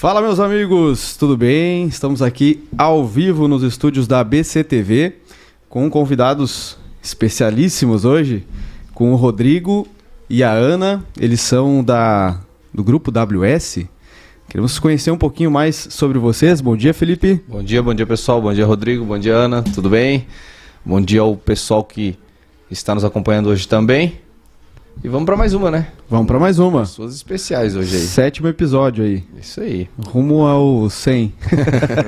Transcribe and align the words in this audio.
Fala, 0.00 0.22
meus 0.22 0.40
amigos, 0.40 1.14
tudo 1.14 1.36
bem? 1.36 1.86
Estamos 1.86 2.22
aqui 2.22 2.66
ao 2.78 3.06
vivo 3.06 3.46
nos 3.46 3.62
estúdios 3.62 4.08
da 4.08 4.24
BCTV 4.24 5.16
com 5.68 5.90
convidados 5.90 6.78
especialíssimos 7.02 8.06
hoje, 8.06 8.46
com 8.94 9.12
o 9.12 9.16
Rodrigo 9.16 9.86
e 10.26 10.42
a 10.42 10.52
Ana. 10.52 11.04
Eles 11.20 11.42
são 11.42 11.84
da 11.84 12.40
do 12.72 12.82
grupo 12.82 13.10
WS. 13.10 13.86
Queremos 14.48 14.78
conhecer 14.78 15.10
um 15.10 15.18
pouquinho 15.18 15.50
mais 15.50 15.76
sobre 15.90 16.18
vocês. 16.18 16.62
Bom 16.62 16.78
dia, 16.78 16.94
Felipe. 16.94 17.44
Bom 17.46 17.62
dia, 17.62 17.82
bom 17.82 17.92
dia 17.92 18.06
pessoal. 18.06 18.40
Bom 18.40 18.54
dia, 18.54 18.64
Rodrigo. 18.64 19.04
Bom 19.04 19.18
dia, 19.18 19.34
Ana. 19.34 19.62
Tudo 19.62 19.90
bem? 19.90 20.26
Bom 20.82 20.98
dia 20.98 21.20
ao 21.20 21.36
pessoal 21.36 21.84
que 21.84 22.18
está 22.70 22.94
nos 22.94 23.04
acompanhando 23.04 23.50
hoje 23.50 23.68
também. 23.68 24.18
E 25.02 25.08
vamos 25.08 25.24
para 25.24 25.34
mais 25.34 25.54
uma, 25.54 25.70
né? 25.70 25.86
Vamos 26.10 26.26
para 26.26 26.38
mais 26.38 26.58
uma. 26.58 26.84
Suas 26.84 27.14
especiais 27.14 27.74
hoje 27.74 27.96
aí. 27.96 28.02
Sétimo 28.02 28.48
episódio 28.48 29.02
aí. 29.02 29.24
Isso 29.40 29.58
aí. 29.62 29.88
Rumo 30.06 30.46
ao 30.46 30.90
100. 30.90 31.32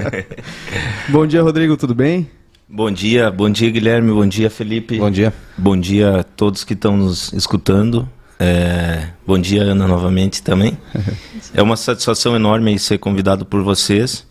Bom 1.09 1.27
dia, 1.27 1.43
Rodrigo, 1.43 1.75
tudo 1.75 1.95
bem? 1.95 2.29
Bom 2.69 2.91
dia, 2.91 3.31
bom 3.31 3.51
dia 3.51 3.71
Guilherme, 3.71 4.11
bom 4.13 4.27
dia 4.27 4.49
Felipe. 4.49 4.99
Bom 4.99 5.11
dia. 5.11 5.33
Bom 5.59 5.77
dia 5.77 6.21
a 6.21 6.23
todos 6.23 6.65
que 6.65 6.73
estão 6.73 6.97
nos 6.97 7.33
escutando. 7.35 8.09
É, 8.39 9.09
bom 9.27 9.39
dia 9.39 9.63
Ana 9.63 9.87
novamente 9.87 10.43
também. 10.43 10.77
É 11.55 11.61
uma 11.61 11.77
satisfação 11.77 12.35
enorme 12.35 12.79
ser 12.79 12.97
convidado 12.97 13.45
por 13.45 13.63
vocês 13.63 14.27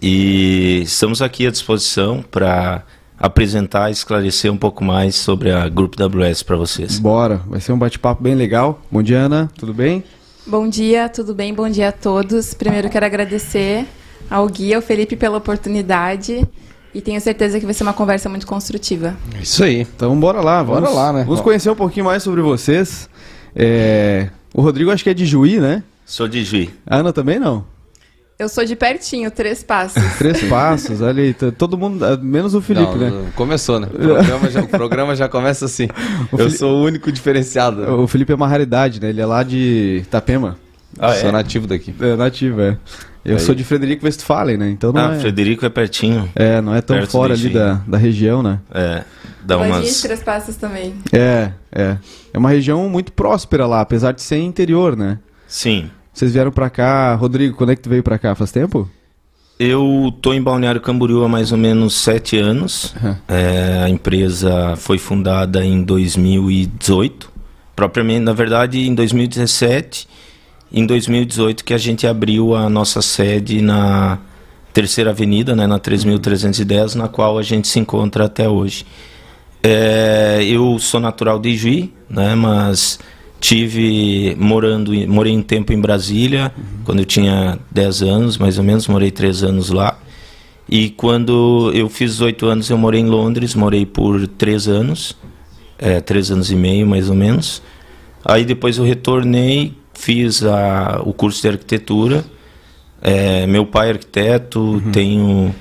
e 0.00 0.80
estamos 0.84 1.20
aqui 1.20 1.46
à 1.46 1.50
disposição 1.50 2.22
para 2.22 2.84
apresentar 3.24 3.88
e 3.88 3.92
esclarecer 3.92 4.52
um 4.52 4.56
pouco 4.56 4.84
mais 4.84 5.14
sobre 5.14 5.50
a 5.50 5.66
Grupo 5.66 5.96
WS 5.96 6.42
para 6.42 6.56
vocês. 6.56 6.98
Bora, 6.98 7.40
vai 7.46 7.58
ser 7.58 7.72
um 7.72 7.78
bate-papo 7.78 8.22
bem 8.22 8.34
legal. 8.34 8.82
Bom 8.90 9.02
dia, 9.02 9.20
Ana, 9.20 9.50
tudo 9.58 9.72
bem? 9.72 10.04
Bom 10.46 10.68
dia, 10.68 11.08
tudo 11.08 11.34
bem? 11.34 11.54
Bom 11.54 11.66
dia 11.70 11.88
a 11.88 11.92
todos. 11.92 12.52
Primeiro 12.52 12.90
quero 12.90 13.06
agradecer 13.06 13.86
ao 14.30 14.46
Gui, 14.46 14.74
ao 14.74 14.82
Felipe 14.82 15.16
pela 15.16 15.38
oportunidade 15.38 16.46
e 16.94 17.00
tenho 17.00 17.18
certeza 17.18 17.58
que 17.58 17.64
vai 17.64 17.72
ser 17.72 17.84
uma 17.84 17.94
conversa 17.94 18.28
muito 18.28 18.46
construtiva. 18.46 19.16
Isso 19.40 19.64
aí. 19.64 19.80
Então 19.80 20.20
bora 20.20 20.42
lá, 20.42 20.62
vamos, 20.62 20.82
Bora 20.82 20.92
lá, 20.94 21.12
né? 21.14 21.24
Vamos 21.24 21.40
conhecer 21.40 21.70
um 21.70 21.74
pouquinho 21.74 22.04
mais 22.04 22.22
sobre 22.22 22.42
vocês. 22.42 23.08
É, 23.56 24.28
O 24.52 24.60
Rodrigo 24.60 24.90
acho 24.90 25.02
que 25.02 25.08
é 25.08 25.14
de 25.14 25.24
Juí, 25.24 25.58
né? 25.58 25.82
Sou 26.04 26.28
de 26.28 26.44
Juí. 26.44 26.70
A 26.86 26.98
Ana 26.98 27.10
também 27.10 27.38
não. 27.38 27.64
Eu 28.38 28.48
sou 28.48 28.64
de 28.64 28.74
pertinho, 28.74 29.30
três 29.30 29.62
passos. 29.62 30.02
Três 30.18 30.42
passos, 30.44 31.00
olha 31.00 31.22
aí, 31.22 31.32
todo 31.34 31.78
mundo, 31.78 32.04
ah, 32.04 32.16
menos 32.16 32.52
o 32.54 32.60
Felipe, 32.60 32.96
Não, 32.96 33.22
né? 33.22 33.30
Começou, 33.36 33.78
né? 33.78 33.86
O 33.86 33.96
programa 33.96 34.50
já, 34.50 34.60
o 34.60 34.68
programa 34.68 35.16
já 35.16 35.28
começa 35.28 35.64
assim. 35.66 35.86
O 36.32 36.36
Eu 36.36 36.46
Fili- 36.46 36.58
sou 36.58 36.76
o 36.80 36.84
único 36.84 37.12
diferenciado. 37.12 37.82
né? 37.82 37.88
O 37.88 38.06
Felipe 38.08 38.32
é 38.32 38.34
uma 38.34 38.48
raridade, 38.48 39.00
né? 39.00 39.10
Ele 39.10 39.20
é 39.20 39.26
lá 39.26 39.44
de 39.44 40.00
Itapema. 40.02 40.58
Ah, 40.98 41.12
sou 41.14 41.28
é? 41.28 41.32
nativo 41.32 41.66
daqui. 41.68 41.94
É 42.00 42.16
nativo, 42.16 42.60
é. 42.60 42.76
Eu 43.24 43.34
Aí. 43.36 43.40
sou 43.40 43.54
de 43.54 43.62
Frederico 43.64 44.04
Westphalen, 44.04 44.56
né? 44.56 44.68
Então 44.68 44.92
não 44.92 45.10
Ah, 45.10 45.14
é, 45.14 45.18
Frederico 45.20 45.64
é 45.64 45.68
pertinho. 45.70 46.28
é, 46.34 46.60
não 46.60 46.74
é 46.74 46.82
tão 46.82 46.96
perto 46.96 47.12
fora 47.12 47.34
ali 47.34 47.48
da, 47.48 47.80
da 47.86 47.96
região, 47.96 48.42
né? 48.42 48.58
É, 48.72 49.02
dá 49.44 49.56
Lojinha 49.56 49.80
de 49.80 49.86
umas 49.86 50.00
três 50.02 50.22
passos 50.22 50.56
também. 50.56 50.94
É, 51.12 51.50
é. 51.72 51.96
É 52.32 52.38
uma 52.38 52.50
região 52.50 52.88
muito 52.88 53.12
próspera 53.12 53.64
lá, 53.66 53.80
apesar 53.80 54.12
de 54.12 54.20
ser 54.22 54.38
interior, 54.38 54.96
né? 54.96 55.18
Sim. 55.48 55.88
Vocês 56.14 56.32
vieram 56.32 56.52
pra 56.52 56.70
cá, 56.70 57.12
Rodrigo, 57.16 57.56
quando 57.56 57.72
é 57.72 57.76
que 57.76 57.82
tu 57.82 57.90
veio 57.90 58.02
pra 58.02 58.16
cá? 58.16 58.36
Faz 58.36 58.52
tempo? 58.52 58.88
Eu 59.58 60.14
tô 60.22 60.32
em 60.32 60.40
Balneário 60.40 60.80
Camboriú 60.80 61.24
há 61.24 61.28
mais 61.28 61.50
ou 61.50 61.58
menos 61.58 61.94
sete 61.94 62.38
anos. 62.38 62.94
Uhum. 63.02 63.16
É, 63.26 63.82
a 63.84 63.88
empresa 63.88 64.76
foi 64.76 64.96
fundada 64.96 65.64
em 65.64 65.82
2018, 65.82 67.32
propriamente, 67.74 68.20
na 68.20 68.32
verdade, 68.32 68.86
em 68.86 68.94
2017. 68.94 70.08
Em 70.72 70.86
2018 70.86 71.64
que 71.64 71.74
a 71.74 71.78
gente 71.78 72.06
abriu 72.06 72.54
a 72.54 72.70
nossa 72.70 73.02
sede 73.02 73.60
na 73.60 74.18
Terceira 74.72 75.10
Avenida, 75.10 75.54
né, 75.56 75.66
na 75.66 75.80
3.310, 75.80 76.94
na 76.94 77.08
qual 77.08 77.38
a 77.38 77.42
gente 77.42 77.66
se 77.66 77.80
encontra 77.80 78.26
até 78.26 78.48
hoje. 78.48 78.86
É, 79.62 80.44
eu 80.44 80.78
sou 80.78 81.00
natural 81.00 81.40
de 81.40 81.56
Juí, 81.56 81.92
né, 82.08 82.34
mas 82.36 82.98
tive 83.40 84.36
morando, 84.38 84.92
morei 85.08 85.36
um 85.36 85.42
tempo 85.42 85.72
em 85.72 85.80
Brasília, 85.80 86.52
quando 86.84 87.00
eu 87.00 87.04
tinha 87.04 87.58
10 87.70 88.02
anos, 88.02 88.38
mais 88.38 88.58
ou 88.58 88.64
menos, 88.64 88.88
morei 88.88 89.10
3 89.10 89.44
anos 89.44 89.70
lá. 89.70 89.98
E 90.68 90.90
quando 90.90 91.70
eu 91.74 91.88
fiz 91.88 92.12
18 92.12 92.46
anos, 92.46 92.70
eu 92.70 92.78
morei 92.78 93.00
em 93.00 93.06
Londres, 93.06 93.54
morei 93.54 93.84
por 93.84 94.26
3 94.26 94.68
anos, 94.68 95.16
é, 95.78 96.00
3 96.00 96.30
anos 96.30 96.50
e 96.50 96.56
meio, 96.56 96.86
mais 96.86 97.10
ou 97.10 97.14
menos. 97.14 97.62
Aí 98.24 98.44
depois 98.44 98.78
eu 98.78 98.84
retornei, 98.84 99.74
fiz 99.92 100.42
a, 100.42 101.02
o 101.04 101.12
curso 101.12 101.42
de 101.42 101.48
arquitetura. 101.48 102.24
É, 103.02 103.46
meu 103.46 103.66
pai 103.66 103.88
é 103.88 103.92
arquiteto, 103.92 104.82
tenho 104.90 105.54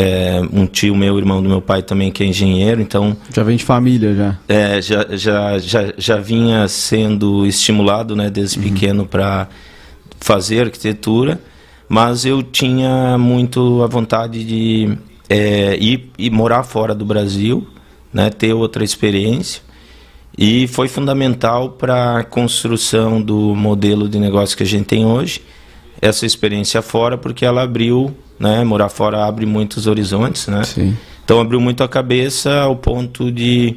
é, 0.00 0.40
um 0.52 0.64
tio 0.64 0.94
meu, 0.94 1.18
irmão 1.18 1.42
do 1.42 1.48
meu 1.48 1.60
pai 1.60 1.82
também, 1.82 2.12
que 2.12 2.22
é 2.22 2.26
engenheiro, 2.26 2.80
então 2.80 3.16
Já 3.34 3.42
vem 3.42 3.56
de 3.56 3.64
família, 3.64 4.14
já. 4.14 4.38
é, 4.48 4.80
já, 4.80 5.04
já, 5.10 5.58
já, 5.58 5.92
já 5.98 6.16
vinha 6.18 6.68
sendo 6.68 7.44
estimulado 7.44 8.14
né, 8.14 8.30
desde 8.30 8.60
pequeno 8.60 9.04
para 9.04 9.48
fazer 10.20 10.60
arquitetura, 10.66 11.40
mas 11.88 12.24
eu 12.24 12.44
tinha 12.44 13.18
muito 13.18 13.82
a 13.82 13.88
vontade 13.88 14.44
de 14.44 14.96
é, 15.28 15.76
ir, 15.80 16.08
ir 16.16 16.30
morar 16.30 16.62
fora 16.62 16.94
do 16.94 17.04
Brasil, 17.04 17.66
né, 18.12 18.30
ter 18.30 18.52
outra 18.52 18.84
experiência. 18.84 19.62
E 20.40 20.68
foi 20.68 20.86
fundamental 20.86 21.70
para 21.70 22.18
a 22.20 22.24
construção 22.24 23.20
do 23.20 23.52
modelo 23.56 24.08
de 24.08 24.20
negócio 24.20 24.56
que 24.56 24.62
a 24.62 24.66
gente 24.66 24.84
tem 24.84 25.04
hoje, 25.04 25.42
essa 26.00 26.24
experiência 26.24 26.82
fora, 26.82 27.18
porque 27.18 27.44
ela 27.44 27.62
abriu, 27.62 28.14
né, 28.38 28.62
morar 28.64 28.88
fora 28.88 29.24
abre 29.24 29.46
muitos 29.46 29.86
horizontes, 29.86 30.46
né? 30.46 30.64
Sim. 30.64 30.96
Então 31.24 31.40
abriu 31.40 31.60
muito 31.60 31.82
a 31.82 31.88
cabeça 31.88 32.60
ao 32.60 32.76
ponto 32.76 33.30
de 33.30 33.76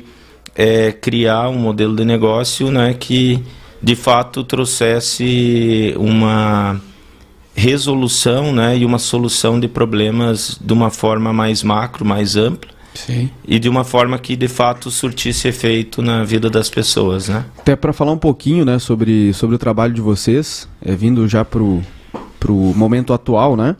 é, 0.56 0.92
criar 0.92 1.50
um 1.50 1.58
modelo 1.58 1.96
de 1.96 2.06
negócio 2.06 2.72
né, 2.72 2.94
que 2.94 3.44
de 3.81 3.96
fato 3.96 4.44
trouxesse 4.44 5.94
uma 5.98 6.80
resolução 7.54 8.54
né, 8.54 8.78
e 8.78 8.86
uma 8.86 9.00
solução 9.00 9.60
de 9.60 9.68
problemas 9.68 10.58
de 10.62 10.72
uma 10.72 10.90
forma 10.90 11.34
mais 11.34 11.64
macro, 11.64 12.06
mais 12.06 12.36
ampla 12.36 12.72
Sim. 12.94 13.30
e 13.46 13.60
de 13.60 13.68
uma 13.68 13.84
forma 13.84 14.18
que 14.18 14.36
de 14.36 14.48
fato 14.48 14.90
surtisse 14.90 15.48
efeito 15.48 16.02
na 16.02 16.24
vida 16.24 16.50
das 16.50 16.70
pessoas. 16.70 17.28
Né? 17.28 17.44
Até 17.58 17.76
para 17.76 17.92
falar 17.92 18.12
um 18.12 18.18
pouquinho, 18.18 18.64
né, 18.64 18.80
sobre, 18.80 19.34
sobre 19.34 19.56
o 19.56 19.60
trabalho 19.60 19.94
de 19.94 20.02
vocês, 20.02 20.70
é, 20.81 20.96
vindo 20.96 21.28
já 21.28 21.44
pro, 21.44 21.81
pro 22.41 22.56
momento 22.56 23.13
atual, 23.13 23.56
né? 23.56 23.75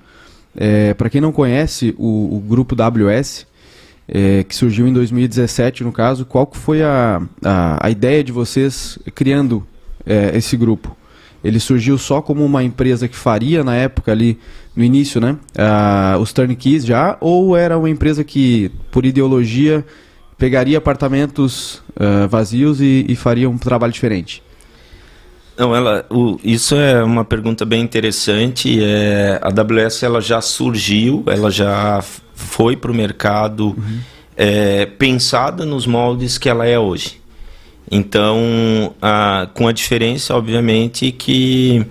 É, 0.56 0.94
para 0.94 1.10
quem 1.10 1.20
não 1.20 1.32
conhece 1.32 1.96
o, 1.98 2.38
o 2.38 2.40
grupo 2.40 2.76
WS, 2.76 3.48
é, 4.08 4.44
que 4.44 4.56
surgiu 4.56 4.88
em 4.88 4.94
2017, 4.94 5.84
no 5.84 5.92
caso, 5.92 6.26
qual 6.26 6.46
que 6.46 6.58
foi 6.58 6.84
a, 6.84 7.22
a, 7.44 7.88
a 7.88 7.90
ideia 7.90 8.24
de 8.24 8.32
vocês 8.32 9.00
criando 9.16 9.66
é, 10.06 10.38
esse 10.38 10.56
grupo? 10.56 10.96
Ele 11.44 11.60
surgiu 11.60 11.98
só 11.98 12.22
como 12.22 12.46
uma 12.46 12.64
empresa 12.64 13.08
que 13.08 13.16
faria 13.16 13.64
na 13.64 13.76
época 13.76 14.12
ali, 14.12 14.38
no 14.76 14.84
início, 14.84 15.20
né? 15.20 15.38
os 16.22 16.32
turnkeys 16.32 16.86
já, 16.86 17.18
ou 17.20 17.58
era 17.58 17.76
uma 17.80 17.90
empresa 17.90 18.24
que, 18.24 18.72
por 18.92 19.08
ideologia, 19.08 19.84
pegaria 20.38 20.78
apartamentos 20.78 21.82
ah, 22.00 22.28
vazios 22.28 22.80
e, 22.80 23.06
e 23.10 23.16
faria 23.16 23.50
um 23.50 23.58
trabalho 23.58 23.92
diferente? 23.92 24.44
Não, 25.62 25.76
ela, 25.76 26.04
o, 26.10 26.40
isso 26.44 26.74
é 26.74 27.04
uma 27.04 27.24
pergunta 27.24 27.64
bem 27.64 27.84
interessante. 27.84 28.84
É, 28.84 29.40
a 29.44 29.50
AWS 29.50 30.02
ela 30.02 30.20
já 30.20 30.42
surgiu, 30.42 31.24
ela 31.28 31.52
já 31.52 32.04
foi 32.34 32.76
para 32.76 32.90
o 32.90 32.96
mercado 32.96 33.78
é, 34.36 34.88
pensada 34.88 35.64
nos 35.64 35.86
moldes 35.86 36.40
que 36.40 36.50
ela 36.50 36.66
é 36.66 36.80
hoje. 36.80 37.22
Então, 37.92 38.96
a, 39.00 39.50
com 39.54 39.68
a 39.68 39.72
diferença, 39.72 40.36
obviamente, 40.36 41.12
que 41.12 41.86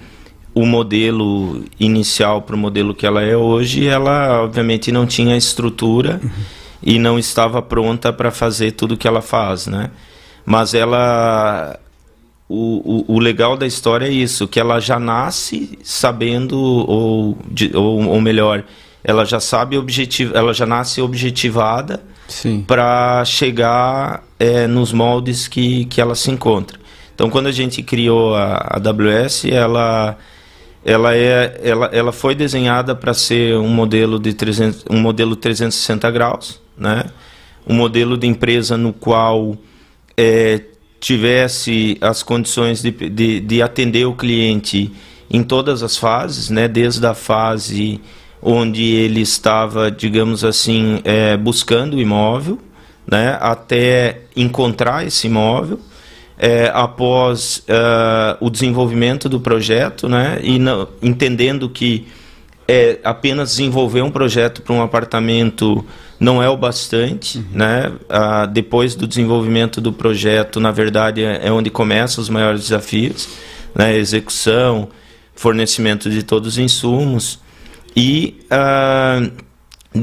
o 0.53 0.67
modelo 0.67 1.65
inicial 1.79 2.43
para 2.43 2.57
o 2.57 2.59
modelo 2.59 2.93
que 2.93 3.07
ela 3.07 3.23
é 3.23 3.37
hoje, 3.37 3.87
ela 3.87 4.43
obviamente 4.43 4.91
não 4.91 5.07
tinha 5.07 5.37
estrutura 5.37 6.21
e 6.83 6.99
não 6.99 7.21
estava 7.21 7.63
pronta 7.63 8.13
para 8.13 8.33
fazer 8.33 8.73
tudo 8.73 8.97
que 8.97 9.07
ela 9.07 9.23
faz, 9.23 9.69
né? 9.69 9.93
Mas 10.45 10.75
ela 10.75 11.79
o, 12.53 13.05
o, 13.09 13.15
o 13.15 13.19
legal 13.21 13.57
da 13.57 13.65
história 13.67 14.07
é 14.07 14.11
isso, 14.11 14.49
que 14.49 14.59
ela 14.59 14.81
já 14.81 14.99
nasce 14.99 15.79
sabendo, 15.85 16.59
ou, 16.59 17.39
de- 17.49 17.71
ou, 17.77 18.05
ou 18.09 18.21
melhor, 18.21 18.65
ela 19.05 19.25
já 19.25 19.39
sabe 19.39 19.79
objetivo, 19.79 20.37
ela 20.37 20.53
já 20.53 20.67
nasce 20.67 21.01
objetivada 21.01 22.03
para 22.67 23.25
chegar 23.25 24.25
é, 24.39 24.67
nos 24.67 24.93
moldes 24.93 25.47
que, 25.47 25.85
que 25.85 26.01
ela 26.01 26.17
se 26.17 26.31
encontra. 26.31 26.79
Então, 27.15 27.31
quando 27.31 27.47
a 27.47 27.53
gente 27.53 27.83
criou 27.85 28.35
a, 28.35 28.55
a 28.55 28.77
AWS, 28.77 29.45
ela 29.45 30.19
ela 30.85 31.15
é 31.15 31.61
ela, 31.63 31.87
ela 31.93 32.13
foi 32.13 32.35
desenhada 32.35 32.95
para 32.97 33.13
ser 33.15 33.57
um 33.59 33.69
modelo 33.69 34.19
de 34.19 34.33
300, 34.33 34.87
um 34.91 34.99
modelo 34.99 35.37
360 35.37 36.11
graus, 36.11 36.61
né? 36.77 37.05
Um 37.67 37.75
modelo 37.75 38.17
de 38.17 38.27
empresa 38.27 38.77
no 38.77 38.93
qual 38.93 39.57
é, 40.17 40.63
tivesse 41.01 41.97
as 42.01 42.23
condições 42.23 42.83
de, 42.83 42.91
de, 42.91 43.41
de 43.41 43.63
atender 43.63 44.05
o 44.07 44.15
cliente 44.15 44.93
em 45.31 45.43
todas 45.43 45.83
as 45.83 45.97
fases, 45.97 46.51
né? 46.51 46.69
Desde 46.69 47.05
a 47.07 47.15
fase 47.15 48.01
onde 48.43 48.85
ele 48.85 49.21
estava, 49.21 49.91
digamos 49.91 50.45
assim, 50.45 51.01
é, 51.05 51.37
buscando 51.37 51.97
o 51.97 52.01
imóvel, 52.01 52.59
né? 53.07 53.39
Até 53.41 54.21
encontrar 54.37 55.07
esse 55.07 55.27
imóvel. 55.27 55.81
É, 56.43 56.71
após 56.73 57.59
uh, 57.69 58.35
o 58.41 58.49
desenvolvimento 58.49 59.29
do 59.29 59.39
projeto, 59.39 60.09
né, 60.09 60.41
e 60.43 60.59
entendendo 61.03 61.69
que 61.69 62.09
é, 62.67 62.99
apenas 63.05 63.51
desenvolver 63.51 64.01
um 64.01 64.11
projeto 64.11 64.63
para 64.63 64.73
um 64.73 64.81
apartamento 64.81 65.85
não 66.21 66.43
é 66.43 66.49
o 66.51 66.57
bastante, 66.57 67.39
uhum. 67.39 67.45
né? 67.53 67.93
Ah, 68.09 68.45
depois 68.45 68.95
do 68.95 69.07
desenvolvimento 69.07 69.81
do 69.81 69.91
projeto, 69.91 70.61
na 70.61 70.71
verdade, 70.71 71.25
é, 71.25 71.47
é 71.47 71.51
onde 71.51 71.71
começam 71.71 72.21
os 72.21 72.29
maiores 72.29 72.61
desafios, 72.61 73.27
né? 73.75 73.97
Execução, 73.97 74.91
fornecimento 75.35 76.11
de 76.11 76.23
todos 76.23 76.51
os 76.51 76.59
insumos 76.59 77.41
e 77.97 78.39
ah, 78.51 79.23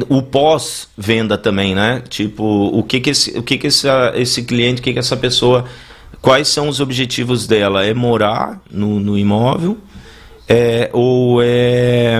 o 0.10 0.24
pós-venda 0.24 1.38
também, 1.38 1.75
né? 1.75 2.02
Tipo, 2.10 2.44
o 2.44 2.81
que 2.81 3.00
que 3.00 3.12
esse, 3.12 3.38
o 3.38 3.44
que 3.44 3.60
que 3.60 3.68
essa, 3.68 4.12
esse 4.16 4.44
cliente, 4.44 4.81
o 4.81 4.84
que 4.84 4.94
que 4.94 5.00
essa 5.00 5.16
pessoa, 5.16 5.66
quais 6.19 6.48
são 6.48 6.68
os 6.68 6.80
objetivos 6.80 7.46
dela? 7.46 7.86
É 7.86 7.94
morar 7.94 8.60
no, 8.72 9.00
no 9.00 9.16
imóvel? 9.16 9.78
É, 10.50 10.90
ou 10.92 11.42
é 11.44 12.19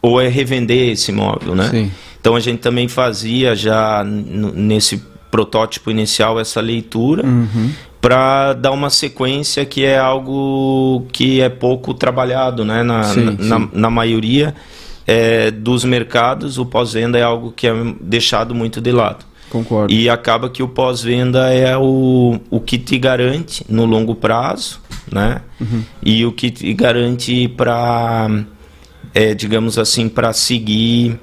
ou 0.00 0.20
é 0.20 0.28
revender 0.28 0.90
esse 0.90 1.10
imóvel, 1.10 1.54
né? 1.54 1.68
Sim. 1.70 1.90
Então 2.22 2.36
a 2.36 2.40
gente 2.40 2.60
também 2.60 2.86
fazia 2.86 3.56
já 3.56 4.04
nesse 4.04 5.02
protótipo 5.28 5.90
inicial 5.90 6.38
essa 6.38 6.60
leitura 6.60 7.26
uhum. 7.26 7.72
para 8.00 8.52
dar 8.52 8.70
uma 8.70 8.90
sequência 8.90 9.64
que 9.64 9.84
é 9.84 9.98
algo 9.98 11.04
que 11.10 11.40
é 11.40 11.48
pouco 11.48 11.92
trabalhado, 11.92 12.64
né? 12.64 12.84
Na, 12.84 13.02
sim, 13.02 13.24
na, 13.40 13.58
sim. 13.58 13.70
na, 13.72 13.90
maioria 13.90 14.54
é, 15.04 15.50
dos 15.50 15.84
mercados, 15.84 16.58
o 16.58 16.64
pós-venda 16.64 17.18
é 17.18 17.24
algo 17.24 17.50
que 17.50 17.66
é 17.66 17.72
deixado 18.00 18.54
muito 18.54 18.80
de 18.80 18.92
lado. 18.92 19.24
Concordo. 19.50 19.92
E 19.92 20.08
acaba 20.08 20.48
que 20.48 20.62
o 20.62 20.68
pós-venda 20.68 21.52
é 21.52 21.76
o, 21.76 22.38
o 22.48 22.60
que 22.60 22.78
te 22.78 22.98
garante 22.98 23.64
no 23.68 23.84
longo 23.84 24.14
prazo, 24.14 24.80
né? 25.10 25.40
Uhum. 25.60 25.82
E 26.04 26.24
o 26.24 26.30
que 26.30 26.52
te 26.52 26.72
garante 26.72 27.48
para 27.48 28.44
é, 29.14 29.34
digamos 29.34 29.78
assim, 29.78 30.08
para 30.08 30.32
seguir 30.32 31.18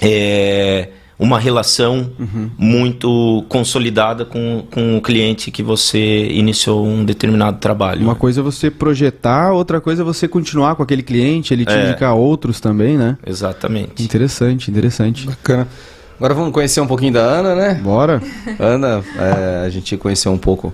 é, 0.00 0.88
uma 1.18 1.38
relação 1.38 2.10
uhum. 2.18 2.50
muito 2.58 3.44
consolidada 3.48 4.24
com, 4.24 4.64
com 4.70 4.96
o 4.96 5.00
cliente 5.00 5.50
que 5.50 5.62
você 5.62 6.26
iniciou 6.26 6.84
um 6.84 7.04
determinado 7.04 7.58
trabalho. 7.58 8.02
Uma 8.02 8.14
coisa 8.14 8.40
é 8.40 8.42
você 8.42 8.70
projetar, 8.70 9.52
outra 9.52 9.80
coisa 9.80 10.02
é 10.02 10.04
você 10.04 10.26
continuar 10.26 10.74
com 10.74 10.82
aquele 10.82 11.02
cliente, 11.02 11.54
ele 11.54 11.64
te 11.64 11.72
é. 11.72 11.88
indicar 11.88 12.14
outros 12.14 12.60
também, 12.60 12.96
né? 12.96 13.16
Exatamente. 13.26 14.02
Interessante, 14.02 14.70
interessante. 14.70 15.26
Bacana. 15.26 15.68
Agora 16.16 16.34
vamos 16.34 16.52
conhecer 16.52 16.80
um 16.80 16.86
pouquinho 16.86 17.12
da 17.12 17.20
Ana, 17.22 17.54
né? 17.54 17.74
Bora. 17.82 18.22
Ana, 18.58 19.02
é, 19.18 19.66
a 19.66 19.68
gente 19.68 19.96
conheceu 19.96 20.32
um 20.32 20.38
pouco 20.38 20.72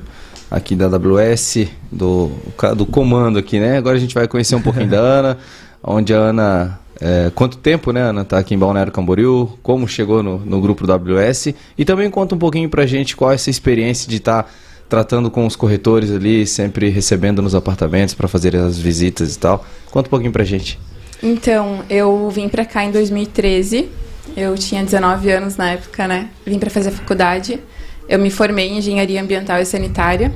aqui 0.51 0.75
da 0.75 0.87
AWS, 0.87 1.69
do, 1.91 2.31
do 2.77 2.85
comando 2.85 3.39
aqui, 3.39 3.59
né? 3.59 3.79
Agora 3.79 3.97
a 3.97 4.01
gente 4.01 4.15
vai 4.15 4.29
conhecer 4.29 4.55
um 4.55 4.61
pouquinho 4.61 4.89
da 4.89 4.99
Ana 4.99 5.39
onde 5.83 6.15
a 6.15 6.19
Ana. 6.19 6.79
É, 7.00 7.31
quanto 7.35 7.56
tempo, 7.56 7.93
né, 7.93 8.02
Ana, 8.02 8.23
está 8.23 8.38
aqui 8.38 8.55
em 8.55 8.58
Balneário 8.58 8.93
Camboriú, 8.93 9.58
como 9.62 9.88
chegou 9.88 10.23
no, 10.23 10.38
no 10.38 10.61
grupo 10.61 10.85
WS 10.85 11.55
e 11.79 11.85
também 11.85 12.11
conta 12.11 12.35
um 12.35 12.38
pouquinho 12.38 12.69
pra 12.69 12.85
gente 12.85 13.17
qual 13.17 13.32
é 13.32 13.35
essa 13.35 13.49
experiência 13.49 14.08
de 14.08 14.17
estar 14.17 14.43
tá 14.43 14.50
tratando 14.87 15.31
com 15.31 15.47
os 15.47 15.56
corretores 15.56 16.11
ali, 16.11 16.47
sempre 16.47 16.91
recebendo 16.91 17.41
nos 17.41 17.55
apartamentos 17.55 18.12
para 18.12 18.29
fazer 18.29 18.55
as 18.56 18.76
visitas 18.76 19.35
e 19.35 19.38
tal. 19.38 19.64
Conta 19.91 20.08
um 20.08 20.11
pouquinho 20.11 20.32
pra 20.32 20.44
gente. 20.44 20.79
Então, 21.23 21.81
eu 21.88 22.29
vim 22.29 22.49
para 22.49 22.64
cá 22.64 22.85
em 22.85 22.91
2013. 22.91 23.88
Eu 24.37 24.55
tinha 24.56 24.82
19 24.82 25.31
anos 25.31 25.56
na 25.56 25.70
época, 25.70 26.08
né? 26.08 26.29
Vim 26.44 26.58
para 26.58 26.70
fazer 26.70 26.91
faculdade. 26.91 27.61
Eu 28.08 28.19
me 28.19 28.31
formei 28.31 28.69
em 28.69 28.79
engenharia 28.79 29.23
ambiental 29.23 29.61
e 29.61 29.64
sanitária. 29.64 30.32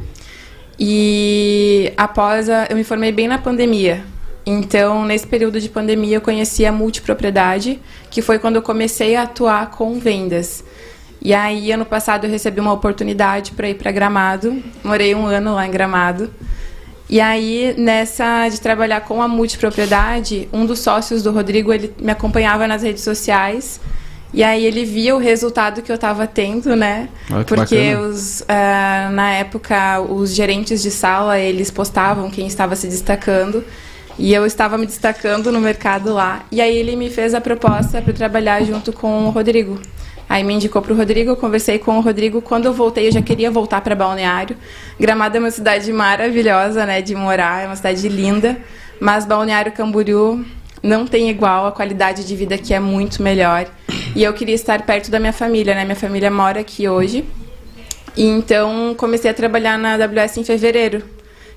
E 0.79 1.93
após 1.97 2.49
a, 2.49 2.67
eu 2.71 2.77
me 2.77 2.85
formei 2.85 3.11
bem 3.11 3.27
na 3.27 3.39
pandemia, 3.39 4.05
então, 4.47 5.05
nesse 5.05 5.27
período 5.27 5.61
de 5.61 5.69
pandemia, 5.69 6.17
eu 6.17 6.21
conheci 6.21 6.67
a 6.67 6.73
multipropriedade, 6.73 7.81
que 8.11 8.21
foi 8.21 8.39
quando 8.39 8.57
eu 8.57 8.63
comecei 8.63 9.17
a 9.17 9.23
atuar 9.23 9.71
com 9.71 9.99
vendas. 9.99 10.63
E 11.23 11.33
aí, 11.33 11.73
ano 11.73 11.87
passado, 11.87 12.27
eu 12.27 12.31
recebi 12.31 12.61
uma 12.61 12.73
oportunidade 12.73 13.53
para 13.53 13.69
ir 13.69 13.75
para 13.75 13.91
Gramado. 13.91 14.63
Morei 14.83 15.15
um 15.15 15.27
ano 15.27 15.55
lá 15.55 15.67
em 15.67 15.71
Gramado. 15.71 16.31
E 17.09 17.21
aí, 17.21 17.75
nessa 17.79 18.49
de 18.49 18.61
trabalhar 18.61 19.01
com 19.01 19.23
a 19.23 19.29
multipropriedade, 19.29 20.49
um 20.53 20.67
dos 20.67 20.81
sócios 20.81 21.23
do 21.23 21.33
Rodrigo, 21.33 21.73
ele 21.73 21.95
me 21.99 22.13
acompanhava 22.13 22.67
nas 22.67 22.83
redes 22.83 23.03
sociais. 23.03 23.81
E 24.35 24.43
aí 24.43 24.67
ele 24.67 24.85
via 24.85 25.15
o 25.15 25.19
resultado 25.19 25.81
que 25.81 25.93
eu 25.93 25.95
estava 25.95 26.27
tendo, 26.27 26.75
né? 26.75 27.09
Ah, 27.31 27.45
Porque 27.47 27.95
os, 27.95 28.41
uh, 28.41 29.13
na 29.13 29.31
época 29.31 30.01
os 30.01 30.35
gerentes 30.35 30.83
de 30.83 30.91
sala 30.91 31.39
eles 31.39 31.71
postavam 31.71 32.29
quem 32.29 32.45
estava 32.45 32.75
se 32.75 32.89
destacando. 32.89 33.65
E 34.19 34.33
eu 34.33 34.47
estava 34.47 34.79
me 34.79 34.87
destacando 34.87 35.51
no 35.51 35.61
mercado 35.61 36.15
lá. 36.15 36.45
E 36.51 36.61
aí 36.61 36.77
ele 36.77 36.95
me 36.95 37.11
fez 37.11 37.35
a 37.35 37.41
proposta 37.41 38.01
para 38.01 38.13
trabalhar 38.13 38.63
junto 38.63 38.93
com 38.93 39.27
o 39.27 39.31
Rodrigo. 39.31 39.81
Aí 40.29 40.43
me 40.43 40.55
indicou 40.55 40.81
para 40.81 40.93
o 40.93 40.97
Rodrigo, 40.97 41.31
eu 41.31 41.37
conversei 41.37 41.79
com 41.79 41.99
o 41.99 42.01
Rodrigo. 42.01 42.41
Quando 42.41 42.67
eu 42.67 42.73
voltei, 42.73 43.09
eu 43.09 43.13
já 43.13 43.21
queria 43.21 43.51
voltar 43.51 43.81
para 43.81 43.95
Balneário. 43.95 44.57
Gramado 44.99 45.37
é 45.37 45.41
uma 45.41 45.51
cidade 45.51 45.93
maravilhosa, 45.93 46.87
né, 46.87 47.03
de 47.03 47.15
morar, 47.15 47.65
é 47.65 47.67
uma 47.67 47.77
cidade 47.77 48.09
linda. 48.09 48.57
Mas 49.01 49.27
Balneário 49.27 49.73
Camboriú 49.73 50.45
não 50.83 51.07
tem 51.07 51.29
igual, 51.29 51.67
a 51.67 51.73
qualidade 51.73 52.25
de 52.25 52.37
vida 52.37 52.55
aqui 52.55 52.73
é 52.73 52.81
muito 52.81 53.23
melhor. 53.23 53.67
E 54.15 54.23
eu 54.23 54.33
queria 54.33 54.55
estar 54.55 54.81
perto 54.83 55.11
da 55.11 55.19
minha 55.19 55.33
família, 55.33 55.75
né? 55.75 55.85
Minha 55.85 55.97
família 55.97 56.31
mora 56.31 56.61
aqui 56.61 56.89
hoje. 56.89 57.25
E 58.17 58.25
então 58.25 58.95
comecei 58.97 59.31
a 59.31 59.35
trabalhar 59.35 59.77
na 59.77 59.95
AWS 59.95 60.39
em 60.39 60.45
fevereiro. 60.45 61.03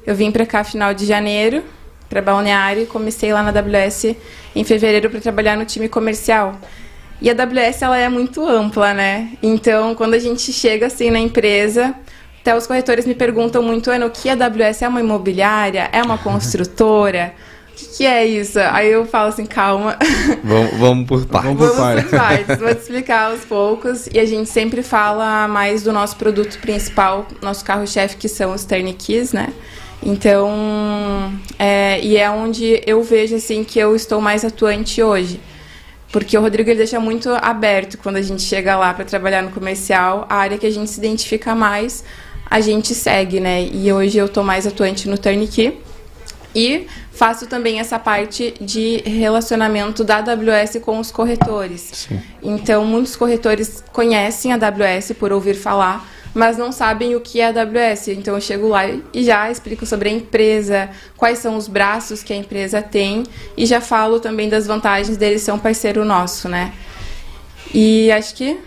Eu 0.05 0.15
vim 0.15 0.31
para 0.31 0.45
cá 0.45 0.63
final 0.63 0.93
de 0.93 1.05
janeiro 1.05 1.63
para 2.09 2.21
Balneário 2.21 2.83
e 2.83 2.85
comecei 2.85 3.33
lá 3.33 3.43
na 3.43 3.49
AWS 3.49 4.15
em 4.55 4.63
fevereiro 4.63 5.09
para 5.09 5.19
trabalhar 5.19 5.57
no 5.57 5.65
time 5.65 5.89
comercial. 5.89 6.55
E 7.21 7.29
a 7.29 7.33
AWS 7.33 7.81
ela 7.81 7.97
é 7.97 8.07
muito 8.09 8.47
ampla, 8.47 8.93
né? 8.93 9.31
Então, 9.41 9.95
quando 9.95 10.13
a 10.13 10.19
gente 10.19 10.53
chega 10.53 10.85
assim 10.85 11.09
na 11.09 11.19
empresa, 11.19 11.95
até 12.41 12.55
os 12.55 12.67
corretores 12.67 13.05
me 13.05 13.15
perguntam 13.15 13.61
muito, 13.61 13.89
Ana, 13.89 14.05
o 14.05 14.11
que 14.11 14.29
a 14.29 14.33
AWS 14.33 14.83
é 14.83 14.87
uma 14.87 15.01
imobiliária? 15.01 15.89
É 15.91 16.01
uma 16.01 16.17
construtora? 16.19 17.33
O 17.71 17.79
que, 17.79 17.85
que, 17.97 18.05
é 18.05 18.25
isso? 18.25 18.57
Aí 18.59 18.91
eu 18.91 19.05
falo 19.05 19.29
assim, 19.29 19.45
calma. 19.45 19.97
Vamos, 20.43 20.79
vamos 20.79 21.07
por 21.07 21.25
partes. 21.27 21.53
Vamos 21.53 21.75
por 21.75 22.09
partes. 22.09 22.57
Vou 22.57 22.73
te 22.73 22.81
explicar 22.81 23.31
aos 23.31 23.45
poucos. 23.45 24.07
E 24.11 24.19
a 24.19 24.25
gente 24.25 24.49
sempre 24.49 24.81
fala 24.81 25.47
mais 25.47 25.83
do 25.83 25.93
nosso 25.93 26.15
produto 26.15 26.57
principal, 26.57 27.27
nosso 27.39 27.63
carro-chefe, 27.63 28.17
que 28.17 28.27
são 28.27 28.51
os 28.51 28.65
Turnkey, 28.65 29.29
né? 29.31 29.49
Então, 30.03 31.31
é, 31.57 31.99
e 32.01 32.17
é 32.17 32.29
onde 32.29 32.81
eu 32.85 33.01
vejo 33.03 33.35
assim 33.35 33.63
que 33.63 33.79
eu 33.79 33.95
estou 33.95 34.21
mais 34.21 34.45
atuante 34.45 35.01
hoje. 35.01 35.39
Porque 36.11 36.37
o 36.37 36.41
Rodrigo 36.41 36.69
ele 36.69 36.77
deixa 36.77 36.99
muito 36.99 37.29
aberto 37.29 37.97
quando 37.97 38.15
a 38.15 38.21
gente 38.21 38.41
chega 38.41 38.77
lá 38.77 38.93
para 38.93 39.03
trabalhar 39.03 39.41
no 39.41 39.51
comercial, 39.51 40.25
a 40.29 40.35
área 40.35 40.57
que 40.57 40.65
a 40.65 40.71
gente 40.71 40.89
se 40.89 40.99
identifica 40.99 41.53
mais, 41.53 42.03
a 42.49 42.61
gente 42.61 42.95
segue, 42.95 43.39
né? 43.39 43.63
E 43.63 43.91
hoje 43.91 44.17
eu 44.17 44.27
estou 44.27 44.43
mais 44.43 44.65
atuante 44.65 45.09
no 45.09 45.17
Turnkey. 45.17 45.81
E 46.55 46.87
faço 47.11 47.45
também 47.45 47.79
essa 47.79 47.99
parte 47.99 48.53
de 48.59 49.03
relacionamento 49.05 50.03
da 50.03 50.17
AWS 50.17 50.77
com 50.81 50.97
os 50.97 51.11
corretores. 51.11 51.89
Sim. 51.93 52.21
Então, 52.41 52.85
muitos 52.85 53.15
corretores 53.15 53.83
conhecem 53.91 54.53
a 54.53 54.55
AWS 54.55 55.11
por 55.19 55.31
ouvir 55.31 55.55
falar, 55.55 56.07
mas 56.33 56.57
não 56.57 56.71
sabem 56.71 57.15
o 57.15 57.21
que 57.21 57.39
é 57.39 57.47
a 57.47 57.49
AWS. 57.49 58.09
Então 58.09 58.35
eu 58.35 58.41
chego 58.41 58.67
lá 58.67 58.87
e 59.13 59.23
já 59.23 59.49
explico 59.49 59.85
sobre 59.85 60.09
a 60.09 60.11
empresa, 60.11 60.89
quais 61.15 61.39
são 61.39 61.55
os 61.55 61.67
braços 61.67 62.23
que 62.23 62.33
a 62.33 62.35
empresa 62.35 62.81
tem 62.81 63.23
e 63.55 63.65
já 63.65 63.81
falo 63.81 64.19
também 64.19 64.49
das 64.49 64.67
vantagens 64.67 65.17
dele 65.17 65.39
ser 65.39 65.51
um 65.51 65.59
parceiro 65.59 66.05
nosso, 66.05 66.47
né? 66.47 66.73
E 67.73 68.11
acho 68.11 68.35
que 68.35 68.57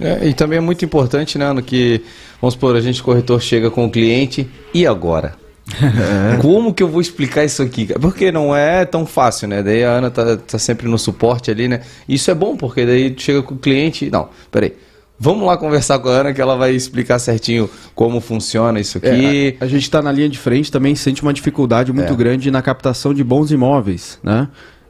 é, 0.00 0.28
e 0.28 0.34
também 0.34 0.58
é 0.58 0.60
muito 0.60 0.84
importante, 0.84 1.38
né, 1.38 1.50
no 1.52 1.62
que 1.62 2.02
vamos 2.40 2.54
supor, 2.54 2.76
a 2.76 2.80
gente 2.80 3.02
corretor 3.02 3.40
chega 3.40 3.70
com 3.70 3.86
o 3.86 3.90
cliente 3.90 4.48
e 4.74 4.86
agora? 4.86 5.34
É. 5.74 6.36
Como 6.40 6.72
que 6.72 6.82
eu 6.82 6.88
vou 6.88 7.00
explicar 7.00 7.44
isso 7.44 7.62
aqui? 7.62 7.86
Porque 8.00 8.30
não 8.30 8.54
é 8.54 8.84
tão 8.84 9.04
fácil, 9.06 9.48
né? 9.48 9.62
Daí 9.62 9.84
a 9.84 9.90
Ana 9.92 10.10
tá, 10.10 10.36
tá 10.36 10.58
sempre 10.58 10.86
no 10.86 10.98
suporte 10.98 11.50
ali, 11.50 11.66
né? 11.66 11.80
Isso 12.08 12.30
é 12.30 12.34
bom, 12.34 12.56
porque 12.56 12.86
daí 12.86 13.14
chega 13.16 13.42
com 13.42 13.54
o 13.54 13.58
cliente. 13.58 14.10
Não, 14.10 14.28
peraí. 14.50 14.74
Vamos 15.18 15.46
lá 15.46 15.56
conversar 15.56 15.98
com 15.98 16.08
a 16.08 16.12
Ana 16.12 16.34
que 16.34 16.40
ela 16.40 16.56
vai 16.56 16.74
explicar 16.74 17.18
certinho 17.18 17.70
como 17.94 18.20
funciona 18.20 18.78
isso 18.78 18.98
aqui. 18.98 19.56
É, 19.58 19.62
a, 19.62 19.64
a, 19.64 19.68
gente 19.68 19.82
está 19.82 20.02
na 20.02 20.12
linha 20.12 20.28
de 20.28 20.38
frente 20.38 20.70
também 20.70 20.94
sente 20.94 21.22
uma 21.22 21.32
dificuldade 21.32 21.92
muito 21.92 22.12
é. 22.12 22.16
grande 22.16 22.50
na 22.50 22.60
captação 22.60 23.14
de 23.14 23.24
bons 23.24 23.50
imóveis, 23.50 24.18
né? 24.22 24.48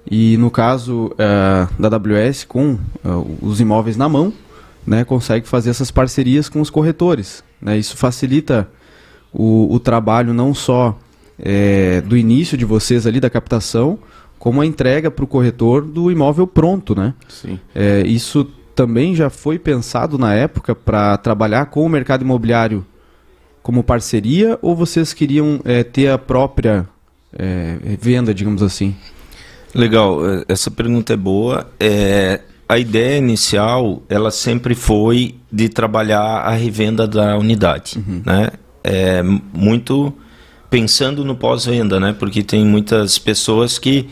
E 0.08 0.36
no 0.36 0.50
caso 0.50 1.12
uh, 1.12 1.80
da 1.80 1.88
AWS, 1.88 2.44
com 2.44 2.78
uh, 3.04 3.38
os 3.42 3.60
imóveis 3.60 3.96
na 3.96 4.08
mão, 4.08 4.32
né, 4.86 5.04
consegue 5.04 5.48
fazer 5.48 5.70
essas 5.70 5.90
parcerias 5.90 6.48
com 6.48 6.60
os 6.60 6.70
corretores. 6.70 7.42
Né? 7.60 7.76
Isso 7.76 7.96
facilita 7.96 8.68
o, 9.32 9.74
o 9.74 9.80
trabalho 9.80 10.32
não 10.32 10.54
só 10.54 10.96
é, 11.38 12.00
do 12.02 12.16
início 12.16 12.56
de 12.56 12.64
vocês 12.64 13.06
ali 13.06 13.18
da 13.18 13.28
captação, 13.28 13.98
como 14.38 14.60
a 14.60 14.66
entrega 14.66 15.10
para 15.10 15.24
o 15.24 15.26
corretor 15.26 15.82
do 15.82 16.10
imóvel 16.10 16.46
pronto, 16.46 16.94
né? 16.94 17.14
Sim. 17.28 17.58
É, 17.74 18.02
isso 18.06 18.46
também 18.76 19.14
já 19.14 19.30
foi 19.30 19.58
pensado 19.58 20.18
na 20.18 20.34
época 20.34 20.74
para 20.74 21.16
trabalhar 21.16 21.66
com 21.66 21.84
o 21.84 21.88
mercado 21.88 22.22
imobiliário 22.22 22.84
como 23.62 23.82
parceria 23.82 24.58
ou 24.60 24.76
vocês 24.76 25.12
queriam 25.14 25.60
é, 25.64 25.82
ter 25.82 26.08
a 26.10 26.18
própria 26.18 26.86
é, 27.36 27.78
venda, 27.98 28.34
digamos 28.34 28.62
assim? 28.62 28.94
Legal, 29.74 30.24
é, 30.24 30.44
essa 30.46 30.70
pergunta 30.70 31.14
é 31.14 31.16
boa. 31.16 31.68
É, 31.80 32.42
a 32.68 32.78
ideia 32.78 33.16
inicial, 33.18 34.02
ela 34.08 34.30
sempre 34.30 34.74
foi 34.74 35.36
de 35.50 35.68
trabalhar 35.70 36.20
a 36.20 36.50
revenda 36.50 37.08
da 37.08 37.36
unidade, 37.38 37.98
uhum. 37.98 38.22
né? 38.24 38.50
É, 38.84 39.22
muito 39.22 40.12
pensando 40.68 41.24
no 41.24 41.34
pós-venda, 41.34 41.98
né? 41.98 42.14
Porque 42.16 42.42
tem 42.42 42.64
muitas 42.64 43.18
pessoas 43.18 43.78
que 43.78 44.08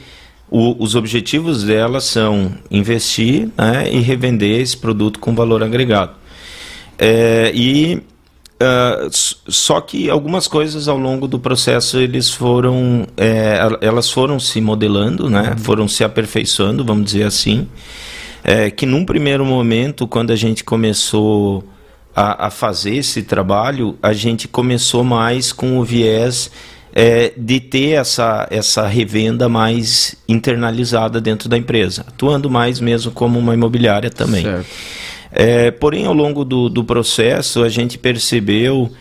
o, 0.51 0.83
os 0.83 0.95
objetivos 0.95 1.65
delas 1.65 2.05
são 2.05 2.53
investir 2.71 3.49
né, 3.57 3.91
e 3.91 4.01
revender 4.01 4.61
esse 4.61 4.77
produto 4.77 5.19
com 5.19 5.35
valor 5.35 5.63
agregado. 5.63 6.13
É, 6.99 7.51
e 7.55 7.97
uh, 7.97 9.11
só 9.11 9.81
que 9.81 10.09
algumas 10.09 10.47
coisas 10.47 10.87
ao 10.87 10.99
longo 10.99 11.27
do 11.27 11.39
processo 11.39 11.99
eles 11.99 12.31
foram 12.31 13.07
é, 13.17 13.59
elas 13.81 14.11
foram 14.11 14.39
se 14.39 14.61
modelando, 14.61 15.29
né? 15.29 15.51
Uhum. 15.51 15.59
Foram 15.59 15.89
se 15.89 16.05
aperfeiçoando, 16.05 16.85
vamos 16.85 17.07
dizer 17.07 17.25
assim. 17.25 17.67
É, 18.45 18.71
que 18.71 18.85
num 18.85 19.05
primeiro 19.05 19.45
momento, 19.45 20.07
quando 20.07 20.31
a 20.31 20.37
gente 20.37 20.63
começou 20.63 21.65
a, 22.15 22.47
a 22.47 22.51
fazer 22.51 22.97
esse 22.97 23.23
trabalho, 23.23 23.97
a 24.03 24.13
gente 24.13 24.47
começou 24.47 25.03
mais 25.03 25.51
com 25.51 25.79
o 25.79 25.85
viés 25.85 26.51
é, 26.95 27.33
de 27.37 27.59
ter 27.59 27.99
essa, 27.99 28.47
essa 28.51 28.87
revenda 28.87 29.49
mais 29.49 30.15
internalizada 30.29 31.21
dentro 31.21 31.49
da 31.49 31.59
empresa, 31.59 32.05
atuando 32.07 32.49
mais 32.49 32.79
mesmo 32.79 33.11
como 33.11 33.37
uma 33.37 33.53
imobiliária 33.53 34.11
também. 34.11 34.45
É, 35.33 35.73
porém, 35.73 36.07
ao 36.07 36.15
longo 36.15 36.45
do, 36.45 36.69
do 36.69 36.85
processo, 36.85 37.65
a 37.65 37.69
gente 37.69 37.99
percebeu 37.99 38.93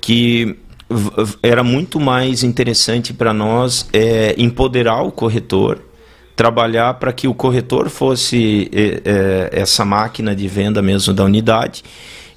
que 0.00 0.56
era 1.42 1.62
muito 1.62 2.00
mais 2.00 2.42
interessante 2.42 3.12
para 3.12 3.34
nós 3.34 3.86
é, 3.92 4.34
empoderar 4.38 5.02
o 5.02 5.12
corretor, 5.12 5.78
trabalhar 6.34 6.94
para 6.94 7.12
que 7.12 7.28
o 7.28 7.34
corretor 7.34 7.90
fosse 7.90 8.70
é, 8.72 9.02
é, 9.04 9.60
essa 9.60 9.84
máquina 9.84 10.34
de 10.34 10.48
venda 10.48 10.80
mesmo 10.80 11.12
da 11.12 11.24
unidade 11.24 11.84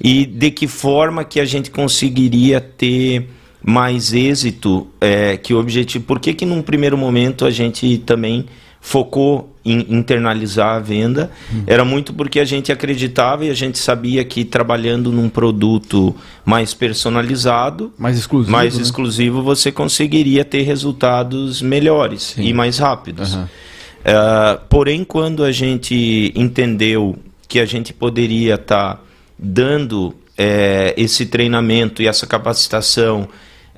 e 0.01 0.25
de 0.25 0.51
que 0.51 0.67
forma 0.67 1.23
que 1.23 1.39
a 1.39 1.45
gente 1.45 1.71
conseguiria 1.71 2.59
ter 2.59 3.29
mais 3.65 4.13
êxito 4.13 4.87
é, 5.01 5.37
que 5.37 5.51
o 5.51 5.59
objetivo. 5.59 6.05
Por 6.05 6.19
que, 6.19 6.35
que 6.35 6.45
num 6.45 6.61
primeiro 6.61 6.95
momento 6.95 7.45
a 7.45 7.49
gente 7.49 7.97
também 7.97 8.45
focou 8.79 9.51
em 9.65 9.87
internalizar 9.89 10.75
a 10.75 10.79
venda? 10.79 11.31
Hum. 11.51 11.63
Era 11.65 11.83
muito 11.83 12.13
porque 12.13 12.39
a 12.39 12.45
gente 12.45 12.71
acreditava 12.71 13.43
e 13.43 13.49
a 13.49 13.55
gente 13.55 13.79
sabia 13.79 14.23
que 14.23 14.45
trabalhando 14.45 15.11
num 15.11 15.27
produto 15.27 16.15
mais 16.45 16.75
personalizado, 16.75 17.91
mais 17.97 18.19
exclusivo, 18.19 18.51
mais 18.51 18.75
né? 18.75 18.83
exclusivo 18.83 19.41
você 19.41 19.71
conseguiria 19.71 20.45
ter 20.45 20.61
resultados 20.61 21.59
melhores 21.59 22.35
Sim. 22.35 22.43
e 22.43 22.53
mais 22.53 22.77
rápidos. 22.77 23.33
Uhum. 23.33 23.43
Uh, 23.43 24.61
porém, 24.69 25.03
quando 25.03 25.43
a 25.43 25.51
gente 25.51 26.31
entendeu 26.35 27.15
que 27.47 27.59
a 27.59 27.65
gente 27.65 27.91
poderia 27.91 28.53
estar 28.53 28.97
tá 28.97 29.01
dando 29.39 30.13
é, 30.37 30.93
esse 30.95 31.25
treinamento 31.25 32.03
e 32.03 32.07
essa 32.07 32.27
capacitação 32.27 33.27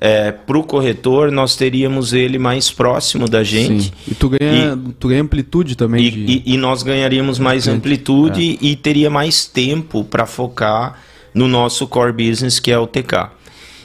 é, 0.00 0.30
para 0.30 0.56
o 0.56 0.62
corretor, 0.62 1.32
nós 1.32 1.56
teríamos 1.56 2.12
ele 2.12 2.38
mais 2.38 2.70
próximo 2.70 3.28
da 3.28 3.42
gente. 3.42 3.84
Sim. 3.84 3.92
E 4.06 4.14
tu 4.14 4.28
ganha, 4.28 4.74
e, 4.74 4.92
tu 4.92 5.08
ganha 5.08 5.22
amplitude 5.22 5.76
também. 5.76 6.04
E, 6.04 6.10
de... 6.10 6.42
e, 6.46 6.54
e 6.54 6.56
nós 6.56 6.82
ganharíamos 6.84 7.38
mais 7.38 7.66
amplitude 7.66 8.58
é. 8.62 8.64
e 8.64 8.76
teria 8.76 9.10
mais 9.10 9.44
tempo 9.44 10.04
para 10.04 10.24
focar 10.24 11.00
no 11.34 11.48
nosso 11.48 11.86
core 11.88 12.12
business, 12.12 12.60
que 12.60 12.70
é 12.70 12.78
o 12.78 12.86
TK. 12.86 13.30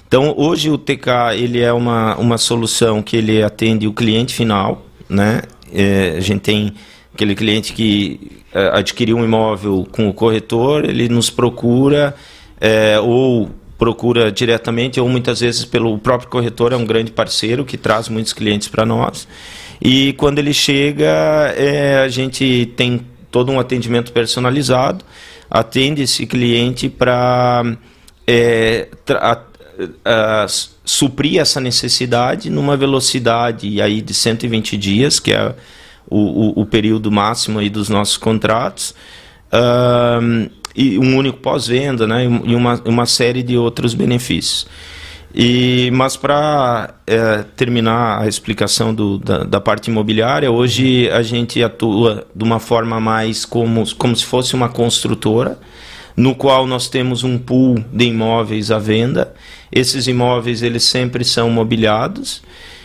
Então, 0.07 0.35
hoje 0.37 0.69
o 0.69 0.77
TK 0.77 1.35
ele 1.35 1.59
é 1.59 1.73
uma, 1.73 2.15
uma 2.17 2.37
solução 2.37 3.01
que 3.01 3.17
ele 3.17 3.41
atende 3.41 3.87
o 3.87 3.93
cliente 3.93 4.35
final, 4.35 4.85
né? 5.09 5.41
É, 5.73 6.13
a 6.15 6.19
gente 6.19 6.41
tem 6.41 6.73
aquele 7.11 7.33
cliente 7.33 7.73
que 7.73 8.43
é, 8.53 8.77
adquiriu 8.77 9.17
um 9.17 9.25
imóvel 9.25 9.87
com 9.91 10.07
o 10.07 10.13
corretor, 10.13 10.85
ele 10.85 11.09
nos 11.09 11.31
procura 11.31 12.15
é, 12.61 12.99
ou 12.99 13.49
procura 13.77 14.31
diretamente 14.31 14.99
ou 14.99 15.09
muitas 15.09 15.39
vezes 15.39 15.65
pelo 15.65 15.97
próprio 15.97 16.29
corretor, 16.29 16.73
é 16.73 16.75
um 16.75 16.85
grande 16.85 17.11
parceiro 17.11 17.65
que 17.65 17.77
traz 17.77 18.07
muitos 18.09 18.33
clientes 18.33 18.67
para 18.67 18.85
nós. 18.85 19.27
E 19.81 20.13
quando 20.13 20.39
ele 20.39 20.53
chega, 20.53 21.53
é, 21.57 21.99
a 21.99 22.07
gente 22.07 22.71
tem 22.75 23.01
todo 23.29 23.51
um 23.51 23.59
atendimento 23.59 24.11
personalizado, 24.11 25.03
atende 25.49 26.03
esse 26.03 26.25
cliente 26.25 26.87
para 26.87 27.75
é, 28.25 28.87
suprir 30.85 31.39
essa 31.39 31.59
necessidade 31.59 32.49
numa 32.49 32.77
velocidade 32.77 33.81
aí 33.81 34.01
de 34.01 34.13
120 34.13 34.77
dias, 34.77 35.19
que 35.19 35.33
é 35.33 35.55
o, 36.09 36.59
o, 36.59 36.61
o 36.61 36.65
período 36.65 37.11
máximo 37.11 37.59
aí 37.59 37.69
dos 37.69 37.89
nossos 37.89 38.17
contratos. 38.17 38.93
Uh, 39.51 40.49
e 40.75 40.97
um 40.97 41.17
único 41.17 41.39
pós-venda, 41.39 42.07
né, 42.07 42.23
e 42.25 42.55
uma, 42.55 42.81
uma 42.85 43.05
série 43.05 43.43
de 43.43 43.57
outros 43.57 43.93
benefícios. 43.93 44.67
E, 45.35 45.89
mas 45.91 46.15
para 46.15 46.93
é, 47.07 47.43
terminar 47.55 48.21
a 48.21 48.27
explicação 48.27 48.93
do, 48.93 49.17
da, 49.17 49.43
da, 49.43 49.59
parte 49.59 49.89
imobiliária, 49.89 50.51
hoje 50.51 51.09
a 51.09 51.23
gente 51.23 51.63
atua 51.63 52.27
de 52.35 52.43
uma 52.43 52.59
forma 52.59 52.99
mais 52.99 53.43
como, 53.43 53.83
como 53.95 54.15
se 54.15 54.23
fosse 54.25 54.53
uma 54.53 54.69
construtora, 54.69 55.57
no 56.15 56.35
qual 56.35 56.67
nós 56.67 56.87
temos 56.87 57.23
um 57.23 57.39
pool 57.39 57.83
de 57.91 58.05
imóveis 58.05 58.69
à 58.69 58.77
venda. 58.77 59.33
Esses 59.71 60.05
imóveis 60.05 60.61
eles 60.61 60.83
sempre 60.83 61.25
são 61.25 61.49
mobiliados 61.49 62.43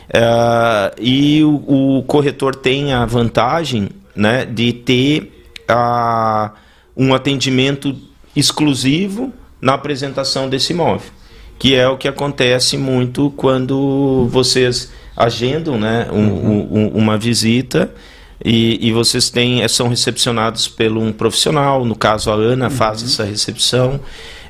é, 0.09 0.95
e 0.99 1.45
o, 1.45 1.99
o, 1.99 2.03
corretor 2.05 2.57
tem 2.57 2.95
a 2.95 3.05
vantagem 3.05 3.91
né, 4.17 4.47
de 4.47 4.73
ter 4.73 5.45
a 5.69 6.53
um 6.99 7.15
atendimento 7.15 7.95
exclusivo 8.35 9.33
na 9.61 9.75
apresentação 9.75 10.49
desse 10.49 10.73
imóvel, 10.73 11.11
que 11.59 11.75
é 11.75 11.89
o 11.89 11.97
que 11.97 12.09
acontece 12.09 12.77
muito 12.77 13.33
quando 13.37 14.27
vocês 14.29 14.93
agendam 15.17 15.79
né, 15.79 16.09
um, 16.13 16.29
uhum. 16.29 16.69
um, 16.71 16.89
uma 16.89 17.17
visita 17.17 17.93
e, 18.45 18.89
e, 18.89 18.93
vocês 18.93 19.31
têm, 19.31 19.67
são 19.67 19.89
recepcionados 19.89 20.69
por 20.69 20.87
um 20.97 21.13
profissional, 21.13 21.85
no 21.85 21.97
caso 21.97 22.31
a 22.31 22.35
Ana 22.35 22.67
uhum. 22.67 22.71
faz 22.71 23.03
essa 23.03 23.25
recepção, 23.25 24.01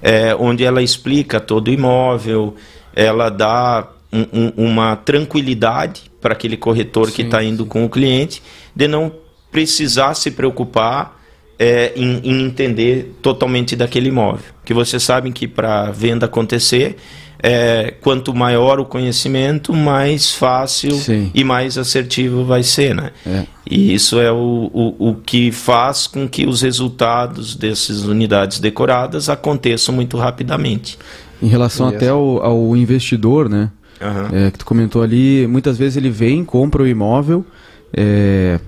é, 0.03 0.35
onde 0.35 0.65
ela 0.65 0.83
explica 0.83 1.41
todo 1.41 1.69
o 1.69 1.73
imóvel, 1.73 2.55
ela 2.95 3.31
dá 3.31 3.89
um, 4.13 4.53
uma 4.57 4.97
tranquilidade 4.97 6.11
para 6.21 6.33
aquele 6.33 6.57
corretor 6.57 7.09
sim, 7.09 7.15
que 7.15 7.23
está 7.23 7.43
indo 7.43 7.65
com 7.65 7.85
o 7.85 7.89
cliente, 7.89 8.43
de 8.75 8.87
não 8.87 9.11
precisar 9.51 10.15
se 10.15 10.31
preocupar 10.31 11.18
é, 11.59 11.93
em, 11.97 12.21
em, 12.23 12.47
entender 12.47 13.17
totalmente 13.21 13.75
daquele 13.75 14.09
imóvel. 14.09 14.45
Que 14.65 14.73
vocês 14.73 15.03
sabem 15.03 15.33
que 15.33 15.49
para 15.49 15.91
venda 15.91 16.27
acontecer, 16.27 16.97
é, 17.43 17.95
quanto 18.01 18.35
maior 18.35 18.79
o 18.79 18.85
conhecimento, 18.85 19.73
mais 19.73 20.33
fácil 20.33 20.93
Sim. 20.93 21.31
e 21.35 21.43
mais 21.43 21.77
assertivo 21.77 22.45
vai 22.45 22.63
ser, 22.63 22.95
né? 22.95 23.11
É. 23.27 23.45
E 23.69 23.95
isso 23.95 24.19
é 24.21 24.31
o, 24.31 24.71
o, 24.73 25.11
o 25.11 25.15
que 25.15 25.53
faz 25.53 26.07
com 26.07 26.29
que 26.29 26.47
os 26.47 26.63
resultados 26.63 27.55
dessas 27.55 28.05
unidades 28.05 28.61
decoradas 28.61 29.29
aconteçam 29.29 29.95
muito 29.95 30.17
rapidamente. 30.17 30.99
Em 31.41 31.49
relação 31.49 31.89
até 31.89 32.09
ao, 32.09 32.43
ao, 32.43 32.77
investidor, 32.77 33.49
né? 33.49 33.71
Uhum. 34.01 34.47
É, 34.47 34.51
que 34.51 34.59
tu 34.59 34.65
comentou 34.65 35.03
ali, 35.03 35.47
muitas 35.49 35.77
vezes 35.77 35.97
ele 35.97 36.11
vem, 36.11 36.45
compra 36.45 36.83
o 36.83 36.87
imóvel, 36.87 37.45
é, 37.93 38.59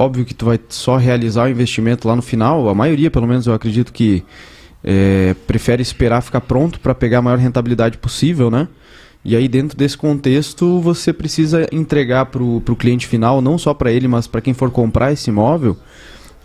Óbvio 0.00 0.24
que 0.24 0.32
tu 0.32 0.46
vai 0.46 0.60
só 0.68 0.96
realizar 0.96 1.46
o 1.46 1.48
investimento 1.48 2.06
lá 2.06 2.14
no 2.14 2.22
final, 2.22 2.68
a 2.68 2.74
maioria, 2.74 3.10
pelo 3.10 3.26
menos, 3.26 3.48
eu 3.48 3.52
acredito 3.52 3.92
que 3.92 4.22
é, 4.84 5.34
prefere 5.44 5.82
esperar 5.82 6.22
ficar 6.22 6.40
pronto 6.40 6.78
para 6.78 6.94
pegar 6.94 7.18
a 7.18 7.22
maior 7.22 7.36
rentabilidade 7.36 7.98
possível, 7.98 8.48
né? 8.48 8.68
E 9.24 9.34
aí, 9.34 9.48
dentro 9.48 9.76
desse 9.76 9.98
contexto, 9.98 10.80
você 10.80 11.12
precisa 11.12 11.66
entregar 11.72 12.26
para 12.26 12.40
o 12.40 12.76
cliente 12.78 13.08
final, 13.08 13.42
não 13.42 13.58
só 13.58 13.74
para 13.74 13.90
ele, 13.90 14.06
mas 14.06 14.28
para 14.28 14.40
quem 14.40 14.54
for 14.54 14.70
comprar 14.70 15.12
esse 15.12 15.30
imóvel, 15.30 15.76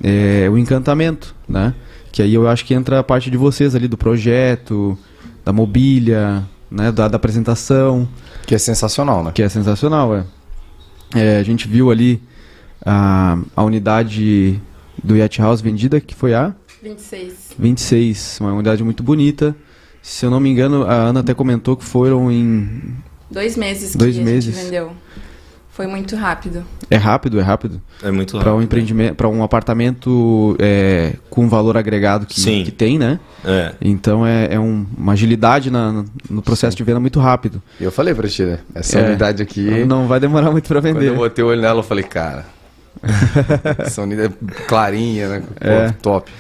é, 0.04 0.50
o 0.50 0.58
encantamento, 0.58 1.36
né? 1.48 1.76
Que 2.12 2.24
aí 2.24 2.34
eu 2.34 2.48
acho 2.48 2.66
que 2.66 2.74
entra 2.74 3.02
a 3.02 3.04
parte 3.04 3.30
de 3.30 3.38
vocês 3.38 3.76
ali 3.76 3.88
do 3.88 3.98
projeto, 3.98 4.98
da 5.46 5.54
mobília, 5.54 6.44
né? 6.72 6.92
Da, 6.92 7.08
da 7.08 7.18
apresentação. 7.18 8.10
Que 8.48 8.56
é 8.56 8.58
sensacional, 8.58 9.24
né? 9.24 9.32
Que 9.32 9.44
é 9.44 9.50
sensacional, 9.50 10.16
é. 10.16 10.26
é 11.14 11.38
a 11.38 11.44
gente 11.44 11.68
viu 11.68 11.92
ali 11.92 12.20
a, 12.86 13.38
a 13.56 13.64
unidade 13.64 14.60
do 15.04 15.16
Yacht 15.16 15.42
House 15.42 15.62
vendida, 15.62 16.00
que 16.00 16.14
foi 16.16 16.34
a? 16.34 16.54
26. 16.82 17.34
26, 17.58 18.38
uma 18.42 18.54
unidade 18.54 18.84
muito 18.84 19.02
bonita. 19.04 19.56
Se 20.02 20.26
eu 20.26 20.30
não 20.32 20.40
me 20.40 20.50
engano, 20.50 20.84
a 20.84 20.94
Ana 20.94 21.22
até 21.22 21.34
comentou 21.34 21.78
que 21.78 21.86
foram 21.86 22.30
em 22.32 22.94
Dois 23.32 23.56
meses 23.56 23.94
que 23.94 23.98
Dois 23.98 24.18
a 24.20 24.22
meses. 24.22 24.54
gente 24.54 24.66
vendeu. 24.66 24.92
Foi 25.72 25.88
muito 25.88 26.16
rápido. 26.16 26.64
É 26.88 26.98
rápido, 26.98 27.40
é 27.40 27.42
rápido. 27.42 27.82
É 28.04 28.12
muito 28.12 28.38
Para 28.38 28.50
um 28.50 28.54
rápido. 28.58 28.64
empreendimento, 28.66 29.16
para 29.16 29.28
um 29.28 29.42
apartamento 29.42 30.56
é, 30.60 31.14
com 31.32 31.50
valor 31.50 31.76
agregado 31.78 32.28
que, 32.28 32.40
Sim. 32.40 32.64
que 32.64 32.72
tem, 32.72 33.00
né? 33.00 33.20
É. 33.44 33.74
Então 33.82 34.24
é, 34.28 34.54
é 34.54 34.60
um- 34.60 34.86
uma 34.96 35.14
agilidade 35.14 35.72
na- 35.72 36.06
no 36.30 36.42
processo 36.44 36.78
de 36.78 36.84
venda 36.84 37.00
muito 37.00 37.20
rápido. 37.20 37.60
E 37.80 37.84
eu 37.86 37.92
falei 37.92 38.14
pra 38.14 38.28
ti, 38.28 38.44
né? 38.44 38.60
Essa 38.76 39.00
É. 39.00 39.08
unidade 39.08 39.42
aqui. 39.42 39.84
Não 39.86 40.06
vai 40.08 40.20
demorar 40.20 40.52
muito 40.52 40.68
para 40.68 40.80
Quando 40.80 40.94
vender. 40.94 41.08
eu 41.10 41.16
botei 41.16 41.44
o 41.44 41.48
olho 41.48 41.62
nela, 41.62 41.80
eu 41.80 41.84
falei, 41.84 42.04
cara. 42.04 42.46
Essa 43.80 44.02
unidade 44.02 44.34
é 44.34 44.66
clarinha, 44.68 45.28
né? 45.30 45.44
Pô, 45.60 45.68
É. 45.70 45.92
top. 46.02 46.32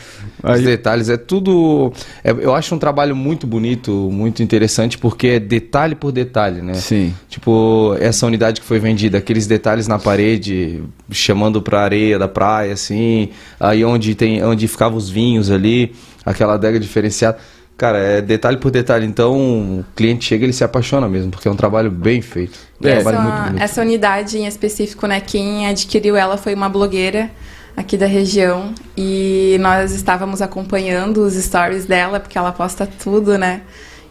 Os 0.43 0.49
Aí- 0.49 0.63
detalhes 0.65 1.09
é 1.09 1.17
tudo. 1.17 1.91
é- 2.23 2.31
eu 2.31 2.53
acho 2.53 2.73
um 2.75 2.77
trabalho 2.79 3.15
muito 3.15 3.47
bonito, 3.47 3.91
muito 4.11 4.43
interessante, 4.43 4.97
porque 4.97 5.27
é 5.27 5.39
detalhe 5.39 5.95
por 5.95 6.11
detalhe, 6.11 6.61
né? 6.61 6.73
Sim. 6.75 7.13
Tipo, 7.29 7.95
essa 7.99 8.25
unidade 8.25 8.59
que 8.61 8.67
foi 8.67 8.79
vendida, 8.79 9.17
aqueles 9.17 9.47
detalhes 9.47 9.87
na 9.87 9.97
parede, 9.99 10.83
chamando 11.11 11.61
pra 11.61 11.81
areia 11.81 12.17
da 12.19 12.27
praia, 12.27 12.73
assim, 12.73 13.29
aí 13.59 13.83
onde 13.85 14.15
tem, 14.15 14.43
onde 14.43 14.67
ficavam 14.67 14.97
os 14.97 15.09
vinhos 15.09 15.49
ali, 15.51 15.93
aquela 16.25 16.55
adega 16.55 16.79
diferenciada. 16.79 17.37
Cara, 17.77 17.97
é 17.97 18.21
detalhe 18.21 18.57
por 18.57 18.71
detalhe. 18.71 19.05
Então, 19.05 19.79
o 19.79 19.85
cliente 19.95 20.25
chega 20.25 20.43
e 20.43 20.45
ele 20.45 20.53
se 20.53 20.63
apaixona 20.63 21.09
mesmo, 21.09 21.31
porque 21.31 21.47
é 21.47 21.51
um 21.51 21.55
trabalho 21.55 21.89
bem 21.89 22.21
feito. 22.21 22.57
É 22.83 22.91
essa, 22.91 23.01
trabalho 23.09 23.23
muito 23.23 23.43
bonito. 23.45 23.63
essa 23.63 23.81
unidade 23.81 24.37
em 24.37 24.45
específico, 24.45 25.07
né, 25.07 25.19
quem 25.19 25.67
adquiriu 25.67 26.15
ela 26.15 26.37
foi 26.37 26.53
uma 26.53 26.69
blogueira 26.69 27.31
aqui 27.75 27.97
da 27.97 28.05
região 28.05 28.73
e 28.95 29.57
nós 29.59 29.91
estávamos 29.91 30.41
acompanhando 30.41 31.25
os 31.25 31.33
stories 31.33 31.85
dela, 31.85 32.19
porque 32.19 32.37
ela 32.37 32.51
posta 32.51 32.87
tudo, 32.87 33.37
né? 33.37 33.61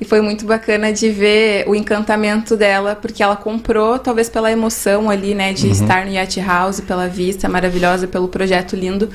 E 0.03 0.05
foi 0.05 0.21
muito 0.21 0.45
bacana 0.45 0.93
de 0.93 1.11
ver 1.11 1.63
o 1.69 1.77
encantamento 1.77 2.57
dela, 2.57 2.99
porque 3.01 3.23
ela 3.23 3.37
comprou, 3.37 4.01
talvez 4.01 4.29
pela 4.29 4.51
emoção 4.51 5.09
ali, 5.09 5.33
né, 5.33 5.53
de 5.53 5.71
estar 5.71 6.05
no 6.05 6.11
Yacht 6.11 6.41
House, 6.41 6.81
pela 6.81 7.07
vista 7.07 7.49
maravilhosa, 7.49 8.09
pelo 8.09 8.27
projeto 8.27 8.75
lindo, 8.75 9.09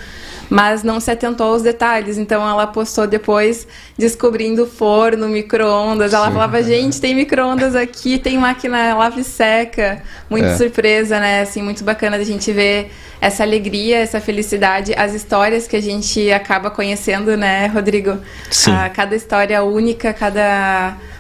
mas 0.50 0.84
não 0.84 1.02
se 1.02 1.12
atentou 1.12 1.48
aos 1.48 1.62
detalhes. 1.62 2.18
Então 2.18 2.42
ela 2.50 2.66
postou 2.66 3.06
depois 3.06 3.68
descobrindo 3.98 4.66
forno, 4.66 5.28
micro-ondas. 5.28 6.14
Ela 6.14 6.32
falava, 6.32 6.64
gente, 6.64 7.02
tem 7.02 7.14
micro-ondas 7.14 7.76
aqui, 7.76 8.18
tem 8.18 8.38
máquina 8.38 8.96
lave 8.96 9.26
seca. 9.26 10.02
Muito 10.30 10.46
É. 10.46 10.56
surpresa, 10.56 11.20
né? 11.20 11.42
Assim, 11.42 11.62
muito 11.62 11.84
bacana 11.84 12.18
da 12.18 12.24
gente 12.24 12.50
ver 12.54 12.90
essa 13.20 13.44
alegria, 13.44 13.98
essa 13.98 14.22
felicidade, 14.22 14.94
as 14.96 15.14
histórias 15.14 15.68
que 15.68 15.76
a 15.76 15.82
gente 15.82 16.32
acaba 16.32 16.70
conhecendo, 16.70 17.36
né, 17.36 17.66
Rodrigo? 17.68 18.18
Sim. 18.52 18.72
Ah, 18.72 18.90
cada 18.94 19.16
história 19.16 19.64
única, 19.64 20.14
cada 20.14 20.77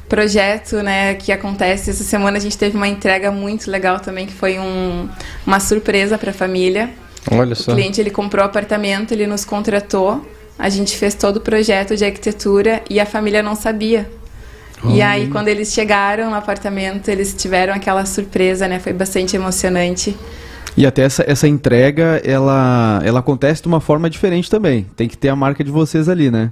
projeto, 0.07 0.77
né, 0.81 1.15
que 1.15 1.31
acontece. 1.31 1.89
Essa 1.89 2.03
semana 2.03 2.37
a 2.37 2.39
gente 2.39 2.57
teve 2.57 2.75
uma 2.77 2.87
entrega 2.87 3.31
muito 3.31 3.69
legal 3.69 3.99
também, 3.99 4.25
que 4.25 4.33
foi 4.33 4.57
um, 4.57 5.07
uma 5.45 5.59
surpresa 5.59 6.17
para 6.17 6.31
a 6.31 6.33
família. 6.33 6.89
Olha 7.29 7.53
O 7.53 7.55
só. 7.55 7.73
cliente 7.73 7.99
ele 7.99 8.09
comprou 8.09 8.43
o 8.43 8.47
apartamento, 8.47 9.11
ele 9.11 9.27
nos 9.27 9.43
contratou, 9.43 10.25
a 10.57 10.69
gente 10.69 10.97
fez 10.97 11.13
todo 11.13 11.37
o 11.37 11.41
projeto 11.41 11.95
de 11.95 12.05
arquitetura 12.05 12.81
e 12.89 12.99
a 12.99 13.05
família 13.05 13.43
não 13.43 13.55
sabia. 13.55 14.09
E 14.85 15.01
aí 15.01 15.27
quando 15.27 15.47
eles 15.47 15.73
chegaram 15.73 16.29
no 16.29 16.35
apartamento, 16.35 17.09
eles 17.09 17.33
tiveram 17.33 17.73
aquela 17.73 18.05
surpresa, 18.05 18.67
né? 18.67 18.79
Foi 18.79 18.93
bastante 18.93 19.35
emocionante. 19.35 20.15
E 20.77 20.85
até 20.85 21.01
essa, 21.01 21.23
essa 21.27 21.47
entrega, 21.47 22.21
ela, 22.23 23.01
ela 23.03 23.19
acontece 23.19 23.63
de 23.63 23.67
uma 23.67 23.81
forma 23.81 24.07
diferente 24.09 24.49
também. 24.49 24.85
Tem 24.95 25.07
que 25.07 25.17
ter 25.17 25.29
a 25.29 25.35
marca 25.35 25.63
de 25.63 25.71
vocês 25.71 26.07
ali, 26.07 26.29
né? 26.29 26.51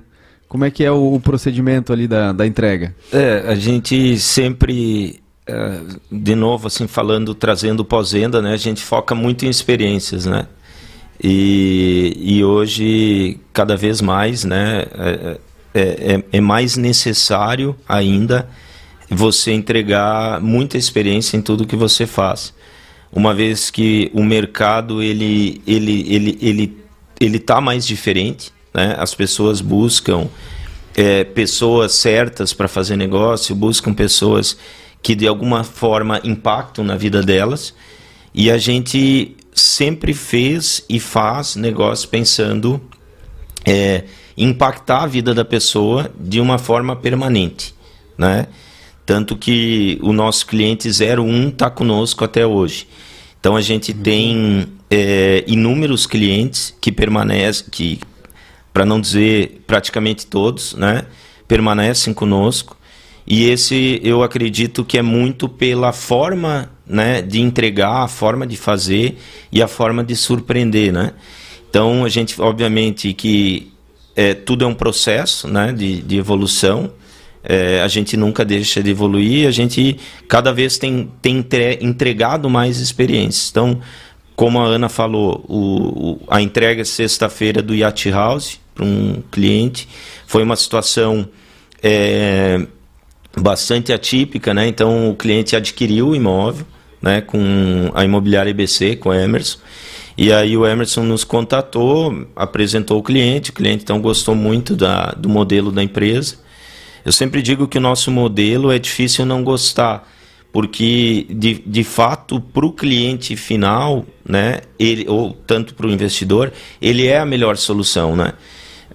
Como 0.55 0.63
é 0.63 0.71
que 0.71 0.85
é 0.85 0.91
o, 0.91 1.19
procedimento 1.19 1.91
ali 1.91 2.07
da, 2.07 2.31
da 2.31 2.47
entrega? 2.47 2.95
É, 3.11 3.43
a 3.45 3.55
gente 3.55 4.17
sempre, 4.17 5.19
é, 5.45 5.81
de 6.09 6.33
novo, 6.33 6.67
assim, 6.67 6.87
falando, 6.87 7.35
trazendo 7.35 7.83
pós-venda, 7.83 8.41
né? 8.41 8.53
A 8.53 8.57
gente 8.57 8.81
foca 8.81 9.13
muito 9.13 9.45
em 9.45 9.49
experiências, 9.49 10.25
né? 10.25 10.47
E, 11.21 12.15
e 12.17 12.41
hoje, 12.41 13.37
cada 13.51 13.75
vez 13.75 13.99
mais, 13.99 14.45
né? 14.45 14.85
É, 14.97 15.37
é, 15.73 15.81
é- 16.13 16.23
é 16.31 16.39
mais 16.39 16.77
necessário 16.77 17.75
ainda 17.85 18.47
você 19.09 19.51
entregar 19.51 20.39
muita 20.39 20.77
experiência 20.77 21.35
em 21.35 21.41
tudo 21.41 21.67
que 21.67 21.75
você 21.75 22.07
faz. 22.07 22.53
Uma 23.11 23.33
vez 23.33 23.69
que 23.69 24.09
o 24.13 24.23
mercado, 24.23 25.03
ele, 25.03 25.61
ele, 25.67 26.05
ele, 26.07 26.37
ele, 26.41 26.77
ele 27.19 27.39
tá 27.39 27.59
mais 27.59 27.85
diferente, 27.85 28.54
né? 28.75 28.93
As 28.99 29.15
pessoas 29.15 29.61
buscam 29.61 30.27
é, 30.93 31.23
pessoas 31.23 31.93
certas 31.93 32.51
para 32.51 32.67
fazer 32.67 32.97
negócio, 32.97 33.55
buscam 33.55 33.93
pessoas 33.93 34.57
que 35.01 35.15
de 35.15 35.25
alguma 35.25 35.63
forma 35.63 36.19
impactam 36.25 36.83
na 36.83 36.97
vida 36.97 37.23
delas. 37.23 37.73
E 38.33 38.51
a 38.51 38.57
gente 38.57 39.33
sempre 39.53 40.13
fez 40.13 40.83
e 40.89 40.99
faz 40.99 41.55
negócio 41.55 42.09
pensando 42.09 42.81
é, 43.65 44.03
em 44.35 44.49
impactar 44.49 45.03
a 45.03 45.07
vida 45.07 45.33
da 45.33 45.45
pessoa 45.45 46.11
de 46.19 46.41
uma 46.41 46.57
forma 46.57 46.97
permanente, 46.97 47.73
né? 48.17 48.47
Tanto 49.05 49.37
que 49.37 49.97
o 50.01 50.11
nosso 50.11 50.45
cliente 50.47 50.89
01 50.89 51.49
está 51.49 51.69
conosco 51.69 52.25
até 52.25 52.45
hoje. 52.45 52.87
Então 53.39 53.55
a 53.55 53.61
gente 53.61 53.93
tem 53.93 54.67
é, 54.89 55.45
inúmeros 55.47 56.05
clientes 56.05 56.75
que 56.81 56.91
permanecem, 56.91 57.67
que 57.71 57.99
para 58.75 58.85
não 58.85 58.99
dizer 58.99 59.61
praticamente 59.65 60.27
todos, 60.27 60.73
né, 60.73 61.05
permanecem 61.47 62.13
conosco. 62.13 62.75
E 63.25 63.45
esse 63.49 64.01
eu 64.03 64.21
acredito 64.21 64.83
que 64.83 64.97
é 64.97 65.01
muito 65.01 65.47
pela 65.47 65.93
forma, 65.93 66.69
né, 66.85 67.21
de 67.21 67.39
entregar, 67.39 68.03
a 68.03 68.07
forma 68.09 68.45
de 68.45 68.57
fazer 68.57 69.17
e 69.49 69.61
a 69.63 69.67
forma 69.69 70.03
de 70.03 70.13
surpreender, 70.13 70.91
né? 70.91 71.13
Então 71.69 72.03
a 72.03 72.09
gente, 72.09 72.39
obviamente, 72.41 73.13
que 73.13 73.71
é, 74.13 74.33
tudo 74.33 74.65
é 74.65 74.67
um 74.67 74.73
processo, 74.73 75.47
né, 75.47 75.71
de, 75.71 76.01
de 76.01 76.17
evolução. 76.17 76.91
É, 77.45 77.81
a 77.81 77.87
gente 77.87 78.17
nunca 78.17 78.43
deixa 78.43 78.83
de 78.83 78.89
evoluir, 78.89 79.47
a 79.47 79.51
gente 79.51 79.95
cada 80.27 80.51
vez 80.51 80.77
tem, 80.77 81.09
tem 81.21 81.37
entre- 81.37 81.79
entregado 81.81 82.49
mais 82.49 82.79
experiências. 82.81 83.47
Então, 83.51 83.79
como 84.35 84.59
a 84.59 84.65
Ana 84.65 84.89
falou, 84.89 85.45
o, 85.47 86.11
o- 86.11 86.19
a 86.27 86.41
entrega 86.41 86.83
sexta-feira 86.83 87.61
do 87.61 87.73
Yacht 87.73 88.09
House 88.11 88.64
para 88.75 88.85
um 88.85 89.23
cliente 89.31 89.87
foi 90.27 90.43
uma 90.43 90.55
situação 90.55 91.27
é, 91.81 92.67
bastante 93.35 93.93
atípica, 93.93 94.53
né? 94.53 94.67
Então 94.67 95.09
o 95.09 95.15
cliente 95.15 95.55
adquiriu 95.55 96.09
o 96.09 96.15
imóvel, 96.15 96.65
né? 97.01 97.21
Com 97.21 97.89
a 97.93 98.03
imobiliária 98.03 98.51
IBC, 98.51 98.97
com 98.97 99.09
o 99.09 99.13
Emerson. 99.13 99.59
E 100.17 100.31
aí 100.31 100.55
o 100.55 100.65
Emerson 100.65 101.03
nos 101.03 101.23
contatou, 101.23 102.27
apresentou 102.35 102.99
o 102.99 103.03
cliente, 103.03 103.49
o 103.49 103.53
cliente 103.53 103.83
então 103.83 103.99
gostou 103.99 104.33
muito 104.33 104.75
da, 104.75 105.11
do 105.11 105.27
modelo 105.27 105.71
da 105.71 105.83
empresa. 105.83 106.37
Eu 107.03 107.11
sempre 107.11 107.41
digo 107.41 107.67
que 107.67 107.77
o 107.77 107.81
nosso 107.81 108.09
modelo 108.09 108.71
é 108.71 108.79
difícil 108.79 109.25
não 109.25 109.43
gostar, 109.43 110.09
porque 110.51 111.27
de, 111.29 111.61
de 111.65 111.83
fato 111.83 112.39
para 112.39 112.65
o 112.65 112.71
cliente 112.71 113.35
final, 113.35 114.05
né, 114.27 114.61
ele, 114.79 115.05
ou 115.07 115.33
tanto 115.33 115.75
para 115.75 115.85
o 115.85 115.91
investidor, 115.91 116.51
ele 116.81 117.05
é 117.05 117.19
a 117.19 117.25
melhor 117.25 117.57
solução, 117.57 118.15
né? 118.15 118.33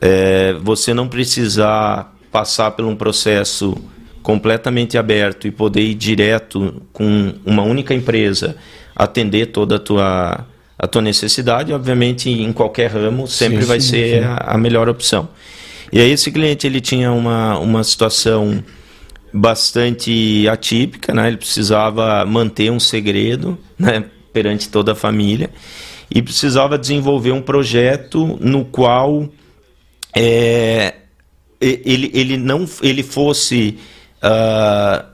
É, 0.00 0.54
você 0.62 0.94
não 0.94 1.08
precisar 1.08 2.14
passar 2.32 2.70
por 2.70 2.84
um 2.84 2.96
processo 2.96 3.76
completamente 4.22 4.96
aberto 4.96 5.46
e 5.46 5.50
poder 5.50 5.82
ir 5.82 5.94
direto 5.94 6.82
com 6.92 7.34
uma 7.44 7.62
única 7.62 7.94
empresa 7.94 8.56
atender 8.94 9.46
toda 9.46 9.76
a 9.76 9.78
tua 9.78 10.46
a 10.78 10.86
tua 10.86 11.02
necessidade, 11.02 11.74
obviamente 11.74 12.30
em 12.30 12.50
qualquer 12.54 12.90
ramo 12.90 13.26
sempre 13.26 13.60
Sim, 13.60 13.68
vai 13.68 13.80
sim, 13.80 13.88
ser 13.90 14.24
a, 14.24 14.36
a 14.36 14.58
melhor 14.58 14.88
opção. 14.88 15.28
E 15.92 16.00
aí 16.00 16.10
esse 16.10 16.30
cliente 16.32 16.66
ele 16.66 16.80
tinha 16.80 17.12
uma, 17.12 17.58
uma 17.58 17.84
situação 17.84 18.64
bastante 19.30 20.48
atípica, 20.48 21.12
né? 21.12 21.28
Ele 21.28 21.36
precisava 21.36 22.24
manter 22.24 22.70
um 22.72 22.80
segredo, 22.80 23.58
né? 23.78 24.04
Perante 24.32 24.70
toda 24.70 24.92
a 24.92 24.94
família 24.94 25.50
e 26.10 26.20
precisava 26.20 26.78
desenvolver 26.78 27.30
um 27.30 27.42
projeto 27.42 28.38
no 28.40 28.64
qual 28.64 29.28
é, 30.14 30.94
e- 31.60 31.80
ele, 31.84 32.10
ele 32.14 32.36
não 32.36 32.66
ele 32.82 33.02
fosse 33.02 33.78
ah, 34.22 35.04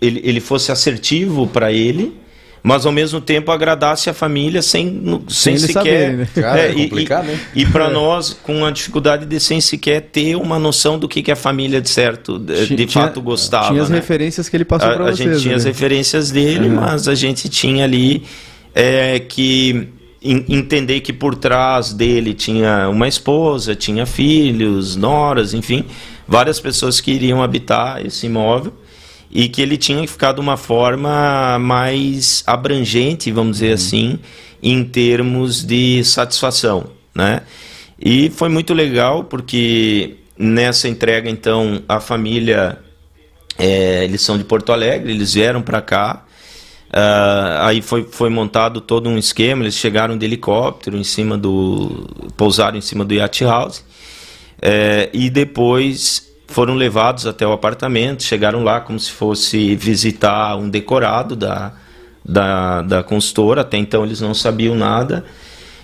ele, 0.00 0.20
ele 0.24 0.40
fosse 0.40 0.70
assertivo 0.72 1.46
para 1.46 1.72
ele 1.72 2.22
mas 2.66 2.86
ao 2.86 2.92
mesmo 2.92 3.20
tempo 3.20 3.52
agradasse 3.52 4.08
a 4.08 4.14
família 4.14 4.62
sem, 4.62 5.22
sem, 5.28 5.52
eles 5.52 5.66
sequer 5.66 5.74
saberem, 5.74 6.16
né? 6.16 6.28
Cara, 6.34 6.60
é 6.60 6.70
e- 6.72 6.88
complicado, 6.88 7.24
e, 7.26 7.32
né? 7.32 7.40
e 7.56 7.66
para 7.66 7.90
nós 7.90 8.30
com 8.42 8.64
a 8.64 8.70
dificuldade 8.70 9.26
de 9.26 9.38
sem 9.38 9.60
sequer 9.60 10.00
ter 10.00 10.34
uma 10.36 10.58
noção 10.58 10.98
do 10.98 11.06
que, 11.06 11.22
que 11.22 11.30
a 11.30 11.36
família 11.36 11.78
de 11.82 11.90
certo 11.90 12.38
de, 12.38 12.74
de 12.74 12.86
Tinha- 12.86 13.04
fato 13.04 13.20
gostava 13.20 13.68
Tinha 13.68 13.82
as 13.82 13.90
né? 13.90 13.96
referências 13.96 14.48
que 14.48 14.56
ele 14.56 14.64
passou 14.64 14.88
a, 14.88 14.94
para 14.94 15.04
a 15.08 15.12
vocês. 15.12 15.18
gente 15.28 15.42
tinha 15.42 15.50
né? 15.52 15.56
as 15.58 15.64
referências 15.64 16.30
dele, 16.30 16.68
Uhum. 16.68 16.76
mas 16.76 17.06
a 17.06 17.14
gente 17.14 17.50
tinha 17.50 17.84
ali 17.84 18.22
é, 18.74 19.18
que 19.18 19.88
entender 20.24 21.00
que 21.00 21.12
por 21.12 21.34
trás 21.34 21.92
dele 21.92 22.32
tinha 22.32 22.88
uma 22.88 23.06
esposa, 23.06 23.74
tinha 23.74 24.06
filhos, 24.06 24.96
noras, 24.96 25.52
enfim, 25.52 25.84
várias 26.26 26.58
pessoas 26.58 27.00
que 27.00 27.12
iriam 27.12 27.42
habitar 27.42 28.04
esse 28.04 28.26
imóvel. 28.26 28.72
e 29.30 29.48
que 29.48 29.60
ele 29.60 29.76
tinha 29.76 30.00
que 30.02 30.06
ficar 30.06 30.32
de 30.32 30.40
uma 30.40 30.56
forma 30.56 31.58
mais 31.58 32.44
abrangente, 32.46 33.32
vamos 33.32 33.58
dizer 33.58 33.72
assim, 33.72 34.20
em 34.62 34.84
termos 34.84 35.64
de 35.64 36.04
satisfação, 36.04 36.86
né? 37.12 37.42
E 37.98 38.30
foi 38.30 38.48
muito 38.48 38.72
legal 38.72 39.24
porque 39.24 40.18
nessa 40.38 40.88
entrega 40.88 41.28
então 41.28 41.82
a 41.88 41.98
família 41.98 42.78
é, 43.58 44.04
eles 44.04 44.20
são 44.22 44.36
de 44.36 44.44
Porto 44.44 44.72
Alegre, 44.72 45.12
eles 45.12 45.34
vieram 45.34 45.62
para 45.62 45.80
cá. 45.80 46.24
Uh, 46.94 47.58
aí 47.62 47.82
foi, 47.82 48.04
foi 48.04 48.30
montado 48.30 48.80
todo 48.80 49.08
um 49.08 49.18
esquema. 49.18 49.64
Eles 49.64 49.74
chegaram 49.74 50.16
de 50.16 50.24
helicóptero 50.24 50.96
em 50.96 51.02
cima 51.02 51.36
do. 51.36 52.06
pousaram 52.36 52.78
em 52.78 52.80
cima 52.80 53.04
do 53.04 53.12
Yacht 53.12 53.42
House. 53.42 53.84
É, 54.62 55.10
e 55.12 55.28
depois 55.28 56.32
foram 56.46 56.74
levados 56.74 57.26
até 57.26 57.44
o 57.44 57.52
apartamento, 57.52 58.22
chegaram 58.22 58.62
lá 58.62 58.80
como 58.80 58.98
se 58.98 59.10
fosse 59.10 59.74
visitar 59.74 60.56
um 60.56 60.70
decorado 60.70 61.34
da, 61.34 61.72
da, 62.24 62.80
da 62.82 63.02
consultora, 63.02 63.62
até 63.62 63.76
então 63.76 64.04
eles 64.04 64.20
não 64.20 64.32
sabiam 64.32 64.76
nada. 64.76 65.24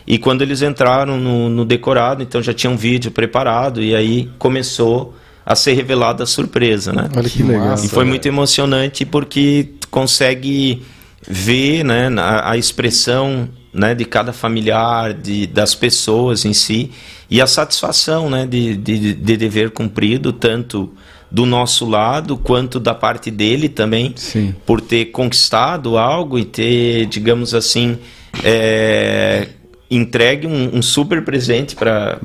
E 0.06 0.16
quando 0.16 0.42
eles 0.42 0.62
entraram 0.62 1.18
no, 1.18 1.48
no 1.48 1.64
decorado, 1.64 2.22
então 2.22 2.40
já 2.40 2.54
tinha 2.54 2.70
um 2.70 2.76
vídeo 2.76 3.10
preparado, 3.10 3.82
e 3.82 3.94
aí 3.94 4.30
começou 4.38 5.14
a 5.44 5.56
ser 5.56 5.72
revelada 5.72 6.22
a 6.22 6.26
surpresa, 6.26 6.92
né? 6.92 7.10
Olha 7.16 7.28
que, 7.28 7.38
que 7.38 7.42
legal. 7.42 7.74
E 7.82 7.88
foi 7.88 8.04
muito 8.04 8.26
emocionante 8.26 9.04
porque 9.04 9.70
consegue 9.90 10.82
ver 11.28 11.84
né, 11.84 12.08
a, 12.18 12.52
a 12.52 12.56
expressão 12.56 13.48
né, 13.72 13.94
de 13.94 14.04
cada 14.04 14.32
familiar, 14.32 15.14
de, 15.14 15.46
das 15.46 15.74
pessoas 15.74 16.44
em 16.44 16.52
si, 16.52 16.90
e 17.30 17.40
a 17.40 17.46
satisfação 17.46 18.28
né, 18.28 18.46
de, 18.46 18.76
de, 18.76 19.14
de 19.14 19.36
dever 19.36 19.70
cumprido, 19.70 20.32
tanto 20.32 20.92
do 21.30 21.46
nosso 21.46 21.88
lado 21.88 22.36
quanto 22.36 22.80
da 22.80 22.92
parte 22.92 23.30
dele 23.30 23.68
também, 23.68 24.12
Sim. 24.16 24.54
por 24.66 24.80
ter 24.80 25.06
conquistado 25.06 25.96
algo 25.96 26.38
e 26.38 26.44
ter, 26.44 27.06
digamos 27.06 27.54
assim, 27.54 27.98
é, 28.42 29.48
entregue 29.88 30.48
um, 30.48 30.78
um, 30.78 30.82
super 30.82 31.24
presente 31.24 31.76
para 31.76 32.18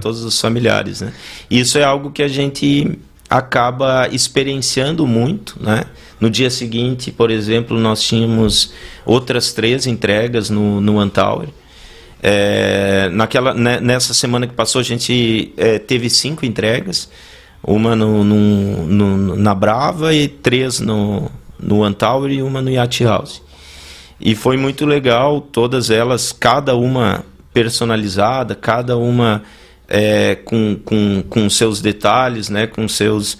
todos 0.00 0.22
os 0.22 0.38
familiares. 0.38 1.00
Né? 1.00 1.12
Isso 1.50 1.78
é 1.78 1.84
algo 1.84 2.10
que 2.10 2.22
a 2.22 2.28
gente 2.28 2.98
acaba 3.32 4.08
experienciando 4.12 5.06
muito, 5.06 5.56
né? 5.58 5.84
No 6.20 6.28
dia 6.28 6.50
seguinte, 6.50 7.10
por 7.10 7.30
exemplo, 7.30 7.78
nós 7.80 8.02
tínhamos 8.02 8.74
outras 9.06 9.54
três 9.54 9.86
entregas 9.86 10.50
no, 10.50 10.82
no 10.82 11.00
Antower. 11.00 11.48
É, 12.22 13.08
naquela, 13.10 13.54
né, 13.54 13.80
nessa 13.80 14.12
semana 14.12 14.46
que 14.46 14.52
passou, 14.52 14.80
a 14.80 14.84
gente 14.84 15.52
é, 15.56 15.78
teve 15.78 16.10
cinco 16.10 16.44
entregas. 16.44 17.08
Uma 17.64 17.96
no, 17.96 18.22
no, 18.22 18.86
no, 18.86 19.36
na 19.36 19.54
Brava 19.54 20.12
e 20.12 20.28
três 20.28 20.78
no, 20.78 21.30
no 21.58 21.82
Antower 21.82 22.30
e 22.30 22.42
uma 22.42 22.60
no 22.60 22.70
Yacht 22.70 23.02
House. 23.02 23.42
E 24.20 24.34
foi 24.34 24.58
muito 24.58 24.84
legal, 24.84 25.40
todas 25.40 25.90
elas, 25.90 26.32
cada 26.32 26.76
uma 26.76 27.24
personalizada, 27.54 28.54
cada 28.54 28.96
uma 28.96 29.42
é, 29.94 30.36
com, 30.36 30.74
com, 30.82 31.22
com 31.28 31.50
seus 31.50 31.82
detalhes, 31.82 32.48
né, 32.48 32.66
com 32.66 32.88
seus 32.88 33.36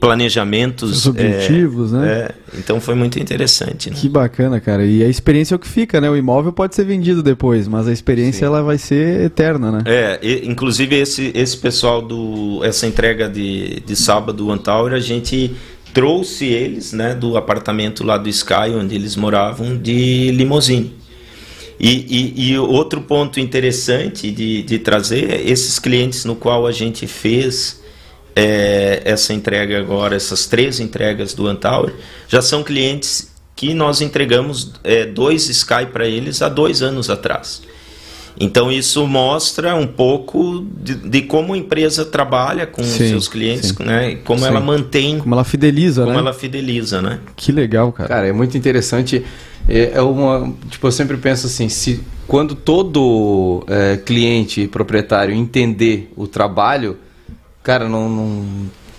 planejamentos. 0.00 0.90
Os 0.90 1.06
objetivos, 1.06 1.92
é, 1.92 1.96
né? 1.96 2.08
É, 2.08 2.34
então 2.58 2.80
foi 2.80 2.96
muito 2.96 3.20
interessante. 3.20 3.88
Né? 3.88 3.96
Que 3.96 4.08
bacana, 4.08 4.60
cara. 4.60 4.84
E 4.84 5.02
a 5.04 5.08
experiência 5.08 5.54
é 5.54 5.56
o 5.56 5.58
que 5.60 5.68
fica, 5.68 6.00
né? 6.00 6.10
O 6.10 6.16
imóvel 6.16 6.52
pode 6.52 6.74
ser 6.74 6.84
vendido 6.84 7.22
depois, 7.22 7.68
mas 7.68 7.86
a 7.86 7.92
experiência 7.92 8.46
ela 8.46 8.62
vai 8.62 8.78
ser 8.78 9.22
eterna, 9.22 9.70
né? 9.70 9.82
É, 9.86 10.18
e, 10.20 10.48
inclusive 10.48 10.96
esse, 10.96 11.30
esse 11.34 11.56
pessoal 11.56 12.02
do. 12.02 12.64
essa 12.64 12.84
entrega 12.84 13.28
de, 13.28 13.80
de 13.80 13.94
sábado, 13.94 14.46
o 14.46 14.50
Antauro, 14.50 14.94
a 14.94 15.00
gente 15.00 15.54
trouxe 15.94 16.46
eles, 16.46 16.92
né, 16.92 17.14
do 17.14 17.36
apartamento 17.36 18.02
lá 18.02 18.16
do 18.16 18.28
Sky, 18.28 18.70
onde 18.74 18.94
eles 18.94 19.14
moravam, 19.14 19.76
de 19.76 20.30
limousine. 20.32 21.01
E, 21.82 22.06
e, 22.38 22.52
e, 22.52 22.58
outro 22.58 23.00
ponto 23.00 23.40
interessante 23.40 24.30
de, 24.30 24.62
de 24.62 24.78
trazer 24.78 25.28
é 25.32 25.42
esses 25.42 25.80
clientes 25.80 26.24
no 26.24 26.36
qual 26.36 26.64
a 26.64 26.70
gente 26.70 27.08
fez 27.08 27.82
é, 28.36 29.02
essa 29.04 29.34
entrega 29.34 29.80
agora, 29.80 30.14
essas 30.14 30.46
três 30.46 30.78
entregas 30.78 31.34
do 31.34 31.48
Antower, 31.48 31.92
já 32.28 32.40
são 32.40 32.62
clientes 32.62 33.32
que 33.56 33.74
nós 33.74 34.00
entregamos 34.00 34.74
é, 34.84 35.04
dois 35.04 35.48
Sky 35.48 35.86
para 35.92 36.06
eles 36.06 36.40
há 36.40 36.48
dois 36.48 36.82
anos 36.82 37.10
atrás. 37.10 37.62
Então 38.38 38.72
isso 38.72 39.06
mostra 39.06 39.74
um 39.74 39.86
pouco 39.86 40.64
de, 40.80 40.94
de 40.94 41.22
como 41.22 41.52
a 41.52 41.58
empresa 41.58 42.04
trabalha 42.04 42.66
com 42.66 42.82
sim, 42.82 43.08
seus 43.08 43.28
clientes, 43.28 43.70
sim. 43.70 43.84
né? 43.84 44.16
Como 44.24 44.40
sim. 44.40 44.46
ela 44.46 44.60
mantém, 44.60 45.18
como 45.18 45.34
ela 45.34 45.44
fideliza, 45.44 46.02
como 46.02 46.14
né? 46.14 46.20
ela 46.20 46.32
fideliza, 46.32 47.02
né? 47.02 47.18
Que 47.36 47.52
legal, 47.52 47.92
cara. 47.92 48.08
Cara, 48.08 48.26
é 48.28 48.32
muito 48.32 48.56
interessante. 48.56 49.22
É, 49.68 49.92
é 49.94 50.02
uma, 50.02 50.52
tipo, 50.68 50.86
eu 50.86 50.92
sempre 50.92 51.16
penso 51.16 51.46
assim, 51.46 51.68
se 51.68 52.02
quando 52.26 52.54
todo 52.54 53.64
é, 53.68 53.96
cliente 53.96 54.66
proprietário 54.66 55.34
entender 55.34 56.12
o 56.16 56.26
trabalho, 56.26 56.96
cara, 57.62 57.88
não, 57.88 58.08
não 58.08 58.44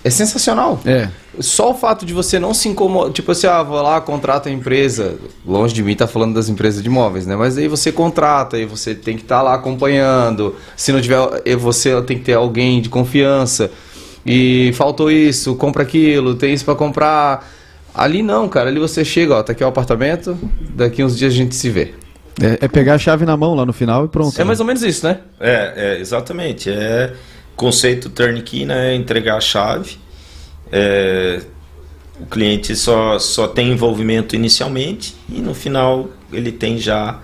é 0.04 0.10
sensacional. 0.10 0.78
É. 0.84 1.08
Só 1.40 1.70
o 1.70 1.74
fato 1.74 2.04
de 2.04 2.12
você 2.12 2.38
não 2.38 2.52
se 2.52 2.68
incomodar. 2.68 3.10
Tipo 3.10 3.32
assim, 3.32 3.46
ah, 3.46 3.62
vou 3.62 3.80
lá, 3.80 4.00
contrata 4.02 4.50
a 4.50 4.52
empresa. 4.52 5.16
Longe 5.46 5.72
de 5.72 5.82
mim 5.82 5.96
tá 5.96 6.06
falando 6.06 6.34
das 6.34 6.50
empresas 6.50 6.82
de 6.82 6.88
imóveis, 6.88 7.26
né? 7.26 7.34
Mas 7.34 7.56
aí 7.56 7.66
você 7.66 7.90
contrata 7.90 8.58
e 8.58 8.66
você 8.66 8.94
tem 8.94 9.16
que 9.16 9.22
estar 9.22 9.38
tá 9.38 9.42
lá 9.42 9.54
acompanhando. 9.54 10.54
Se 10.76 10.92
não 10.92 11.00
tiver, 11.00 11.18
você 11.56 12.00
tem 12.02 12.18
que 12.18 12.24
ter 12.24 12.34
alguém 12.34 12.82
de 12.82 12.90
confiança. 12.90 13.70
E 14.26 14.72
faltou 14.74 15.10
isso, 15.10 15.54
compra 15.56 15.82
aquilo, 15.82 16.34
tem 16.34 16.52
isso 16.52 16.66
para 16.66 16.74
comprar. 16.74 17.50
Ali 17.94 18.22
não, 18.22 18.48
cara. 18.48 18.68
Ali 18.68 18.80
você 18.80 19.04
chega, 19.04 19.36
ó, 19.36 19.42
tá 19.42 19.52
aqui 19.52 19.62
o 19.62 19.66
apartamento, 19.66 20.36
daqui 20.70 21.04
uns 21.04 21.16
dias 21.16 21.32
a 21.32 21.36
gente 21.36 21.54
se 21.54 21.70
vê. 21.70 21.94
É, 22.40 22.64
é 22.64 22.68
pegar 22.68 22.94
a 22.94 22.98
chave 22.98 23.24
na 23.24 23.36
mão 23.36 23.54
lá 23.54 23.64
no 23.64 23.72
final 23.72 24.04
e 24.04 24.08
pronto. 24.08 24.40
É 24.40 24.44
mais 24.44 24.58
ou 24.58 24.66
menos 24.66 24.82
isso, 24.82 25.06
né? 25.06 25.20
É, 25.38 25.72
é 25.76 26.00
exatamente. 26.00 26.68
É 26.68 27.14
conceito 27.54 28.10
turnkey, 28.10 28.66
né? 28.66 28.94
Entregar 28.94 29.36
a 29.36 29.40
chave. 29.40 29.96
É, 30.72 31.40
o 32.18 32.26
cliente 32.26 32.74
só, 32.74 33.18
só 33.18 33.46
tem 33.46 33.70
envolvimento 33.70 34.34
inicialmente 34.34 35.14
e 35.28 35.40
no 35.40 35.54
final 35.54 36.08
ele 36.32 36.50
tem 36.50 36.78
já 36.78 37.20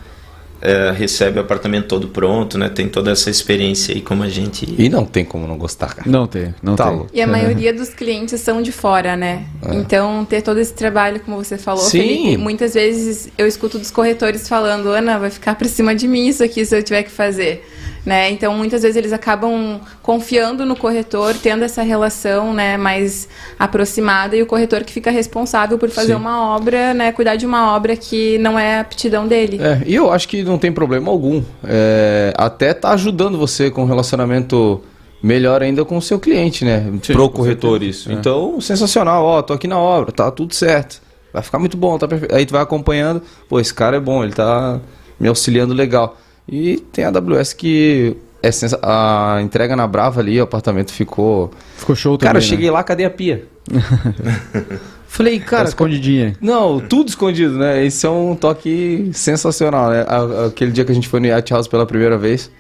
é, 0.63 0.91
recebe 0.91 1.39
o 1.39 1.43
apartamento 1.43 1.87
todo 1.87 2.09
pronto, 2.09 2.59
né? 2.59 2.69
Tem 2.69 2.89
toda 2.89 3.11
essa 3.11 3.31
experiência 3.31 3.95
aí 3.95 4.01
como 4.01 4.23
a 4.23 4.29
gente. 4.29 4.67
E 4.79 4.89
não 4.89 5.05
tem 5.05 5.25
como 5.25 5.47
não 5.47 5.57
gostar, 5.57 5.95
cara. 5.95 6.11
Não 6.11 6.27
tem, 6.27 6.55
não 6.63 6.77
tá 6.77 6.91
tem. 6.91 7.07
E 7.15 7.23
a 7.23 7.27
maioria 7.27 7.73
dos 7.73 7.89
clientes 7.91 8.41
são 8.41 8.61
de 8.61 8.73
fora, 8.73 9.17
né? 9.17 9.45
É. 9.63 9.75
Então 9.75 10.25
ter 10.25 10.43
todo 10.43 10.59
esse 10.59 10.75
trabalho, 10.75 11.21
como 11.21 11.37
você 11.37 11.57
falou, 11.57 11.83
Sim. 11.83 12.01
Felipe, 12.01 12.37
muitas 12.37 12.75
vezes 12.75 13.31
eu 13.39 13.47
escuto 13.47 13.79
dos 13.79 13.91
corretores 13.91 14.49
falando, 14.49 14.89
Ana, 14.89 15.19
vai 15.19 15.31
ficar 15.31 15.55
por 15.55 15.67
cima 15.67 15.95
de 15.95 16.07
mim 16.07 16.29
isso 16.29 16.45
aqui 16.45 16.65
se 16.65 16.77
eu 16.77 16.83
tiver 16.83 17.03
que 17.05 17.11
fazer. 17.11 17.67
Né? 18.05 18.31
Então, 18.31 18.55
muitas 18.55 18.83
vezes 18.83 18.97
eles 18.97 19.13
acabam 19.13 19.81
confiando 20.03 20.65
no 20.65 20.75
corretor, 20.75 21.35
tendo 21.35 21.65
essa 21.65 21.83
relação 21.83 22.55
né, 22.55 22.77
mais 22.77 23.29
aproximada 23.59 24.35
e 24.35 24.43
o 24.43 24.47
corretor 24.47 24.85
que 24.85 24.93
fica 24.93 25.11
responsável 25.11 25.79
por 25.79 25.91
fazer 25.91 26.15
Sim. 26.15 26.21
uma 26.21 26.55
obra, 26.57 26.95
né, 26.95 27.13
cuidar 27.13 27.37
de 27.37 27.45
uma 27.45 27.75
obra 27.75 27.95
que 27.97 28.39
não 28.39 28.59
é 28.59 28.79
a 28.79 28.81
aptidão 28.81 29.29
dele. 29.29 29.59
É, 29.61 29.83
e 29.87 29.95
eu 29.95 30.11
acho 30.11 30.27
que 30.29 30.43
não 30.43 30.59
tem 30.59 30.73
problema 30.73 31.11
algum. 31.11 31.43
É, 31.63 32.33
até 32.37 32.73
tá 32.73 32.91
ajudando 32.93 33.37
você 33.37 33.71
com 33.71 33.83
um 33.83 33.87
relacionamento 33.87 34.81
melhor 35.23 35.63
ainda 35.63 35.85
com 35.85 35.97
o 35.97 36.03
seu 36.03 36.19
cliente, 36.19 36.65
né? 36.65 36.91
Sim, 37.03 37.13
Pro 37.13 37.29
corretor 37.29 37.83
isso. 37.83 38.11
É. 38.11 38.15
Então, 38.15 38.61
sensacional, 38.61 39.25
ó, 39.25 39.43
tô 39.43 39.53
aqui 39.53 39.69
na 39.69 39.79
obra, 39.79 40.11
tá 40.11 40.31
tudo 40.31 40.55
certo. 40.55 41.03
Vai 41.33 41.43
ficar 41.43 41.59
muito 41.59 41.77
bom, 41.77 41.97
tá 41.99 42.09
perfeito. 42.09 42.35
Aí 42.35 42.45
tu 42.45 42.53
vai 42.53 42.63
acompanhando, 42.63 43.23
pô, 43.49 43.61
esse 43.61 43.73
cara 43.73 43.97
é 43.97 44.01
bom, 44.01 44.25
ele 44.25 44.33
tá 44.33 44.81
me 45.19 45.29
auxiliando 45.29 45.75
legal. 45.75 46.17
E 46.51 46.79
tem 46.93 47.05
a 47.05 47.09
AWS 47.09 47.53
que 47.53 48.17
é 48.43 48.51
sens... 48.51 48.75
a 48.83 49.39
entrega 49.41 49.77
na 49.77 49.87
Brava 49.87 50.21
ali, 50.21 50.41
o 50.41 50.45
apartamento 50.45 50.93
ficou. 50.93 51.53
Ficou 51.77 51.95
show 51.95 52.19
também. 52.19 52.29
Cara, 52.29 52.39
eu 52.39 52.43
né? 52.43 52.49
cheguei 52.49 52.71
lá, 52.71 52.83
cadê 52.83 53.05
a 53.05 53.11
pia? 53.11 53.45
Falei, 55.07 55.39
cara. 55.41 55.65
Tá 55.65 55.69
escondidinha. 55.69 56.37
Não, 56.41 56.81
tudo 56.81 57.09
escondido, 57.09 57.59
né? 57.59 57.85
Esse 57.85 58.07
é 58.07 58.11
um 58.11 58.35
toque 58.35 59.11
sensacional, 59.13 59.91
né? 59.91 60.05
Aquele 60.47 60.73
dia 60.73 60.85
que 60.85 60.93
a 60.93 60.95
gente 60.95 61.09
foi 61.09 61.21
no 61.21 61.27
Yacht 61.27 61.53
House 61.53 61.69
pela 61.69 61.87
primeira 61.87 62.17
vez. 62.17 62.51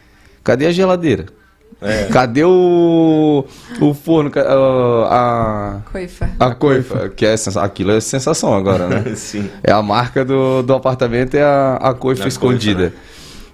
Cadê 0.42 0.66
a 0.66 0.72
geladeira? 0.72 1.26
É. 1.80 2.08
Cadê 2.12 2.44
o, 2.44 3.44
o 3.80 3.94
forno? 3.94 4.30
A, 5.08 5.80
coifa. 5.90 6.30
A 6.38 6.54
coifa, 6.54 7.08
que 7.08 7.24
é 7.24 7.34
aquilo 7.56 7.92
é 7.92 8.00
sensação 8.00 8.52
agora, 8.54 8.86
né? 8.86 9.14
Sim. 9.16 9.48
É 9.62 9.72
a 9.72 9.80
marca 9.80 10.24
do, 10.24 10.62
do 10.62 10.74
apartamento 10.74 11.36
é 11.36 11.42
a, 11.42 11.76
a 11.80 11.94
coifa 11.94 12.22
Na 12.22 12.28
escondida. 12.28 12.90
Coifa, 12.90 12.96
né? 12.96 13.02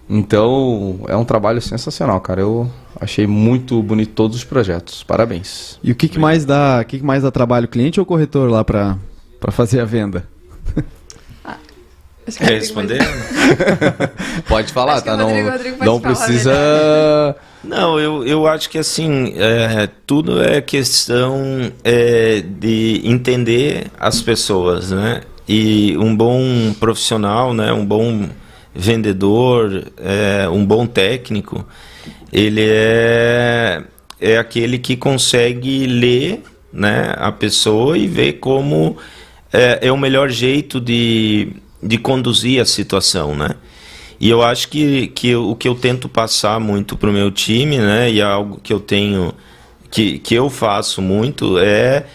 Então, 0.09 1.01
é 1.09 1.17
um 1.17 1.25
trabalho 1.25 1.61
sensacional, 1.61 2.21
cara. 2.21 2.41
Eu 2.41 2.71
achei 3.01 3.27
muito 3.27 3.83
bonito 3.83 4.13
todos 4.13 4.37
os 4.37 4.45
projetos. 4.45 5.03
Parabéns. 5.03 5.79
E 5.83 5.91
o 5.91 5.95
que, 5.95 6.09
que 6.09 6.19
mais 6.19 6.45
dá, 6.45 6.81
o 6.81 6.85
que, 6.85 6.99
que 6.99 7.05
mais 7.05 7.23
dá 7.25 7.31
trabalho, 7.31 7.67
cliente 7.69 7.99
ou 7.99 8.07
corretor 8.07 8.49
lá 8.51 8.65
para 8.65 8.97
fazer 9.51 9.81
a 9.81 9.85
venda? 9.85 10.25
Que 12.27 12.33
Quer 12.39 12.55
responder? 12.59 12.99
pode- 12.99 14.43
Pode 14.49 14.73
falar, 14.73 14.95
Acho 14.95 15.05
tá? 15.05 15.17
Não, 15.17 15.29
Rodrigo- 15.51 15.85
não 15.85 16.01
falar 16.01 16.15
precisa. 16.15 17.37
Não, 17.63 18.01
eu, 18.01 18.27
eu 18.27 18.47
acho 18.49 18.69
que 18.69 18.79
assim, 18.79 19.33
é, 19.37 19.89
tudo 20.07 20.43
é 20.43 20.61
questão 20.61 21.71
é, 21.85 22.41
de 22.41 23.01
entender 23.05 23.87
as 23.99 24.21
pessoas, 24.21 24.91
né? 24.91 25.21
E 25.49 25.97
um 25.99 26.17
bom 26.17 26.43
profissional, 26.81 27.55
né? 27.55 27.73
Um 27.73 27.85
bom 27.87 28.29
vendedor, 28.77 29.85
é, 29.97 30.49
um 30.49 30.65
bom 30.65 30.87
técnico, 30.87 31.67
ele 32.33 32.63
é, 32.65 33.83
é 34.21 34.39
aquele 34.39 34.79
que 34.79 34.97
consegue 34.97 35.87
ler 35.87 36.43
né, 36.73 37.15
a 37.17 37.33
pessoa 37.33 37.97
e 37.97 38.07
ver 38.07 38.35
como 38.35 38.97
é, 39.53 39.87
é 39.89 39.93
o 39.93 39.97
melhor 39.97 40.29
jeito 40.29 40.81
de, 40.81 41.49
de 41.83 41.97
conduzir 41.99 42.61
a 42.61 42.65
situação, 42.65 43.35
né? 43.35 43.51
E 44.19 44.31
eu 44.31 44.43
acho 44.43 44.69
que, 44.69 45.09
que 45.09 45.35
o 45.35 45.55
que 45.55 45.69
eu 45.69 45.75
tento 45.75 46.09
passar 46.09 46.59
muito 46.59 46.97
pro 46.97 47.13
meu 47.13 47.31
time, 47.31 47.79
né, 47.79 48.11
e 48.11 48.21
é 48.21 48.25
algo 48.25 48.59
que 48.63 48.73
eu 48.73 48.81
tenho, 48.81 49.33
que, 49.91 50.19
que 50.19 50.35
eu 50.35 50.49
faço 50.49 51.03
muito, 51.03 51.59
é, 51.59 52.07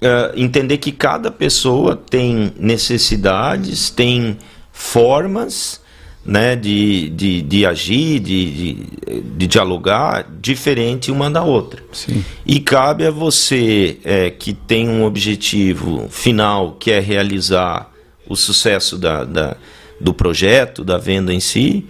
é, 0.00 0.32
entender 0.36 0.78
que 0.78 0.92
cada 0.92 1.30
pessoa 1.30 1.96
tem 1.96 2.52
necessidades, 2.56 3.90
tem 3.90 4.38
formas, 4.72 5.79
né, 6.24 6.54
de, 6.54 7.08
de, 7.10 7.42
de 7.42 7.64
agir, 7.66 8.20
de, 8.20 8.50
de, 8.50 9.20
de 9.22 9.46
dialogar 9.46 10.26
diferente 10.40 11.10
uma 11.10 11.30
da 11.30 11.42
outra. 11.42 11.82
Sim. 11.92 12.22
E 12.44 12.60
cabe 12.60 13.06
a 13.06 13.10
você 13.10 13.98
é, 14.04 14.30
que 14.30 14.52
tem 14.52 14.88
um 14.88 15.04
objetivo 15.04 16.08
final, 16.10 16.76
que 16.78 16.90
é 16.90 17.00
realizar 17.00 17.90
o 18.28 18.36
sucesso 18.36 18.98
da, 18.98 19.24
da- 19.24 19.56
do 20.00 20.12
projeto, 20.14 20.84
da 20.84 20.96
venda 20.98 21.32
em 21.32 21.40
si, 21.40 21.84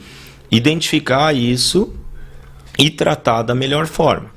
identificar 0.51 1.35
isso 1.35 1.93
e 2.79 2.91
tratar 2.91 3.43
da 3.43 3.55
melhor 3.55 3.87
forma. 3.87 4.31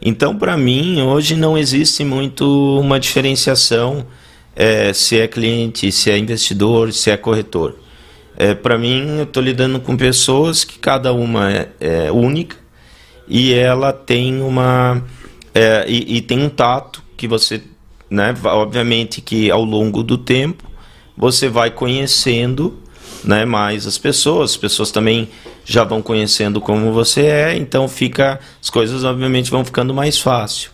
Então, 0.00 0.36
para 0.36 0.56
mim, 0.56 1.02
hoje 1.02 1.34
não 1.36 1.58
existe 1.58 2.04
muito 2.04 2.78
uma 2.80 2.98
diferenciação 2.98 4.06
é, 4.56 4.92
se 4.92 5.18
é 5.18 5.28
cliente, 5.28 5.90
se 5.92 6.10
é 6.10 6.16
investidor, 6.18 6.92
se 6.92 7.10
é 7.10 7.16
corretor. 7.16 7.76
É, 8.40 8.54
para 8.54 8.78
mim, 8.78 9.18
eu 9.18 9.24
estou 9.24 9.42
lidando 9.42 9.78
com 9.80 9.94
pessoas 9.94 10.64
que 10.64 10.78
cada 10.78 11.12
uma 11.12 11.52
é, 11.52 11.68
é 11.78 12.10
única 12.10 12.56
e 13.28 13.52
ela 13.52 13.92
tem 13.92 14.40
uma 14.40 15.04
é, 15.54 15.84
e, 15.86 16.16
e 16.16 16.20
tem 16.22 16.42
um 16.42 16.48
tato 16.48 17.02
que 17.18 17.28
você, 17.28 17.60
né, 18.08 18.34
obviamente 18.44 19.20
que 19.20 19.50
ao 19.50 19.62
longo 19.62 20.02
do 20.02 20.16
tempo 20.16 20.64
você 21.14 21.50
vai 21.50 21.70
conhecendo, 21.70 22.78
né, 23.22 23.44
mais 23.44 23.86
as 23.86 23.98
pessoas, 23.98 24.52
as 24.52 24.56
pessoas 24.56 24.90
também 24.90 25.28
já 25.66 25.84
vão 25.84 26.00
conhecendo 26.00 26.62
como 26.62 26.94
você 26.94 27.26
é, 27.26 27.56
então 27.58 27.86
fica 27.88 28.40
as 28.58 28.70
coisas 28.70 29.04
obviamente 29.04 29.50
vão 29.50 29.66
ficando 29.66 29.92
mais 29.92 30.18
fácil. 30.18 30.70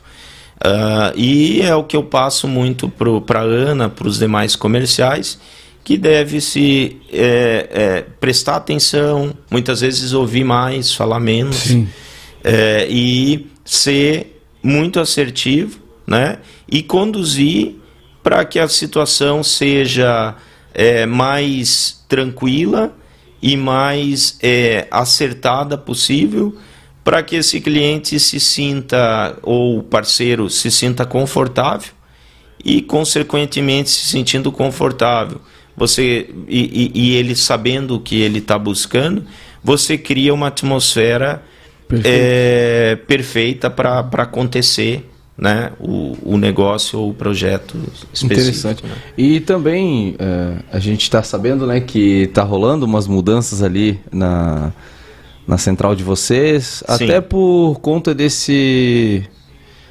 Ah, 0.61 1.13
e 1.17 1.63
é 1.63 1.75
o 1.75 1.83
que 1.83 1.97
eu 1.97 2.05
passo 2.05 2.47
muito 2.47 2.89
para 2.89 3.41
a 3.41 3.43
Ana, 3.43 3.89
para 3.89 4.07
os 4.07 4.21
demais 4.21 4.55
comerciais, 4.55 5.41
que 5.87 5.97
deve 5.97 6.41
se 6.41 6.97
é, 7.13 7.69
é, 7.71 8.05
prestar 8.19 8.57
atenção, 8.57 9.33
muitas 9.49 9.83
vezes 9.83 10.13
ouvir 10.13 10.43
mais, 10.43 10.93
falar 10.93 11.21
menos, 11.21 11.77
é, 12.43 12.89
e 12.91 13.47
ser 13.65 14.43
muito 14.61 14.99
assertivo, 14.99 15.79
né? 16.05 16.41
E 16.69 16.83
conduzir 16.83 17.77
para 18.21 18.45
que 18.45 18.59
a 18.59 18.67
situação 18.67 19.45
seja 19.45 20.35
é, 20.75 21.07
mais 21.07 22.05
tranquila 22.09 22.93
e 23.41 23.57
mais 23.57 24.41
é, 24.43 24.89
acertada 24.91 25.79
possível 25.79 26.53
para 27.05 27.23
que 27.23 27.37
esse 27.37 27.61
cliente 27.61 28.19
se 28.19 28.41
sinta 28.41 29.39
ou 29.41 29.85
parceiro 29.85 30.51
se 30.51 30.69
sinta 30.69 31.07
confortável 31.07 31.93
e 32.65 32.83
consequentemente 32.83 33.89
se 33.89 34.09
sentindo 34.09 34.51
confortável 34.51 35.41
você 35.77 36.29
e, 36.49 36.91
e- 36.95 37.01
e 37.11 37.15
ele 37.17 37.35
sabendo 37.37 37.97
o 37.97 38.01
que 38.01 38.21
ele 38.21 38.39
está 38.39 38.59
buscando 38.59 39.25
você 39.63 39.99
cria 39.99 40.33
uma 40.33 40.47
atmosfera 40.49 41.43
é, 42.05 42.97
perfeita 43.07 43.69
para 43.71 44.01
acontecer 44.01 45.09
né 45.39 45.73
o, 45.79 46.17
o 46.23 46.37
negócio 46.39 46.99
ou 46.99 47.11
o 47.11 47.15
projeto 47.15 47.77
específico 47.95 48.33
Interessante. 48.33 48.87
né? 48.87 48.95
E 49.19 49.39
também 49.41 50.17
é, 50.19 50.57
a 50.73 50.79
gente 50.79 51.03
está 51.03 51.23
sabendo 51.23 51.67
né, 51.67 51.81
que 51.81 52.23
está 52.23 52.43
rolando 52.43 52.87
umas 52.87 53.07
mudanças 53.07 53.63
ali 53.63 54.01
na, 54.11 54.73
na 55.47 55.59
central 55.59 55.95
de 55.95 56.03
vocês, 56.03 56.83
Sim. 56.89 57.05
até 57.05 57.21
por 57.21 57.79
conta 57.81 58.15
desse. 58.15 59.25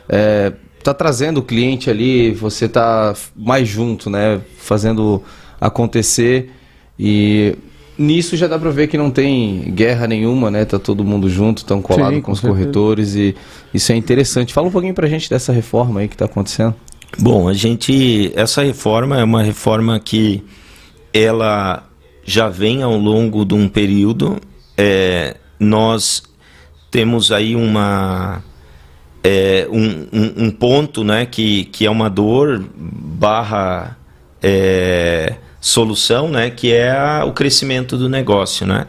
É, 0.09 0.51
tá 0.83 0.93
trazendo 0.93 1.39
o 1.39 1.43
cliente 1.43 1.89
ali, 1.89 2.31
você 2.31 2.67
tá 2.67 3.13
mais 3.35 3.67
junto, 3.67 4.09
né? 4.09 4.41
Fazendo 4.57 5.23
acontecer. 5.59 6.51
E 6.97 7.55
nisso 7.97 8.35
já 8.35 8.47
dá 8.47 8.57
para 8.57 8.69
ver 8.69 8.87
que 8.87 8.97
não 8.97 9.09
tem 9.09 9.71
guerra 9.73 10.07
nenhuma, 10.07 10.51
né? 10.51 10.65
Tá 10.65 10.79
todo 10.79 11.03
mundo 11.03 11.29
junto, 11.29 11.65
tão 11.65 11.81
colado 11.81 12.13
Sim, 12.13 12.21
com 12.21 12.27
com 12.27 12.31
os 12.31 12.39
certeza. 12.39 12.59
corretores 12.59 13.15
e 13.15 13.35
isso 13.73 13.91
é 13.91 13.95
interessante. 13.95 14.53
Fala 14.53 14.67
um 14.67 14.71
pouquinho 14.71 14.93
pra 14.93 15.07
gente 15.07 15.29
dessa 15.29 15.51
reforma 15.51 15.99
aí 16.01 16.07
que 16.07 16.17
tá 16.17 16.25
acontecendo. 16.25 16.75
Bom, 17.17 17.47
a 17.47 17.53
gente 17.53 18.31
essa 18.35 18.61
reforma 18.61 19.19
é 19.19 19.23
uma 19.23 19.41
reforma 19.41 19.99
que 19.99 20.43
ela 21.13 21.87
já 22.25 22.49
vem 22.49 22.83
ao 22.83 22.97
longo 22.97 23.45
de 23.45 23.53
um 23.53 23.69
período. 23.69 24.37
É, 24.77 25.37
nós 25.59 26.23
temos 26.91 27.31
aí 27.31 27.55
uma 27.55 28.43
é, 29.23 29.67
um, 29.71 30.07
um, 30.13 30.45
um 30.45 30.51
ponto, 30.51 31.03
né, 31.03 31.25
que, 31.25 31.65
que 31.65 31.85
é 31.85 31.89
uma 31.89 32.09
dor 32.09 32.63
barra 32.75 33.97
é, 34.41 35.35
solução, 35.65 36.27
né, 36.29 36.51
que 36.51 36.71
é 36.71 36.91
a- 36.91 37.25
o 37.25 37.31
crescimento 37.33 37.97
do 37.97 38.07
negócio, 38.07 38.67
né. 38.67 38.85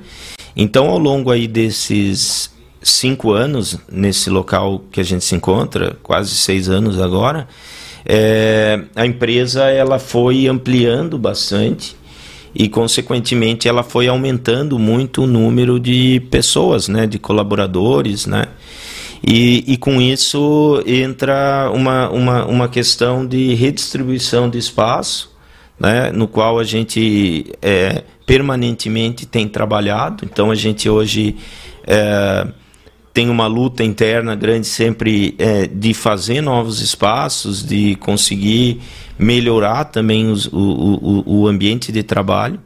Então, 0.55 0.91
ao 0.91 0.99
longo 0.99 1.31
aí 1.31 1.49
desses 1.49 2.51
cinco 2.83 3.33
anos 3.33 3.79
nesse 3.91 4.29
local 4.29 4.85
que 4.93 5.01
a 5.01 5.03
gente 5.03 5.25
se 5.25 5.35
encontra, 5.35 5.97
quase 6.03 6.35
seis 6.35 6.69
anos 6.69 7.01
agora, 7.01 7.49
é, 8.05 8.79
a 8.95 9.07
empresa 9.07 9.65
ela 9.65 9.99
foi 9.99 10.47
ampliando 10.47 11.17
bastante 11.17 11.97
e 12.55 12.69
consequentemente 12.69 13.67
ela 13.67 13.83
foi 13.83 14.07
aumentando 14.07 14.79
muito 14.79 15.23
o 15.23 15.27
número 15.27 15.81
de 15.81 16.21
pessoas, 16.31 16.89
né, 16.89 17.07
de 17.07 17.19
colaboradores, 17.19 18.27
né, 18.27 18.45
e, 19.27 19.65
e 19.67 19.79
com 19.79 19.99
isso 19.99 20.83
entra 20.87 21.71
uma, 21.75 22.11
uma, 22.11 22.45
uma 22.45 22.69
questão 22.69 23.27
de 23.27 23.55
redistribuição 23.55 24.49
de 24.51 24.59
espaço, 24.59 25.35
né, 25.79 26.11
no 26.13 26.27
qual 26.27 26.59
a 26.59 26.65
gente 26.65 27.53
é, 27.61 28.03
permanentemente 28.27 29.27
tem 29.27 29.47
trabalhado. 29.49 30.25
Então 30.25 30.51
a 30.51 30.55
gente 30.55 30.89
hoje 30.89 31.37
é, 31.87 32.47
tem 33.13 33.31
uma 33.31 33.47
luta 33.47 33.83
interna 33.83 34.35
grande 34.35 34.67
sempre 34.67 35.35
é, 35.39 35.67
de 35.67 35.95
fazer 35.95 36.41
novos 36.41 36.81
espaços, 36.81 37.65
de 37.65 37.95
conseguir 37.97 38.81
melhorar 39.19 39.85
também 39.87 40.31
os- 40.31 40.47
o, 40.47 41.23
o, 41.27 41.41
o 41.43 41.49
ambiente 41.49 41.91
de 41.91 42.03
trabalho. 42.03 42.61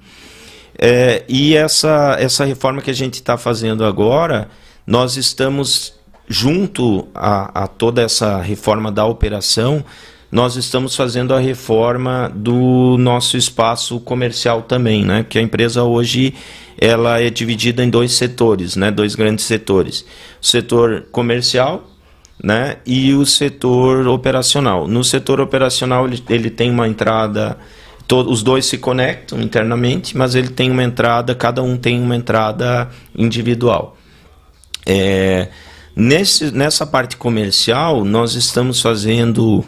É, 0.78 1.24
e 1.28 1.54
essa, 1.54 2.16
essa 2.18 2.44
reforma 2.44 2.80
que 2.80 2.90
a 2.90 2.94
gente 2.94 3.14
está 3.14 3.36
fazendo 3.36 3.84
agora, 3.84 4.48
nós 4.86 5.16
estamos 5.16 5.92
junto 6.26 7.06
a, 7.14 7.64
a 7.64 7.66
toda 7.66 8.02
essa 8.02 8.40
reforma 8.40 8.90
da 8.90 9.04
operação, 9.04 9.84
nós 10.30 10.56
estamos 10.56 10.94
fazendo 10.94 11.34
a 11.34 11.40
reforma 11.40 12.30
do 12.34 12.96
nosso 12.98 13.36
espaço 13.36 13.98
comercial 14.00 14.62
também, 14.62 15.04
né? 15.04 15.24
Que 15.28 15.38
a 15.38 15.42
empresa 15.42 15.82
hoje 15.82 16.34
ela 16.78 17.20
é 17.20 17.28
dividida 17.30 17.84
em 17.84 17.90
dois 17.90 18.12
setores, 18.12 18.76
né? 18.76 18.90
Dois 18.90 19.14
grandes 19.14 19.44
setores: 19.44 20.04
o 20.40 20.46
setor 20.46 21.06
comercial, 21.10 21.84
né? 22.42 22.76
E 22.86 23.12
o 23.12 23.26
setor 23.26 24.06
operacional. 24.06 24.86
No 24.86 25.02
setor 25.02 25.40
operacional 25.40 26.06
ele, 26.06 26.22
ele 26.28 26.50
tem 26.50 26.70
uma 26.70 26.86
entrada 26.86 27.58
os 28.12 28.42
dois 28.42 28.66
se 28.66 28.78
conectam 28.78 29.40
internamente, 29.40 30.16
mas 30.16 30.34
ele 30.34 30.48
tem 30.48 30.70
uma 30.70 30.82
entrada, 30.82 31.34
cada 31.34 31.62
um 31.62 31.76
tem 31.76 32.00
uma 32.00 32.16
entrada 32.16 32.88
individual. 33.16 33.96
É, 34.84 35.48
nesse, 35.94 36.50
nessa 36.50 36.86
parte 36.86 37.16
comercial, 37.16 38.04
nós 38.04 38.34
estamos 38.34 38.80
fazendo, 38.80 39.64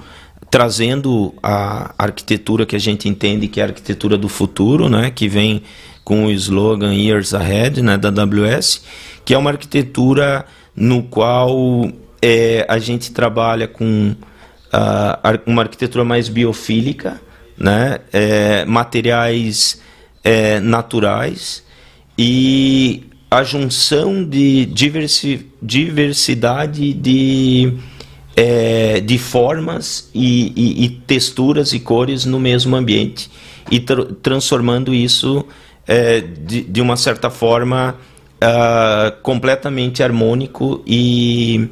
trazendo 0.52 1.34
a 1.42 1.94
arquitetura 1.96 2.66
que 2.66 2.76
a 2.76 2.78
gente 2.78 3.08
entende 3.08 3.48
que 3.48 3.58
é 3.58 3.62
a 3.62 3.68
arquitetura 3.68 4.18
do 4.18 4.28
futuro, 4.28 4.86
né, 4.86 5.10
que 5.10 5.26
vem 5.26 5.62
com 6.04 6.26
o 6.26 6.30
slogan 6.30 6.92
Years 6.92 7.32
Ahead, 7.32 7.80
né, 7.80 7.96
da 7.96 8.10
AWS, 8.10 8.82
que 9.24 9.32
é 9.32 9.38
uma 9.38 9.48
arquitetura 9.48 10.44
no 10.76 11.04
qual 11.04 11.90
é, 12.20 12.66
a 12.68 12.78
gente 12.78 13.12
trabalha 13.12 13.66
com 13.66 14.14
ar- 14.70 15.40
uma 15.46 15.62
arquitetura 15.62 16.04
mais 16.04 16.28
biofílica, 16.28 17.18
né, 17.56 18.00
é, 18.12 18.66
materiais 18.66 19.80
é, 20.22 20.60
naturais 20.60 21.64
e 22.18 23.04
a 23.30 23.42
junção 23.42 24.22
de 24.22 24.66
diversi, 24.66 25.46
diversidade 25.62 26.92
de, 26.92 27.72
é, 28.36 29.00
de 29.00 29.18
formas 29.18 30.10
e, 30.14 30.52
e, 30.56 30.84
e, 30.84 30.88
texturas 30.88 31.72
e 31.72 31.80
cores 31.80 32.24
no 32.24 32.40
mesmo 32.40 32.74
ambiente 32.74 33.30
e 33.70 33.78
tra 33.78 34.04
transformando 34.22 34.94
isso 34.94 35.44
é, 35.86 36.20
de, 36.20 36.62
de 36.62 36.80
uma 36.80 36.96
certa 36.96 37.28
forma 37.30 37.96
uh, 38.42 39.22
completamente 39.22 40.02
harmônico 40.02 40.82
e, 40.86 41.68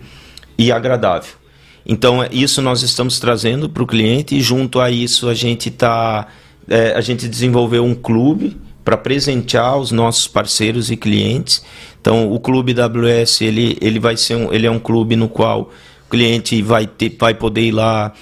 e 0.59 0.71
agradável. 0.71 1.41
Então, 1.85 2.25
isso 2.31 2.63
nós 2.63 2.83
estamos 2.83 3.19
trazendo 3.19 3.69
para 3.69 3.83
o 3.83 3.87
cliente 3.87 4.37
e 4.37 4.41
junto 4.41 4.79
a 4.81 4.91
isso 4.91 5.29
a 5.29 5.35
gente 5.35 5.69
está. 5.69 6.29
É, 6.69 6.93
a 6.93 7.01
gente 7.01 7.27
desenvolveu 7.27 7.85
um 7.85 7.95
clube 7.95 8.57
para 8.85 8.97
presentear 8.97 9.77
os 9.77 9.91
nossos 9.91 10.29
parceiros 10.29 10.91
e 10.91 10.97
clientes. 10.97 11.65
Então, 12.01 12.31
o 12.33 12.39
clube 12.39 12.75
WS 12.75 13.41
ele, 13.41 13.77
ele 13.81 13.99
vai 13.99 14.17
ser 14.17 14.37
um, 14.37 14.53
ele 14.53 14.67
é 14.67 14.71
um 14.71 14.79
clube 14.79 15.17
no 15.17 15.29
qual 15.29 15.71
cliente 16.11 16.61
vai 16.61 16.87
ter, 16.87 17.17
vai 17.19 17.35
poder 17.35 17.63
ir 17.63 17.73
lá 17.73 18.13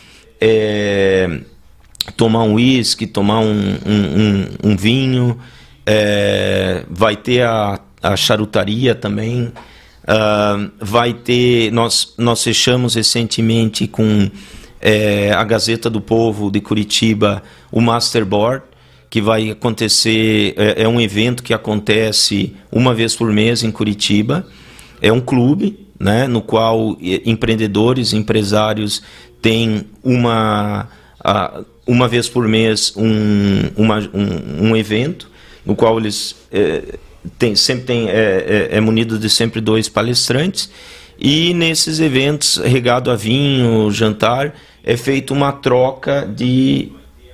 é, 0.41 1.41
tomar 2.17 2.43
um 2.45 2.55
uísque, 2.55 3.07
tomar 3.07 3.41
um, 3.41 3.77
um, 3.87 4.21
um, 4.65 4.71
um 4.71 4.77
vinho, 4.77 5.39
é, 5.85 6.85
vai 6.89 7.17
ter 7.17 7.43
a, 7.43 7.81
a 8.03 8.17
charutaria 8.17 8.95
também. 8.95 9.53
Uh, 10.05 10.71
vai 10.81 11.13
ter. 11.13 11.71
Nós, 11.71 12.15
nós 12.17 12.43
fechamos 12.43 12.95
recentemente 12.95 13.87
com 13.87 14.31
é, 14.81 15.33
a 15.33 15.45
Gazeta 15.45 15.91
do 15.91 16.01
Povo 16.01 16.51
de 16.51 16.63
Curitiba 16.63 17.43
o 17.71 17.81
Masterboard, 17.81 18.65
que 19.11 19.21
vai 19.21 19.51
acontecer. 19.51 20.55
É, 20.57 20.85
é, 20.85 20.89
um 20.89 20.99
evento 20.99 21.43
que 21.43 21.53
acontece 21.53 22.57
uma 22.73 22.95
vez 22.95 23.15
por 23.15 23.31
mês 23.31 23.63
em 23.63 23.71
Curitiba. 23.71 24.47
É 25.03 25.13
um 25.13 25.21
clube 25.21 25.88
né, 25.99 26.27
no 26.27 26.41
qual 26.41 26.97
empreendedores, 27.25 28.13
empresários 28.13 29.03
têm 29.43 29.87
uma. 30.03 30.89
uma 31.87 32.09
vez 32.09 32.29
por 32.29 32.47
mês 32.47 32.93
um, 32.97 33.71
uma, 33.77 33.99
um, 34.15 34.71
um 34.71 34.77
evento 34.77 35.29
no 35.65 35.77
qual 35.77 35.99
eles 35.99 36.35
é, 36.51 36.99
tem, 37.39 37.55
sempre 37.55 37.85
tem, 37.85 38.09
é, 38.09 38.69
é, 38.73 38.77
é 38.77 38.81
munido 38.81 39.19
de 39.19 39.29
sempre 39.29 39.61
dois 39.61 39.89
palestrantes. 39.89 40.71
E 41.19 41.53
nesses 41.53 41.99
eventos, 42.01 42.57
regado 42.57 43.11
a 43.11 43.17
vinho, 43.17 43.91
jantar, 43.91 44.55
é 44.85 44.97
feita 44.97 45.35
uma 45.35 45.53
troca 45.53 46.25
de, 46.27 46.93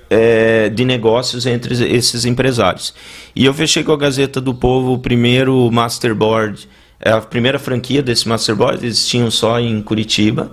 é, 0.09 0.71
de 0.71 0.85
negócios 0.85 1.47
entre 1.47 1.75
esses 1.95 2.25
empresários. 2.25 2.95
E 3.37 3.45
eu 3.45 3.53
fechei 3.53 3.85
com 3.85 3.93
a 3.93 3.97
Gazeta 3.97 4.41
do 4.41 4.55
Povo 4.55 4.95
o 4.95 4.99
primeiro 4.99 5.71
Masterboard, 5.71 6.67
a 7.05 7.21
primeira 7.21 7.59
franquia 7.59 8.03
desse 8.03 8.29
Masterboard, 8.29 8.85
eles 8.85 9.07
tinham 9.07 9.31
só 9.31 9.61
em 9.61 9.83
Curitiba. 9.83 10.53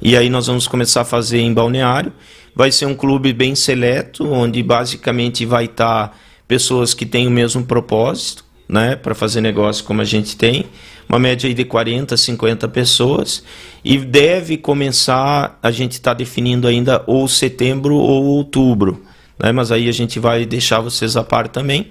E 0.00 0.16
aí 0.16 0.28
nós 0.28 0.46
vamos 0.46 0.68
começar 0.68 1.00
a 1.00 1.04
fazer 1.04 1.38
em 1.38 1.52
Balneário. 1.52 2.12
Vai 2.54 2.70
ser 2.70 2.86
um 2.86 2.94
clube 2.94 3.32
bem 3.32 3.54
seleto, 3.54 4.26
onde 4.30 4.62
basicamente 4.62 5.44
vai 5.44 5.66
estar 5.66 6.16
pessoas 6.46 6.94
que 6.94 7.04
têm 7.04 7.26
o 7.26 7.30
mesmo 7.30 7.64
propósito, 7.64 8.44
né, 8.68 8.96
para 8.96 9.14
fazer 9.14 9.40
negócio 9.40 9.84
como 9.84 10.00
a 10.00 10.04
gente 10.04 10.36
tem, 10.36 10.66
uma 11.08 11.18
média 11.18 11.48
aí 11.48 11.54
de 11.54 11.64
40, 11.64 12.16
50 12.16 12.68
pessoas, 12.68 13.44
e 13.84 13.96
deve 13.98 14.56
começar, 14.56 15.58
a 15.62 15.70
gente 15.70 15.92
está 15.92 16.12
definindo 16.12 16.66
ainda 16.66 17.02
ou 17.06 17.28
setembro 17.28 17.94
ou 17.96 18.24
outubro, 18.24 19.02
né, 19.38 19.52
mas 19.52 19.70
aí 19.70 19.88
a 19.88 19.92
gente 19.92 20.18
vai 20.18 20.44
deixar 20.44 20.80
vocês 20.80 21.16
a 21.16 21.22
par 21.22 21.48
também, 21.48 21.88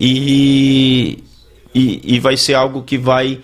e, 0.00 1.22
e, 1.74 2.00
e 2.04 2.20
vai 2.20 2.36
ser 2.36 2.54
algo 2.54 2.82
que 2.82 2.98
vai 2.98 3.40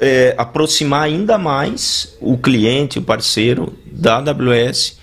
é, 0.00 0.34
aproximar 0.38 1.02
ainda 1.02 1.38
mais 1.38 2.16
o 2.20 2.36
cliente, 2.36 2.98
o 2.98 3.02
parceiro 3.02 3.72
da 3.90 4.18
AWS 4.18 4.98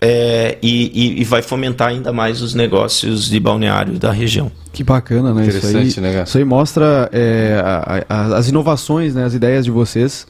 é, 0.00 0.58
e, 0.62 1.20
e, 1.20 1.24
vai 1.24 1.40
fomentar 1.40 1.88
ainda 1.88 2.12
mais 2.12 2.42
os 2.42 2.54
negócios 2.54 3.26
de 3.26 3.40
balneário 3.40 3.98
da 3.98 4.12
região. 4.12 4.52
Que 4.70 4.84
bacana, 4.84 5.32
né? 5.32 5.44
Interessante, 5.44 5.86
isso 5.86 6.00
aí, 6.00 6.12
né? 6.12 6.22
Isso 6.24 6.36
aí 6.36 6.44
mostra 6.44 7.08
é, 7.10 7.58
a, 7.64 8.04
a, 8.06 8.36
as 8.36 8.48
inovações, 8.48 9.14
né, 9.14 9.24
as 9.24 9.32
ideias 9.32 9.64
de 9.64 9.70
vocês 9.70 10.26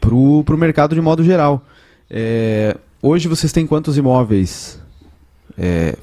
para 0.00 0.14
o 0.14 0.56
mercado 0.56 0.94
de 0.94 1.00
modo 1.00 1.22
geral. 1.22 1.62
É, 2.08 2.74
hoje 3.02 3.28
vocês 3.28 3.52
têm 3.52 3.66
quantos 3.66 3.98
imóveis 3.98 4.80
é, 5.58 5.94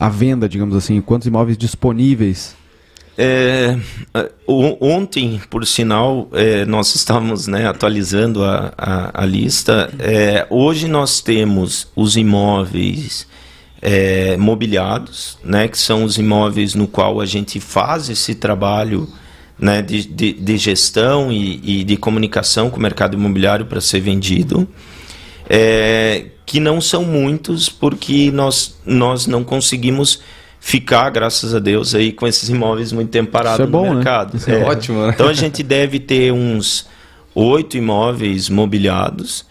à 0.00 0.08
venda, 0.08 0.48
digamos 0.48 0.74
assim? 0.74 1.00
Quantos 1.00 1.28
imóveis 1.28 1.56
disponíveis 1.56 2.56
é, 3.24 3.78
ontem, 4.80 5.40
por 5.48 5.64
sinal, 5.64 6.28
é, 6.32 6.64
nós 6.64 6.92
estávamos 6.96 7.46
né, 7.46 7.68
atualizando 7.68 8.42
a, 8.44 8.72
a, 8.76 9.22
a 9.22 9.24
lista. 9.24 9.92
É, 10.00 10.44
hoje 10.50 10.88
nós 10.88 11.20
temos 11.20 11.86
os 11.94 12.16
imóveis 12.16 13.28
é, 13.80 14.36
mobiliados, 14.36 15.38
né, 15.44 15.68
que 15.68 15.78
são 15.78 16.02
os 16.02 16.18
imóveis 16.18 16.74
no 16.74 16.88
qual 16.88 17.20
a 17.20 17.26
gente 17.26 17.60
faz 17.60 18.08
esse 18.08 18.34
trabalho 18.34 19.08
né, 19.56 19.82
de, 19.82 20.04
de, 20.04 20.32
de 20.32 20.56
gestão 20.56 21.30
e, 21.30 21.60
e, 21.62 21.84
de 21.84 21.96
comunicação 21.96 22.70
com 22.70 22.78
o 22.78 22.82
mercado 22.82 23.16
imobiliário 23.16 23.66
para 23.66 23.80
ser 23.80 24.00
vendido. 24.00 24.66
É, 25.48 26.26
que 26.44 26.58
não 26.58 26.80
são 26.80 27.04
muitos, 27.04 27.68
porque 27.68 28.30
nós, 28.32 28.76
nós 28.84 29.26
não 29.28 29.44
conseguimos 29.44 30.20
ficar, 30.64 31.10
graças 31.10 31.56
a 31.56 31.58
Deus, 31.58 31.92
aí 31.92 32.12
com 32.12 32.24
esses 32.24 32.48
imóveis 32.48 32.92
muito 32.92 33.10
tempo 33.10 33.32
parados 33.32 33.66
é 33.66 33.68
bom, 33.68 33.82
no 33.82 33.88
né? 33.88 33.94
mercado. 33.96 34.34
Né? 34.34 34.38
Isso 34.38 34.50
é, 34.50 34.60
é 34.60 34.64
ótimo. 34.64 35.02
Né? 35.02 35.12
Então 35.12 35.26
a 35.26 35.32
gente 35.32 35.60
deve 35.60 35.98
ter 35.98 36.32
uns 36.32 36.88
oito 37.34 37.76
imóveis 37.76 38.48
mobiliados, 38.48 39.44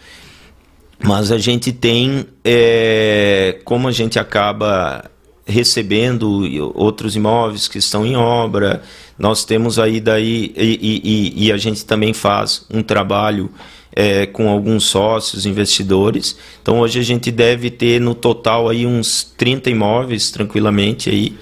mas 1.03 1.29
a 1.29 1.37
gente 1.37 1.73
tem, 1.73 2.25
é, 2.45 3.59
como 3.65 3.89
a 3.89 3.91
gente 3.91 4.17
acaba 4.17 5.03
recebendo 5.45 6.43
outros 6.73 7.17
imóveis 7.17 7.67
que 7.67 7.77
estão 7.77 8.05
em 8.05 8.15
obra, 8.15 8.81
nós 9.19 9.43
temos 9.43 9.77
aí 9.77 9.99
daí 9.99 10.53
e, 10.55 11.33
e, 11.35 11.47
e 11.47 11.51
a 11.51 11.57
gente 11.57 11.83
também 11.83 12.13
faz 12.13 12.65
um 12.73 12.81
trabalho 12.81 13.51
é, 13.95 14.25
com 14.25 14.49
alguns 14.49 14.85
sócios, 14.85 15.45
investidores. 15.45 16.37
Então 16.61 16.79
hoje 16.79 16.99
a 16.99 17.03
gente 17.03 17.31
deve 17.31 17.69
ter 17.69 17.99
no 17.99 18.15
total 18.15 18.69
aí 18.69 18.85
uns 18.85 19.23
30 19.37 19.69
imóveis 19.69 20.31
tranquilamente 20.31 21.09
aí. 21.09 21.35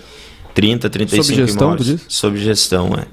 30, 0.53 0.89
35 0.89 1.23
sob 1.23 1.35
gestão, 1.35 1.67
imóveis. 1.67 2.05
Sob 2.07 2.37
gestão, 2.37 2.89
é. 2.93 3.05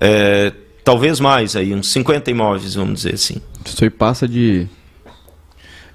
é. 0.00 0.52
Talvez 0.82 1.18
mais 1.18 1.56
aí, 1.56 1.74
uns 1.74 1.90
50 1.90 2.30
imóveis, 2.30 2.74
vamos 2.74 3.02
dizer 3.02 3.14
assim. 3.14 3.36
Isso 3.64 3.82
aí 3.82 3.90
passa 3.90 4.26
de. 4.26 4.66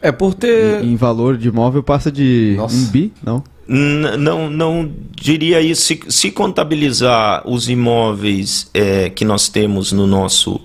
É 0.02 0.12
por 0.12 0.34
ter. 0.34 0.84
Em, 0.84 0.94
em 0.94 0.96
valor 0.96 1.38
de 1.38 1.48
imóvel 1.48 1.82
passa 1.82 2.12
de 2.12 2.56
Nossa. 2.58 2.76
um 2.76 2.86
bi, 2.86 3.14
não? 3.24 3.44
N 3.68 4.18
não, 4.18 4.50
não 4.50 4.92
diria 5.16 5.62
isso. 5.62 5.84
Se, 5.84 6.00
se 6.10 6.32
contabilizar 6.32 7.48
os 7.48 7.70
imóveis 7.70 8.70
é, 8.74 9.10
que 9.10 9.24
nós 9.24 9.48
temos 9.48 9.92
no 9.92 10.06
nosso 10.06 10.60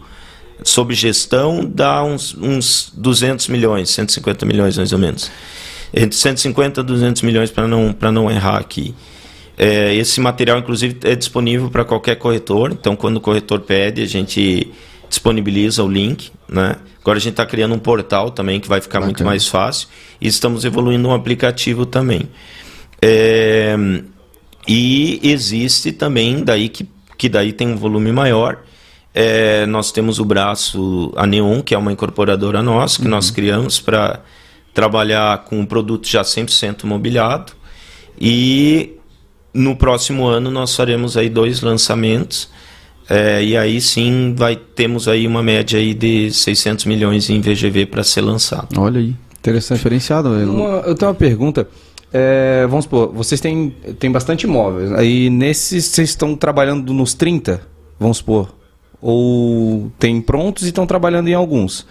sob 0.63 0.95
gestão 0.95 1.65
dá 1.65 2.03
uns, 2.03 2.35
uns 2.35 2.93
200 2.95 3.49
milhões, 3.49 3.91
150 3.91 4.47
milhões 4.47 4.77
mais 4.77 4.93
ou 4.93 4.99
menos. 4.99 5.31
Entre 5.95 6.17
150 6.17 6.81
e 6.81 6.85
200 6.85 7.23
milhões 7.23 7.51
para 7.51 7.67
não, 7.67 7.95
não 8.13 8.31
errar 8.31 8.59
aqui. 8.59 8.95
É, 9.57 9.95
esse 9.95 10.21
material, 10.21 10.59
inclusive, 10.59 10.99
é 11.05 11.15
disponível 11.15 11.71
para 11.71 11.85
qualquer 11.85 12.17
corretor. 12.17 12.73
Então, 12.73 12.95
quando 12.95 13.17
o 13.17 13.21
corretor 13.21 13.61
pede, 13.61 14.03
a 14.03 14.07
gente 14.07 14.71
disponibiliza 15.09 15.83
o 15.83 15.89
link. 15.89 16.31
Né? 16.49 16.77
Agora 17.01 17.19
a 17.19 17.21
gente 17.21 17.33
está 17.33 17.47
criando 17.47 17.75
um 17.75 17.79
portal 17.79 18.31
também 18.31 18.61
que 18.61 18.69
vai 18.69 18.81
ficar 18.81 18.99
Bacana. 18.99 19.07
muito 19.07 19.25
mais 19.25 19.47
fácil. 19.47 19.89
E 20.21 20.29
estamos 20.29 20.65
evoluindo 20.65 21.09
um 21.09 21.15
aplicativo 21.15 21.87
também. 21.87 22.29
É, 23.01 23.75
e 24.67 25.21
existe 25.23 25.93
também 25.93 26.43
daí 26.43 26.69
que, 26.69 26.87
que 27.17 27.29
daí 27.29 27.53
tem 27.53 27.69
um 27.69 27.77
volume 27.77 28.11
maior 28.13 28.59
é, 29.19 29.65
nós 29.65 29.91
temos 29.91 30.19
o 30.19 30.27
braço, 30.27 31.11
a 31.17 31.27
Neon, 31.27 31.63
que 31.63 31.75
é 31.75 31.79
uma 31.79 31.91
incorporadora 31.91 32.63
nossa, 32.63 32.99
que 32.99 33.05
uhum. 33.05 33.13
nós 33.13 33.31
criamos 33.31 33.81
para 33.81 34.21
trabalhar 34.75 35.43
com 35.45 35.59
um 35.59 35.65
produto 35.65 36.07
já 36.07 36.21
100% 36.21 36.85
mobiliado. 36.85 37.55
E 38.21 38.93
no 39.55 39.75
próximo 39.75 40.27
ano 40.27 40.51
nós 40.51 40.77
faremos 40.77 41.17
aí 41.17 41.31
dois 41.31 41.63
lançamentos. 41.63 42.51
É, 43.09 43.43
e 43.43 43.57
aí 43.57 43.81
sim 43.81 44.35
vai 44.37 44.55
temos 44.55 45.09
aí 45.09 45.27
uma 45.27 45.43
média 45.43 45.79
aí 45.79 45.95
de 45.95 46.31
600 46.31 46.85
milhões 46.85 47.31
em 47.31 47.41
VGV 47.41 47.87
para 47.87 48.05
ser 48.05 48.21
lançado. 48.21 48.79
Olha 48.79 49.01
aí, 49.01 49.15
interessante, 49.39 49.79
diferenciado. 49.79 50.29
Uma, 50.29 50.81
eu 50.81 50.95
tenho 50.95 51.11
uma 51.11 51.15
pergunta. 51.17 51.67
É, 52.13 52.67
vamos 52.69 52.85
supor, 52.85 53.11
vocês 53.15 53.41
têm, 53.41 53.75
têm 53.99 54.13
bastante 54.13 54.43
imóveis. 54.43 54.93
Aí 54.93 55.31
nesses 55.31 55.87
vocês 55.87 56.11
estão 56.11 56.37
trabalhando 56.37 56.93
nos 56.93 57.15
30, 57.15 57.63
vamos 57.99 58.19
supor. 58.19 58.56
Ou 59.09 59.89
tem 60.01 60.21
prontos 60.21 60.65
e 60.65 60.69
estão 60.69 60.85
trabalhando 60.85 61.29
em 61.29 61.35
alguns. 61.35 61.87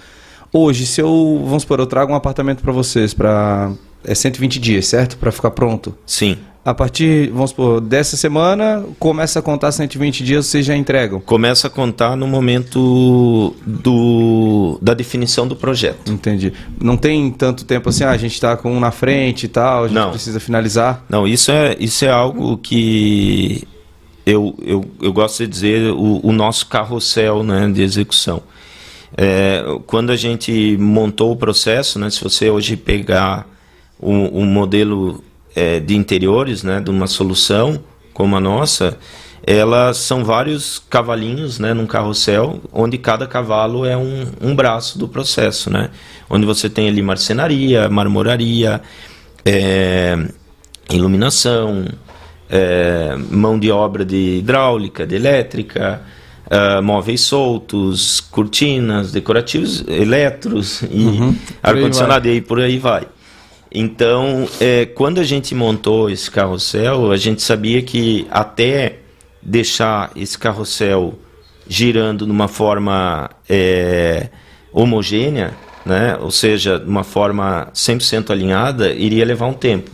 Hoje, 0.52 0.86
se 0.86 1.00
eu, 1.02 1.42
vamos 1.46 1.64
supor, 1.64 1.80
eu 1.80 1.86
trago 1.86 2.12
um 2.12 2.16
apartamento 2.16 2.62
para 2.62 2.74
vocês 2.74 3.14
para 3.14 3.72
é 4.04 4.14
120 4.14 4.60
dias, 4.60 4.86
certo? 4.88 5.18
Para 5.18 5.32
ficar 5.32 5.52
pronto. 5.52 5.98
Sim. 6.06 6.38
a 6.64 6.74
partir, 6.74 7.30
vamos 7.30 7.52
supor, 7.52 7.80
dessa 7.80 8.18
semana, 8.18 8.84
começa 9.00 9.40
a 9.40 9.42
contar 9.42 9.72
120 9.72 10.24
dias, 10.24 10.48
vocês 10.48 10.66
já 10.66 10.76
entregam? 10.76 11.22
Começa 11.22 11.68
a 11.68 11.70
contar 11.70 12.18
no 12.18 12.28
momento 12.28 13.56
do, 13.66 14.78
da 14.82 14.94
definição 14.94 15.48
do 15.48 15.56
projeto. 15.56 16.12
Entendi. 16.12 16.52
Não 16.82 16.98
tem 16.98 17.32
tanto 17.32 17.64
tempo 17.64 17.90
assim, 17.90 18.04
ah, 18.04 18.10
a 18.10 18.18
gente 18.18 18.34
está 18.34 18.58
com 18.58 18.74
um 18.74 18.80
na 18.80 18.92
frente 18.92 19.46
e 19.46 19.48
tal, 19.48 19.86
a 19.86 19.88
gente 19.88 19.96
Não. 19.96 20.10
precisa 20.10 20.40
finalizar? 20.40 21.06
Não, 21.08 21.26
isso 21.26 21.50
é, 21.50 21.78
isso 21.80 22.04
é 22.04 22.10
algo 22.10 22.58
que 22.58 23.66
eu, 24.26 24.56
eu, 24.62 24.86
eu 25.02 25.14
gosto 25.14 25.44
de 25.44 25.48
dizer 25.48 25.92
o, 25.92 26.20
o 26.26 26.32
nosso 26.32 26.68
carrossel 26.68 27.44
né, 27.44 27.70
de 27.70 27.82
execução. 27.82 28.42
É, 29.18 29.64
quando 29.86 30.12
a 30.12 30.16
gente 30.16 30.76
montou 30.78 31.32
o 31.32 31.38
processo, 31.38 32.00
né, 32.00 32.10
se 32.10 32.24
você 32.24 32.50
hoje 32.50 32.76
pegar 32.76 33.48
um, 34.02 34.46
modelo 34.46 35.24
é, 35.56 35.80
de 35.80 35.96
interiores 35.96 36.64
né, 36.64 36.82
de 36.82 36.90
uma 36.90 37.08
solução 37.08 37.82
como 38.14 38.36
a 38.36 38.40
nossa, 38.40 38.98
elas 39.46 39.98
são 39.98 40.24
vários 40.24 40.80
cavalinhos 40.90 41.60
né, 41.60 41.74
num 41.74 41.86
carrossel, 41.86 42.62
onde 42.74 42.98
cada 42.98 43.28
cavalo 43.28 43.86
é 43.86 43.96
um, 43.96 44.26
um 44.42 44.56
braço 44.56 44.98
do 44.98 45.08
processo. 45.08 45.70
Né, 45.70 45.92
onde 46.30 46.46
você 46.46 46.70
tem 46.70 46.88
ali 46.88 47.02
marcenaria, 47.02 47.88
marmoraria, 47.88 48.82
é, 49.46 50.18
iluminação, 50.90 51.86
é, 52.50 53.16
mão 53.30 53.58
de 53.58 53.72
obra 53.72 54.06
de 54.06 54.38
hidráulica, 54.38 55.06
de 55.06 55.16
elétrica, 55.16 56.02
ah, 56.50 56.80
móveis 56.82 57.22
soltos, 57.22 58.20
cortinas, 58.20 59.12
decorativos, 59.12 59.84
eletros 59.88 60.84
e 60.84 61.36
ar-condicionado 61.62 62.28
e 62.28 62.32
aí 62.32 62.42
por 62.42 62.60
aí 62.60 62.78
vai. 62.78 63.08
Então, 63.72 64.48
é, 64.60 64.86
quando 64.86 65.20
a 65.20 65.24
gente 65.24 65.54
montou 65.56 66.10
esse 66.10 66.30
carrossel, 66.30 67.12
a 67.12 67.18
gente 67.18 67.42
sabia 67.42 67.82
que 67.82 68.28
até 68.30 69.00
deixar 69.42 70.12
esse 70.16 70.38
carrossel 70.38 71.20
girando 71.68 72.28
numa 72.28 72.48
forma 72.48 73.30
é, 73.50 74.30
homogênea, 74.72 75.54
né? 75.84 76.16
ou 76.22 76.32
seja, 76.32 76.80
de 76.80 76.88
uma 76.88 77.04
forma 77.04 77.70
100% 77.74 78.30
alinhada, 78.30 78.94
iria 78.94 79.26
levar 79.26 79.48
um 79.48 79.54
tempo. 79.54 79.92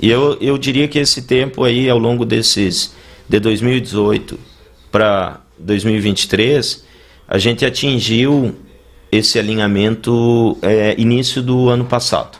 E 0.00 0.08
eu, 0.10 0.36
eu 0.40 0.56
diria 0.56 0.86
que 0.86 0.98
esse 0.98 1.22
tempo 1.22 1.64
aí, 1.64 1.88
ao 1.90 1.98
longo 1.98 2.24
desses, 2.24 2.94
de 3.28 3.40
2018 3.40 4.38
para 4.90 5.40
2023, 5.58 6.84
a 7.26 7.38
gente 7.38 7.64
atingiu 7.64 8.54
esse 9.10 9.38
alinhamento 9.38 10.56
é, 10.62 10.94
início 10.98 11.42
do 11.42 11.68
ano 11.68 11.84
passado. 11.84 12.38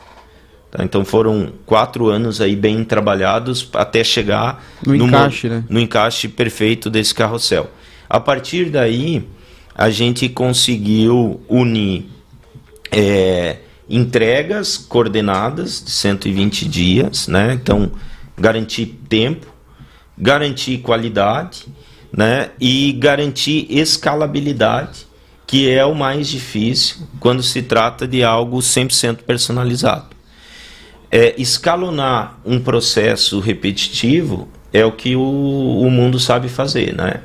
Tá? 0.71 0.83
Então 0.83 1.03
foram 1.03 1.51
quatro 1.65 2.07
anos 2.07 2.41
aí 2.41 2.55
bem 2.55 2.83
trabalhados 2.83 3.69
até 3.73 4.03
chegar 4.03 4.63
No 4.85 4.95
encaixe, 4.95 5.49
né? 5.49 5.63
no 5.69 5.79
encaixe 5.79 6.27
perfeito 6.27 6.89
desse 6.89 7.13
carrossel. 7.13 7.69
A 8.09 8.19
partir 8.19 8.69
daí, 8.69 9.23
a 9.75 9.89
gente 9.89 10.29
conseguiu 10.29 11.41
unir 11.47 12.05
é, 12.91 13.57
entregas 13.89 14.77
coordenadas 14.77 15.83
de 15.83 15.91
120 15.91 16.67
dias, 16.67 17.27
né? 17.27 17.53
Então, 17.53 17.91
garantir 18.37 18.85
tempo, 19.09 19.47
garantir 20.17 20.77
qualidade, 20.79 21.65
né? 22.15 22.51
E 22.59 22.91
garantir 22.93 23.65
escalabilidade, 23.69 25.07
que 25.47 25.69
é 25.69 25.83
o 25.85 25.95
mais 25.95 26.27
difícil 26.27 26.97
quando 27.19 27.41
se 27.41 27.61
trata 27.63 28.07
de 28.07 28.23
algo 28.23 28.59
100% 28.59 29.23
personalizado. 29.23 30.07
É, 31.11 31.33
escalonar 31.41 32.39
um 32.45 32.59
processo 32.59 33.39
repetitivo 33.39 34.47
é 34.71 34.85
o 34.85 34.91
que 34.91 35.15
o, 35.15 35.21
o 35.81 35.89
mundo 35.89 36.19
sabe 36.19 36.47
fazer, 36.49 36.93
né? 36.93 37.21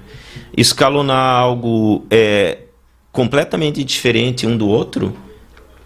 Escalonar 0.56 1.36
algo 1.36 2.06
é, 2.10 2.58
completamente 3.12 3.84
diferente 3.84 4.46
um 4.46 4.56
do 4.56 4.66
outro 4.68 5.14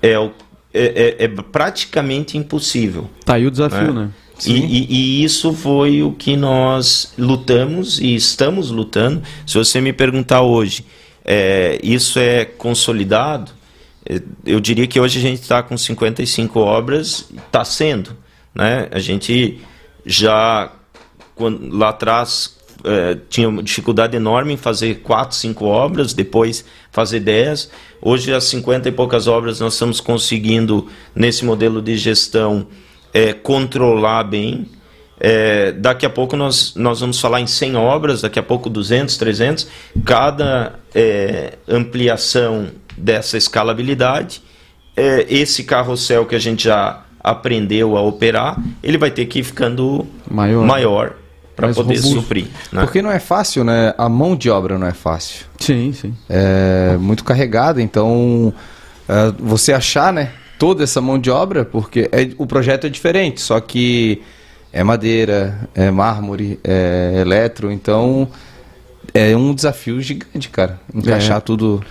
é, 0.01 0.17
o- 0.17 0.31
é, 0.73 1.17
é- 1.21 1.25
é 1.25 1.29
praticamente 1.29 2.37
impossível. 2.37 3.09
Tá 3.25 3.35
aí 3.35 3.47
o 3.47 3.51
desafio, 3.51 3.91
É. 3.91 3.93
né? 3.93 4.11
E, 4.47 4.53
e- 4.53 4.87
e 4.91 5.25
isso 5.25 5.53
foi 5.53 6.03
o 6.03 6.13
que 6.13 6.37
nós 6.37 7.13
lutamos 7.19 7.99
e 7.99 8.15
estamos 8.15 8.71
lutando. 8.71 9.23
Se 9.47 9.59
você 9.59 9.81
me 9.81 9.93
perguntar 9.93 10.43
hoje, 10.43 10.85
é, 11.25 11.79
isso 11.83 12.19
é 12.21 12.45
consolidado? 12.45 13.51
É, 14.09 14.21
Eu 14.47 14.61
diria 14.61 14.87
que 14.87 14.99
hoje 15.01 15.19
a 15.19 15.23
gente 15.23 15.43
está 15.43 15.63
com 15.63 15.77
55 15.77 16.61
obras, 16.61 17.29
está 17.47 17.65
sendo. 17.65 18.17
Né? 18.55 18.89
A 18.93 18.99
gente 19.01 19.61
já, 20.07 20.71
quando- 21.35 21.69
lá 21.77 21.89
atrás, 21.91 22.57
é, 22.89 23.19
tinha 23.29 23.49
uma 23.51 23.63
dificuldade 23.63 24.17
enorme 24.17 24.55
em 24.55 24.57
fazer 24.57 25.01
4, 25.03 25.37
5 25.37 25.65
obras, 25.67 26.15
depois 26.15 26.65
fazer 26.91 27.21
10. 27.21 27.71
Hoje, 28.01 28.33
as 28.33 28.45
50 28.45 28.89
e 28.89 28.93
poucas 28.93 29.27
obras, 29.27 29.61
nós 29.61 29.75
estamos 29.75 30.01
conseguindo, 30.01 30.87
nesse 31.15 31.45
modelo 31.45 31.83
de 31.83 31.99
gestão, 31.99 32.67
é, 33.13 33.35
controlar 33.35 34.25
bem. 34.25 34.67
É, 35.21 35.73
daqui 35.73 36.07
a 36.07 36.11
pouco 36.11 36.35
nós, 36.35 36.75
nós 36.77 37.01
vamos 37.01 37.21
falar 37.21 37.43
em 37.43 37.47
100 37.47 37.77
obras, 37.77 38.23
daqui 38.23 38.39
a 38.39 38.43
pouco 38.43 38.71
200, 38.71 39.19
300. 39.19 39.69
Cada 40.03 40.79
ampliação 41.69 42.69
dessa 42.97 43.37
escalabilidade, 43.37 44.41
é, 44.97 45.27
esse 45.29 45.63
carrossel 45.63 46.25
que 46.25 46.35
a 46.35 46.39
gente 46.39 46.65
já 46.65 47.05
aprendeu 47.21 47.99
a 47.99 48.01
operar, 48.01 48.57
ele 48.83 48.97
vai 48.97 49.11
ter 49.11 49.27
que 49.27 49.41
ir 49.41 49.45
ficando 49.45 50.07
Maior. 50.31 50.65
maior 50.65 51.15
para 51.59 51.75
poder 51.75 51.97
robusto. 51.97 52.21
suprir. 52.21 52.47
né? 52.73 52.83
Porque 52.83 53.03
não 53.03 53.11
é 53.11 53.19
fácil, 53.19 53.65
né? 53.65 53.93
A 53.99 54.09
mão 54.09 54.37
de 54.37 54.49
obra 54.49 54.79
não 54.79 54.87
é 54.87 54.93
fácil. 54.93 55.45
Sim, 55.59 55.93
sim. 55.93 56.15
É 56.29 56.97
muito 56.99 57.25
carregada, 57.25 57.83
então 57.83 58.53
é, 59.09 59.33
você 59.39 59.73
achar, 59.73 60.13
né? 60.13 60.31
Toda 60.59 60.85
essa 60.85 61.01
mão 61.01 61.19
de 61.19 61.31
obra, 61.31 61.65
porque 61.65 62.09
é- 62.13 62.31
o 62.39 62.47
projeto 62.47 62.87
é 62.87 62.91
diferente, 62.91 63.41
só 63.41 63.61
que 63.61 64.23
é 64.73 64.83
madeira, 64.85 65.69
é 65.75 65.91
mármore, 65.91 66.61
é 66.63 67.15
eletro, 67.21 67.73
então 67.73 68.29
é 69.13 69.37
um 69.37 69.53
desafio 69.55 70.01
gigante, 70.01 70.49
cara. 70.51 70.81
Encaixar 70.95 71.39
É. 71.39 71.41
tudo 71.41 71.83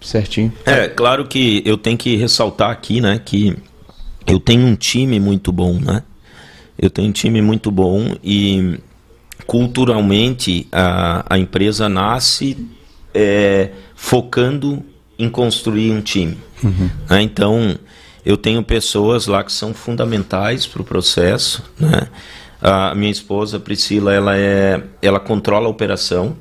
certinho. 0.00 0.52
É, 0.66 0.86
claro 0.88 1.26
que 1.26 1.62
eu 1.64 1.76
tenho 1.78 1.96
que 1.96 2.14
ressaltar 2.16 2.70
aqui, 2.70 3.00
né, 3.00 3.20
que 3.24 3.56
eu 4.26 4.38
tenho 4.38 4.66
um 4.66 4.74
time 4.74 5.18
muito 5.18 5.50
bom, 5.52 5.74
né? 5.80 6.02
Eu 6.80 6.88
tenho 6.90 7.08
um 7.08 7.12
time 7.12 7.42
muito 7.42 7.70
bom 7.72 8.14
e 8.22 8.78
culturalmente 9.48 10.68
a, 10.70 11.24
a 11.26 11.38
empresa 11.38 11.88
nasce 11.88 12.68
é, 13.14 13.70
focando 13.96 14.84
em 15.18 15.30
construir 15.30 15.90
um 15.90 16.02
time. 16.02 16.36
né? 17.08 17.22
Então, 17.22 17.78
eu 18.26 18.36
tenho 18.36 18.62
pessoas 18.62 19.26
lá 19.26 19.42
que 19.42 19.50
são 19.50 19.72
fundamentais 19.72 20.66
para 20.66 20.82
o 20.82 20.84
processo. 20.84 21.64
Né? 21.80 22.08
A 22.60 22.94
minha 22.94 23.10
esposa, 23.10 23.58
Priscila, 23.58 24.12
ela, 24.12 24.36
é, 24.36 24.82
ela 25.00 25.18
controla 25.18 25.66
a 25.66 25.70
operação, 25.70 26.36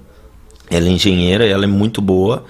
ela 0.70 0.88
é 0.88 0.91
engenheira, 0.91 1.45
ela 1.45 1.64
é 1.64 1.68
muito 1.68 2.01
boa 2.01 2.43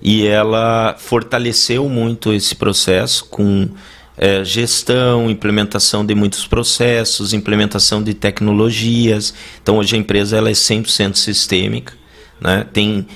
e 0.00 0.26
ela 0.26 0.96
fortaleceu 0.96 1.86
muito 1.86 2.32
esse 2.32 2.54
processo 2.54 3.26
com 3.26 3.68
eh, 4.18 4.44
gestão, 4.44 5.30
implementação 5.30 6.04
de 6.04 6.14
muitos 6.14 6.46
processos, 6.46 7.32
implementação 7.32 8.02
de 8.02 8.14
tecnologias. 8.14 9.32
Então 9.62 9.78
hoje 9.78 9.94
a 9.94 9.98
empresa 9.98 10.36
ela 10.36 10.50
é 10.50 10.52
100% 10.52 11.14
sistêmica, 11.14 11.94
né? 12.40 12.66
tem 12.72 13.06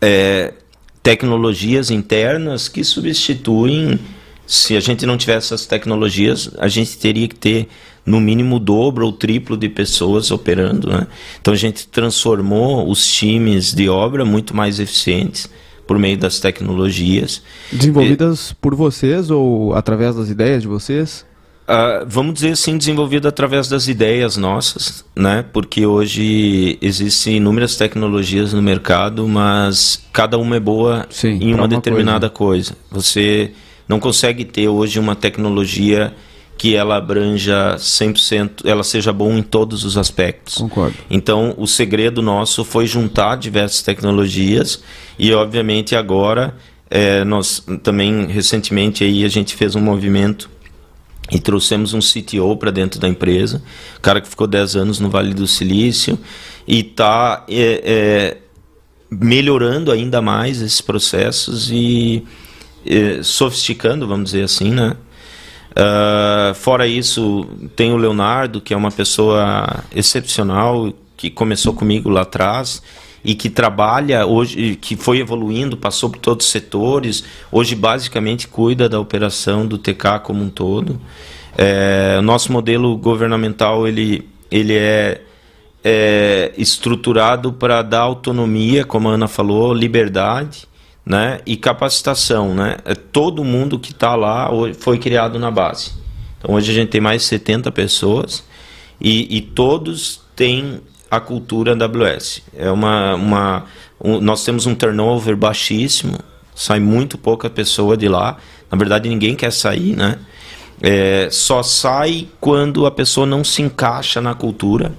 eh, 0.00 0.54
tecnologias 1.02 1.90
internas 1.90 2.68
que 2.68 2.82
substituem. 2.82 3.98
Se 4.46 4.74
a 4.74 4.80
gente 4.80 5.04
não 5.04 5.18
tivesse 5.18 5.52
essas 5.52 5.66
tecnologias, 5.66 6.50
a 6.58 6.68
gente 6.68 6.96
teria 6.96 7.28
que 7.28 7.34
ter 7.34 7.68
no 8.06 8.18
mínimo 8.18 8.56
o 8.56 8.58
dobro 8.58 9.04
ou 9.04 9.12
triplo 9.12 9.54
de 9.54 9.68
pessoas 9.68 10.30
operando. 10.30 10.88
Né? 10.88 11.06
Então 11.38 11.52
a 11.52 11.56
gente 11.56 11.86
transformou 11.86 12.90
os 12.90 13.06
times 13.06 13.74
de 13.74 13.90
obra 13.90 14.24
muito 14.24 14.56
mais 14.56 14.80
eficientes 14.80 15.50
por 15.88 15.98
meio 15.98 16.18
das 16.18 16.38
tecnologias. 16.38 17.42
Desenvolvidas 17.72 18.52
por 18.52 18.74
vocês 18.74 19.30
ou 19.30 19.74
através 19.74 20.14
das 20.14 20.28
ideias 20.28 20.62
de 20.62 20.68
vocês? 20.68 21.26
Ah, 21.66 22.04
vamos 22.06 22.34
dizer 22.34 22.52
assim, 22.52 22.78
desenvolvido 22.78 23.26
através 23.26 23.68
das 23.68 23.88
ideias 23.88 24.36
nossas, 24.36 25.04
né? 25.16 25.44
Porque 25.52 25.84
hoje 25.84 26.78
existem 26.80 27.38
inúmeras 27.38 27.76
tecnologias 27.76 28.52
no 28.52 28.62
mercado, 28.62 29.26
mas 29.26 30.02
cada 30.12 30.38
uma 30.38 30.56
é 30.56 30.60
boa 30.60 31.06
Sim, 31.10 31.38
em 31.40 31.52
uma 31.52 31.62
uma 31.62 31.68
determinada 31.68 32.30
coisa. 32.30 32.74
Você 32.90 33.52
não 33.88 33.98
consegue 33.98 34.44
ter 34.44 34.68
hoje 34.68 34.98
uma 34.98 35.16
tecnologia 35.16 36.14
que 36.58 36.74
ela 36.74 36.96
abranja 36.96 37.76
100%, 37.78 38.62
ela 38.64 38.82
seja 38.82 39.12
bom 39.12 39.32
em 39.32 39.42
todos 39.42 39.84
os 39.84 39.96
aspectos. 39.96 40.56
Concordo. 40.56 40.96
Então, 41.08 41.54
o 41.56 41.68
segredo 41.68 42.20
nosso 42.20 42.64
foi 42.64 42.84
juntar 42.84 43.36
diversas 43.36 43.80
tecnologias 43.80 44.82
e, 45.16 45.32
obviamente, 45.32 45.94
agora 45.94 46.56
eh, 46.90 47.22
nós 47.24 47.64
também 47.84 48.26
recentemente 48.26 49.04
aí 49.04 49.24
a 49.24 49.28
gente 49.28 49.54
fez 49.54 49.76
um 49.76 49.80
movimento 49.80 50.50
e 51.30 51.38
trouxemos 51.38 51.94
um 51.94 52.00
CTO 52.00 52.56
para 52.56 52.72
dentro 52.72 52.98
da 52.98 53.08
empresa, 53.08 53.62
cara 54.02 54.20
que 54.20 54.28
ficou 54.28 54.46
10 54.46 54.76
anos 54.76 54.98
no 54.98 55.08
Vale 55.08 55.34
do 55.34 55.46
Silício 55.46 56.18
e 56.66 56.80
está 56.80 57.44
é, 57.48 57.82
é, 57.84 58.36
melhorando 59.10 59.92
ainda 59.92 60.20
mais 60.20 60.60
esses 60.60 60.80
processos 60.80 61.70
e 61.70 62.24
é, 62.84 63.22
sofisticando, 63.22 64.08
vamos 64.08 64.30
dizer 64.30 64.42
assim, 64.42 64.70
né? 64.70 64.96
Uh, 65.72 66.54
fora 66.54 66.86
isso, 66.86 67.46
tem 67.76 67.92
o 67.92 67.96
Leonardo, 67.96 68.60
que 68.60 68.74
é 68.74 68.76
uma 68.76 68.90
pessoa 68.90 69.84
excepcional, 69.94 70.92
que 71.16 71.30
começou 71.30 71.74
comigo 71.74 72.08
lá 72.08 72.22
atrás 72.22 72.82
e 73.24 73.34
que 73.34 73.50
trabalha 73.50 74.24
hoje, 74.26 74.76
que 74.76 74.96
foi 74.96 75.18
evoluindo, 75.18 75.76
passou 75.76 76.08
por 76.10 76.18
todos 76.18 76.46
os 76.46 76.52
setores, 76.52 77.24
hoje 77.50 77.74
basicamente 77.74 78.46
cuida 78.46 78.88
da 78.88 78.98
operação 78.98 79.66
do 79.66 79.76
TK 79.76 80.20
como 80.22 80.42
um 80.42 80.48
todo. 80.48 81.00
É, 81.56 82.20
nosso 82.20 82.52
modelo 82.52 82.96
governamental 82.96 83.86
ele, 83.86 84.28
ele 84.50 84.74
é, 84.74 85.20
é 85.84 86.52
estruturado 86.56 87.52
para 87.52 87.82
dar 87.82 88.00
autonomia, 88.00 88.84
como 88.84 89.08
a 89.08 89.14
Ana 89.14 89.28
falou, 89.28 89.74
liberdade 89.74 90.68
né, 91.08 91.40
e 91.46 91.56
capacitação. 91.56 92.54
Né? 92.54 92.76
É, 92.84 92.94
todo 92.94 93.42
mundo 93.42 93.78
que 93.78 93.92
está 93.92 94.14
lá 94.14 94.50
foi 94.78 94.98
criado 94.98 95.38
na 95.38 95.50
base. 95.50 95.92
Então 96.38 96.54
hoje 96.54 96.70
a 96.70 96.74
gente 96.74 96.90
tem 96.90 97.00
mais 97.00 97.22
de 97.22 97.28
70 97.28 97.72
pessoas 97.72 98.44
e, 99.00 99.38
e 99.38 99.40
todos 99.40 100.20
têm 100.36 100.80
a 101.10 101.18
cultura 101.18 101.72
AWS. 101.72 102.42
É 102.54 102.70
uma, 102.70 103.14
uma 103.14 103.64
um, 104.04 104.20
nós 104.20 104.44
temos 104.44 104.66
um 104.66 104.74
turnover 104.74 105.34
baixíssimo, 105.34 106.18
sai 106.54 106.78
muito 106.78 107.16
pouca 107.16 107.48
pessoa 107.48 107.96
de 107.96 108.06
lá. 108.06 108.36
Na 108.70 108.76
verdade, 108.76 109.08
ninguém 109.08 109.34
quer 109.34 109.50
sair, 109.50 109.96
né? 109.96 110.18
É, 110.80 111.28
só 111.32 111.62
sai 111.62 112.28
quando 112.38 112.86
a 112.86 112.90
pessoa 112.90 113.26
não 113.26 113.42
se 113.42 113.62
encaixa 113.62 114.20
na 114.20 114.32
cultura 114.32 114.92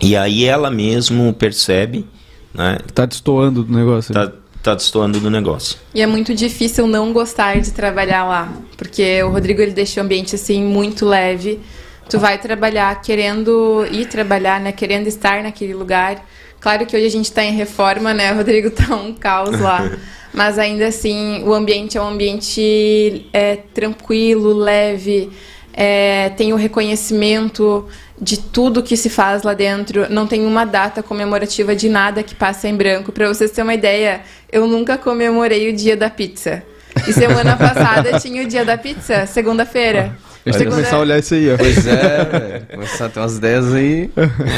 e 0.00 0.14
aí 0.16 0.44
ela 0.44 0.70
mesmo 0.70 1.32
percebe, 1.32 2.06
né? 2.54 2.78
Tá 2.94 3.06
destoando 3.06 3.64
do 3.64 3.72
negócio. 3.72 4.14
Tá, 4.14 4.30
tá 4.62 4.74
destoando 4.74 5.18
do 5.18 5.30
negócio. 5.30 5.78
E 5.94 6.00
é 6.00 6.06
muito 6.06 6.34
difícil 6.34 6.86
não 6.86 7.12
gostar 7.12 7.60
de 7.60 7.72
trabalhar 7.72 8.24
lá, 8.24 8.52
porque 8.76 9.22
o 9.22 9.30
Rodrigo 9.30 9.60
ele 9.60 9.72
deixa 9.72 10.00
o 10.00 10.04
ambiente 10.04 10.34
assim 10.34 10.62
muito 10.62 11.04
leve 11.04 11.60
tu 12.12 12.18
vai 12.18 12.36
trabalhar 12.36 13.00
querendo 13.00 13.86
ir 13.90 14.06
trabalhar, 14.06 14.60
né? 14.60 14.70
Querendo 14.70 15.06
estar 15.06 15.42
naquele 15.42 15.72
lugar. 15.72 16.22
Claro 16.60 16.84
que 16.84 16.94
hoje 16.94 17.06
a 17.06 17.10
gente 17.10 17.24
está 17.24 17.42
em 17.42 17.52
reforma, 17.52 18.12
né? 18.12 18.32
O 18.32 18.36
Rodrigo 18.36 18.70
tá 18.70 18.94
um 18.94 19.14
caos 19.14 19.58
lá. 19.58 19.90
Mas 20.30 20.58
ainda 20.58 20.86
assim, 20.86 21.42
o 21.44 21.54
ambiente 21.54 21.96
é 21.96 22.02
um 22.02 22.08
ambiente 22.08 23.26
é, 23.32 23.56
tranquilo, 23.56 24.52
leve, 24.52 25.30
é, 25.72 26.30
tem 26.30 26.52
o 26.52 26.56
reconhecimento 26.56 27.86
de 28.20 28.38
tudo 28.38 28.82
que 28.82 28.96
se 28.96 29.08
faz 29.08 29.42
lá 29.42 29.54
dentro. 29.54 30.06
Não 30.10 30.26
tem 30.26 30.44
uma 30.44 30.64
data 30.64 31.02
comemorativa 31.02 31.74
de 31.74 31.88
nada 31.88 32.22
que 32.22 32.34
passa 32.34 32.68
em 32.68 32.76
branco. 32.76 33.10
Para 33.10 33.28
vocês 33.28 33.50
terem 33.50 33.64
uma 33.64 33.74
ideia, 33.74 34.20
eu 34.50 34.66
nunca 34.66 34.98
comemorei 34.98 35.70
o 35.70 35.72
dia 35.72 35.96
da 35.96 36.10
pizza. 36.10 36.62
E 37.08 37.12
semana 37.12 37.56
passada 37.56 38.18
tinha 38.20 38.42
o 38.42 38.46
dia 38.46 38.64
da 38.64 38.76
pizza, 38.76 39.26
segunda-feira. 39.26 40.16
A 40.44 40.50
gente 40.50 40.58
tem 40.58 40.66
que 40.66 40.74
começar 40.74 40.96
a 40.96 41.00
olhar 41.00 41.18
isso 41.18 41.34
aí, 41.34 41.52
ó. 41.52 41.56
Pois 41.56 41.86
é, 41.86 42.62
começar 42.72 43.06
a 43.06 43.08
ter 43.08 43.20
umas 43.20 43.36
ideias 43.36 43.72
aí. 43.72 44.10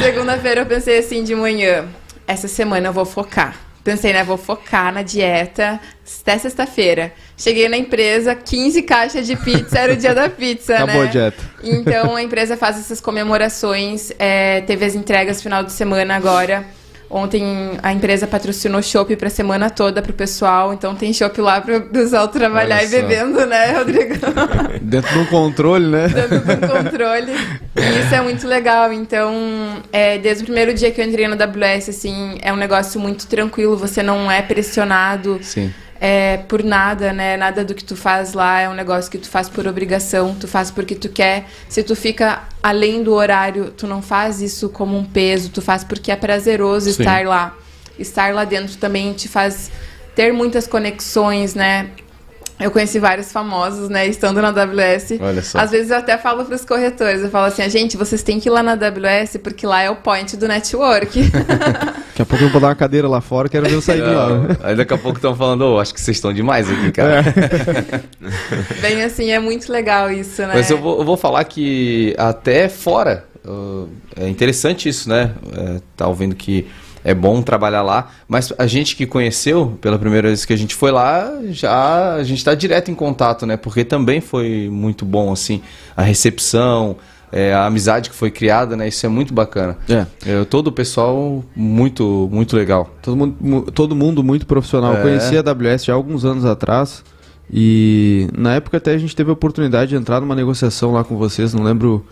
Segunda-feira 0.03 0.63
eu 0.63 0.67
pensei 0.67 0.99
assim 0.99 1.23
de 1.23 1.35
manhã, 1.35 1.85
essa 2.27 2.49
semana 2.49 2.89
eu 2.89 2.93
vou 2.93 3.05
focar. 3.05 3.64
Pensei, 3.85 4.15
né, 4.15 4.25
vou 4.25 4.39
focar 4.39 4.93
na 4.93 5.03
dieta 5.03 5.79
até 6.21 6.39
sexta-feira. 6.39 7.13
Cheguei 7.37 7.69
na 7.69 7.77
empresa, 7.77 8.35
15 8.35 8.83
caixas 8.83 9.27
de 9.27 9.37
pizza, 9.37 9.79
era 9.79 9.93
o 9.93 9.97
dia 9.97 10.15
da 10.15 10.29
pizza, 10.29 10.75
Acabou 10.75 11.03
né? 11.03 11.09
a 11.09 11.11
dieta. 11.11 11.43
Então 11.63 12.17
a 12.17 12.23
empresa 12.23 12.57
faz 12.57 12.79
essas 12.79 12.99
comemorações, 12.99 14.11
é, 14.19 14.63
teve 14.63 14.87
as 14.87 14.95
entregas 14.95 15.43
final 15.43 15.63
de 15.63 15.71
semana 15.71 16.17
agora. 16.17 16.65
Ontem 17.15 17.79
a 17.81 17.93
empresa 17.93 18.27
patrocinou 18.27 18.83
chopp 18.83 19.15
para 19.15 19.29
a 19.29 19.31
semana 19.31 19.71
toda 19.71 20.03
para 20.03 20.11
o 20.11 20.15
pessoal, 20.15 20.75
então 20.75 20.97
tem 20.97 21.13
chopp 21.13 21.41
lá 21.41 21.61
para 21.61 21.77
o 21.77 21.83
pessoal 21.83 22.27
trabalhar 22.27 22.79
Olha 22.79 22.85
e 22.85 22.89
bebendo, 22.89 23.39
só. 23.39 23.47
né, 23.47 23.71
Rodrigo? 23.79 24.15
Dentro 24.83 25.21
do 25.21 25.27
controle, 25.27 25.87
né? 25.87 26.09
Dentro 26.09 26.41
do 26.41 26.67
controle. 26.67 27.31
E 27.77 28.01
isso 28.01 28.13
é 28.13 28.21
muito 28.21 28.49
legal. 28.49 28.93
Então, 28.93 29.33
é, 29.93 30.19
desde 30.19 30.43
o 30.43 30.47
primeiro 30.47 30.75
dia 30.75 30.91
que 30.91 31.01
eu 31.01 31.05
entrei 31.05 31.29
no 31.29 31.41
AWS, 31.41 31.91
assim, 31.91 32.37
é 32.43 32.53
um 32.53 32.57
negócio 32.57 32.99
muito 32.99 33.29
tranquilo, 33.29 33.77
você 33.77 34.03
não 34.03 34.29
é 34.29 34.43
pressionado. 34.43 35.39
Sim 35.41 35.73
é, 36.01 36.39
por 36.49 36.63
nada, 36.63 37.13
né? 37.13 37.37
Nada 37.37 37.65
do 37.65 37.75
que 37.75 37.85
tu 37.85 37.97
faz 37.97 38.33
lá 38.33 38.61
é 38.61 38.69
um 38.69 38.75
negócio 38.75 39.11
que 39.11 39.19
tu 39.19 39.29
faz 39.29 39.49
por 39.49 39.67
obrigação, 39.67 40.35
tu 40.39 40.49
faz 40.49 40.71
porque 40.71 40.95
tu 40.95 41.09
quer. 41.09 41.47
Se 41.69 41.83
tu 41.83 41.95
fica 41.95 42.43
além 42.63 43.03
do 43.03 43.13
horário, 43.13 43.71
tu 43.71 43.87
não 43.87 44.03
faz 44.03 44.41
isso 44.41 44.69
como 44.69 44.97
um 44.97 45.05
peso, 45.05 45.51
tu 45.51 45.63
faz 45.63 45.85
porque 45.85 46.11
é 46.11 46.17
prazeroso 46.17 46.93
Sim. 46.93 47.03
estar 47.03 47.25
lá. 47.27 47.57
Estar 47.99 48.35
lá 48.35 48.45
dentro 48.45 48.77
também 48.77 49.13
te 49.13 49.29
faz 49.29 49.71
ter 50.15 50.33
muitas 50.33 50.67
conexões, 50.67 51.55
né? 51.55 51.91
Eu 52.59 52.71
conheci 52.71 53.01
vários 53.01 53.33
famosos, 53.33 53.89
né, 53.89 54.07
estando 54.07 54.41
na 54.41 54.49
AWS. 54.49 55.19
Olha 55.21 55.43
só. 55.43 55.59
Às 55.59 55.73
vezes 55.73 55.91
eu 55.91 55.97
até 55.99 56.17
falo 56.17 56.45
para 56.45 56.55
os 56.55 56.65
corretores, 56.65 57.23
eu 57.23 57.29
falo 57.29 57.47
assim, 57.47 57.69
gente, 57.69 57.97
vocês 57.97 58.23
têm 58.23 58.39
que 58.39 58.49
ir 58.49 58.53
lá 58.53 58.63
na 58.63 58.73
AWS 58.73 59.39
porque 59.43 59.67
lá 59.67 59.83
é 59.83 59.91
o 59.91 59.97
point 59.97 60.37
do 60.37 60.47
network. 60.47 61.21
daqui 62.35 62.45
a 62.45 62.45
pouco 62.45 62.45
eu 62.45 62.49
vou 62.51 62.61
dar 62.61 62.69
uma 62.69 62.75
cadeira 62.75 63.09
lá 63.09 63.21
fora, 63.21 63.49
quero 63.49 63.67
ver 63.67 63.75
eu 63.75 63.81
sair 63.81 64.03
de 64.03 64.11
lá. 64.11 64.29
Aí 64.63 64.77
daqui 64.77 64.93
a 64.93 64.99
pouco 64.99 65.19
estão 65.19 65.35
falando, 65.35 65.63
oh, 65.63 65.79
acho 65.79 65.95
que 65.95 66.01
vocês 66.01 66.17
estão 66.17 66.33
demais 66.33 66.71
aqui, 66.71 66.93
cara. 66.93 67.21
É. 67.21 68.81
Bem 68.83 69.03
assim, 69.03 69.31
é 69.31 69.39
muito 69.39 69.71
legal 69.71 70.11
isso, 70.11 70.43
né? 70.43 70.53
Mas 70.55 70.71
eu 70.71 70.79
vou, 70.79 70.99
eu 70.99 71.05
vou 71.05 71.17
falar 71.17 71.45
que 71.45 72.15
até 72.19 72.69
fora, 72.69 73.25
uh, 73.45 73.89
é 74.17 74.29
interessante 74.29 74.89
isso, 74.89 75.09
né? 75.09 75.33
É, 75.57 75.81
tá 75.97 76.09
ouvindo 76.09 76.35
que 76.35 76.67
é 77.05 77.15
bom 77.15 77.43
trabalhar 77.43 77.83
lá. 77.83 78.11
Mas 78.27 78.53
a 78.57 78.67
gente 78.67 78.97
que 78.97 79.07
conheceu, 79.07 79.79
pela 79.81 79.99
primeira 79.99 80.29
vez 80.29 80.45
que 80.45 80.53
a 80.53 80.57
gente 80.57 80.75
foi 80.75 80.91
lá, 80.91 81.31
já 81.51 82.15
a 82.15 82.25
gente 82.25 82.39
está 82.39 82.55
direto 82.55 82.91
em 82.91 82.95
contato, 82.95 83.47
né? 83.47 83.57
Porque 83.57 83.85
também 83.85 84.21
foi 84.21 84.69
muito 84.71 85.05
bom, 85.05 85.33
assim, 85.33 85.61
a 85.97 86.03
recepção, 86.03 86.97
é, 87.37 87.53
a 87.53 87.67
amizade 87.67 88.11
que 88.11 88.15
foi 88.15 88.31
criada, 88.31 88.77
né? 88.77 88.87
Isso 88.87 89.05
é 89.05 89.09
muito 89.09 89.35
bacana. 89.35 89.77
É. 89.89 90.07
é 90.25 90.45
todo 90.45 90.69
o 90.69 90.73
pessoal 90.73 91.45
muito, 91.57 92.29
muito 92.31 92.57
legal. 92.57 92.89
Todo 93.03 93.17
mundo, 93.17 93.73
todo 93.73 93.97
mundo 93.97 94.23
muito 94.23 94.47
profissional. 94.47 94.95
É. 94.95 95.03
Conheci 95.03 95.37
a 95.37 95.41
AWS 95.41 95.85
já 95.85 95.93
há 95.93 95.97
alguns 95.97 96.25
anos 96.25 96.45
atrás. 96.45 97.03
E 97.53 98.29
na 98.39 98.55
época 98.55 98.77
até 98.77 98.93
a 98.93 98.99
gente 98.99 99.17
teve 99.17 99.31
a 99.31 99.33
oportunidade 99.33 99.91
de 99.91 99.97
entrar 99.97 100.21
numa 100.21 100.37
negociação 100.37 100.93
lá 100.93 101.03
com 101.03 101.17
vocês, 101.17 101.53
não 101.53 101.65
lembro 101.65 102.07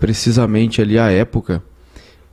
precisamente 0.00 0.82
ali 0.82 0.98
a 0.98 1.08
época. 1.08 1.62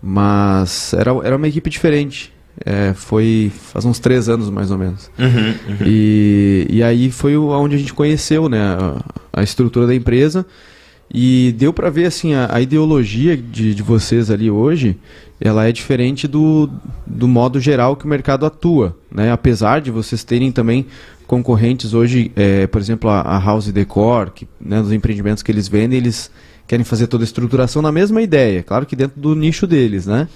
Mas 0.01 0.95
era, 0.95 1.11
era 1.23 1.35
uma 1.35 1.47
equipe 1.47 1.69
diferente. 1.69 2.33
É, 2.65 2.91
foi 2.95 3.51
faz 3.55 3.85
uns 3.85 3.99
três 3.99 4.27
anos 4.27 4.49
mais 4.49 4.71
ou 4.71 4.79
menos. 4.79 5.11
Uhum, 5.17 5.27
uhum. 5.27 5.77
E, 5.85 6.65
e 6.71 6.81
aí 6.81 7.11
foi 7.11 7.37
onde 7.37 7.75
a 7.75 7.77
gente 7.77 7.93
conheceu 7.93 8.49
né, 8.49 8.59
a, 8.59 9.41
a 9.41 9.43
estrutura 9.43 9.85
da 9.85 9.93
empresa. 9.93 10.43
E 11.14 11.53
deu 11.57 11.74
para 11.74 11.89
ver 11.89 12.05
assim 12.05 12.34
a, 12.34 12.47
a 12.49 12.62
ideologia 12.62 13.36
de, 13.36 13.76
de 13.76 13.84
vocês 13.84 14.32
ali 14.32 14.49
hoje, 14.49 14.97
ela 15.41 15.68
é 15.68 15.72
diferente 15.72 16.26
do, 16.28 16.70
do 17.05 17.28
modo 17.28 17.59
geral 17.59 17.97
que 17.97 18.05
o 18.05 18.07
mercado 18.07 18.45
atua, 18.45 18.95
né? 19.12 19.32
Apesar 19.32 19.82
de 19.82 19.91
vocês 19.91 20.24
terem 20.24 20.51
também 20.51 20.86
concorrentes 21.28 21.93
hoje, 21.93 22.32
é, 22.36 22.66
por 22.68 22.80
exemplo 22.80 23.09
a, 23.09 23.22
a 23.22 23.39
House 23.39 23.68
Decor, 23.68 24.32
que 24.32 24.47
né, 24.59 24.80
nos 24.80 24.91
empreendimentos 24.91 25.43
que 25.43 25.51
eles 25.51 25.68
vendem, 25.68 25.97
eles 25.97 26.32
querem 26.66 26.86
fazer 26.86 27.07
toda 27.07 27.24
a 27.24 27.26
estruturação 27.26 27.82
na 27.82 27.91
mesma 27.91 28.22
ideia, 28.22 28.64
claro 28.64 28.86
que 28.86 28.95
dentro 28.95 29.20
do 29.20 29.36
nicho 29.36 29.68
deles, 29.68 30.05
né? 30.05 30.30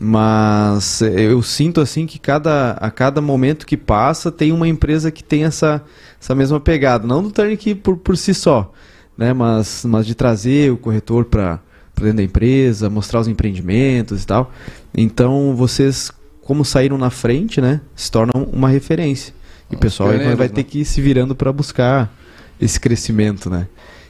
Mas 0.00 1.02
eh, 1.02 1.26
eu 1.26 1.42
sinto 1.42 1.80
assim 1.80 2.06
que 2.06 2.18
cada, 2.18 2.72
a 2.72 2.90
cada 2.90 3.20
momento 3.20 3.66
que 3.66 3.76
passa 3.76 4.30
tem 4.30 4.52
uma 4.52 4.66
empresa 4.66 5.10
que 5.10 5.22
tem 5.22 5.44
essa, 5.44 5.82
essa 6.20 6.34
mesma 6.34 6.58
pegada, 6.58 7.06
não 7.06 7.22
do 7.22 7.30
turnkey 7.30 7.74
por, 7.74 7.96
por 7.96 8.16
si 8.16 8.32
só, 8.32 8.72
né? 9.18 9.32
Mas, 9.32 9.84
mas 9.84 10.06
de 10.06 10.14
trazer 10.14 10.72
o 10.72 10.76
corretor 10.76 11.24
para 11.24 11.60
dentro 11.96 12.18
da 12.18 12.22
empresa, 12.22 12.88
mostrar 12.88 13.18
os 13.18 13.26
empreendimentos 13.26 14.22
e 14.22 14.26
tal. 14.26 14.52
Então 14.96 15.56
vocês, 15.56 16.12
como 16.42 16.64
saíram 16.64 16.96
na 16.96 17.10
frente, 17.10 17.60
né? 17.60 17.80
Se 17.96 18.10
tornam 18.10 18.44
uma 18.52 18.68
referência. 18.68 19.34
E 19.70 19.74
o 19.74 19.78
pessoal 19.78 20.10
vai, 20.10 20.36
vai 20.36 20.48
ter 20.48 20.62
né? 20.62 20.62
que 20.62 20.80
ir 20.80 20.84
se 20.84 21.00
virando 21.02 21.34
para 21.34 21.52
buscar 21.52 22.14
esse 22.60 22.78
crescimento, 22.78 23.50
né? 23.50 23.66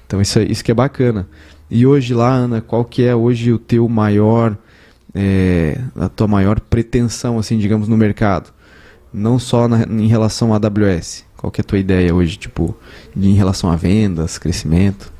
Então 0.06 0.20
isso, 0.20 0.38
isso 0.40 0.62
que 0.62 0.70
é 0.70 0.74
bacana. 0.74 1.26
E 1.70 1.86
hoje 1.86 2.14
lá, 2.14 2.30
Ana, 2.30 2.60
qual 2.60 2.84
que 2.84 3.02
é 3.02 3.14
hoje 3.14 3.52
o 3.52 3.58
teu 3.58 3.88
maior, 3.88 4.56
é, 5.14 5.80
a 5.96 6.08
tua 6.08 6.28
maior 6.28 6.60
pretensão, 6.60 7.38
assim, 7.38 7.58
digamos, 7.58 7.88
no 7.88 7.96
mercado? 7.96 8.52
Não 9.12 9.38
só 9.38 9.66
na, 9.66 9.82
em 9.82 10.06
relação 10.06 10.54
à 10.54 10.56
AWS. 10.56 11.24
Qual 11.38 11.52
que 11.52 11.60
é 11.60 11.62
a 11.62 11.64
tua 11.64 11.78
ideia 11.78 12.12
hoje, 12.12 12.36
tipo, 12.36 12.76
em 13.16 13.32
relação 13.32 13.70
a 13.70 13.76
vendas, 13.76 14.36
crescimento? 14.36 15.10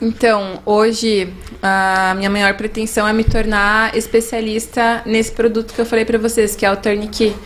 Então, 0.00 0.60
hoje 0.64 1.32
a 1.62 2.14
minha 2.16 2.30
maior 2.30 2.54
pretensão 2.54 3.06
é 3.06 3.12
me 3.12 3.22
tornar 3.22 3.94
especialista 3.96 5.02
nesse 5.06 5.32
produto 5.32 5.74
que 5.74 5.80
eu 5.80 5.86
falei 5.86 6.04
para 6.04 6.18
vocês, 6.18 6.56
que 6.56 6.64
é 6.64 6.72
o 6.72 6.76
Turnkey, 6.76 7.36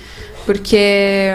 porque 0.46 1.34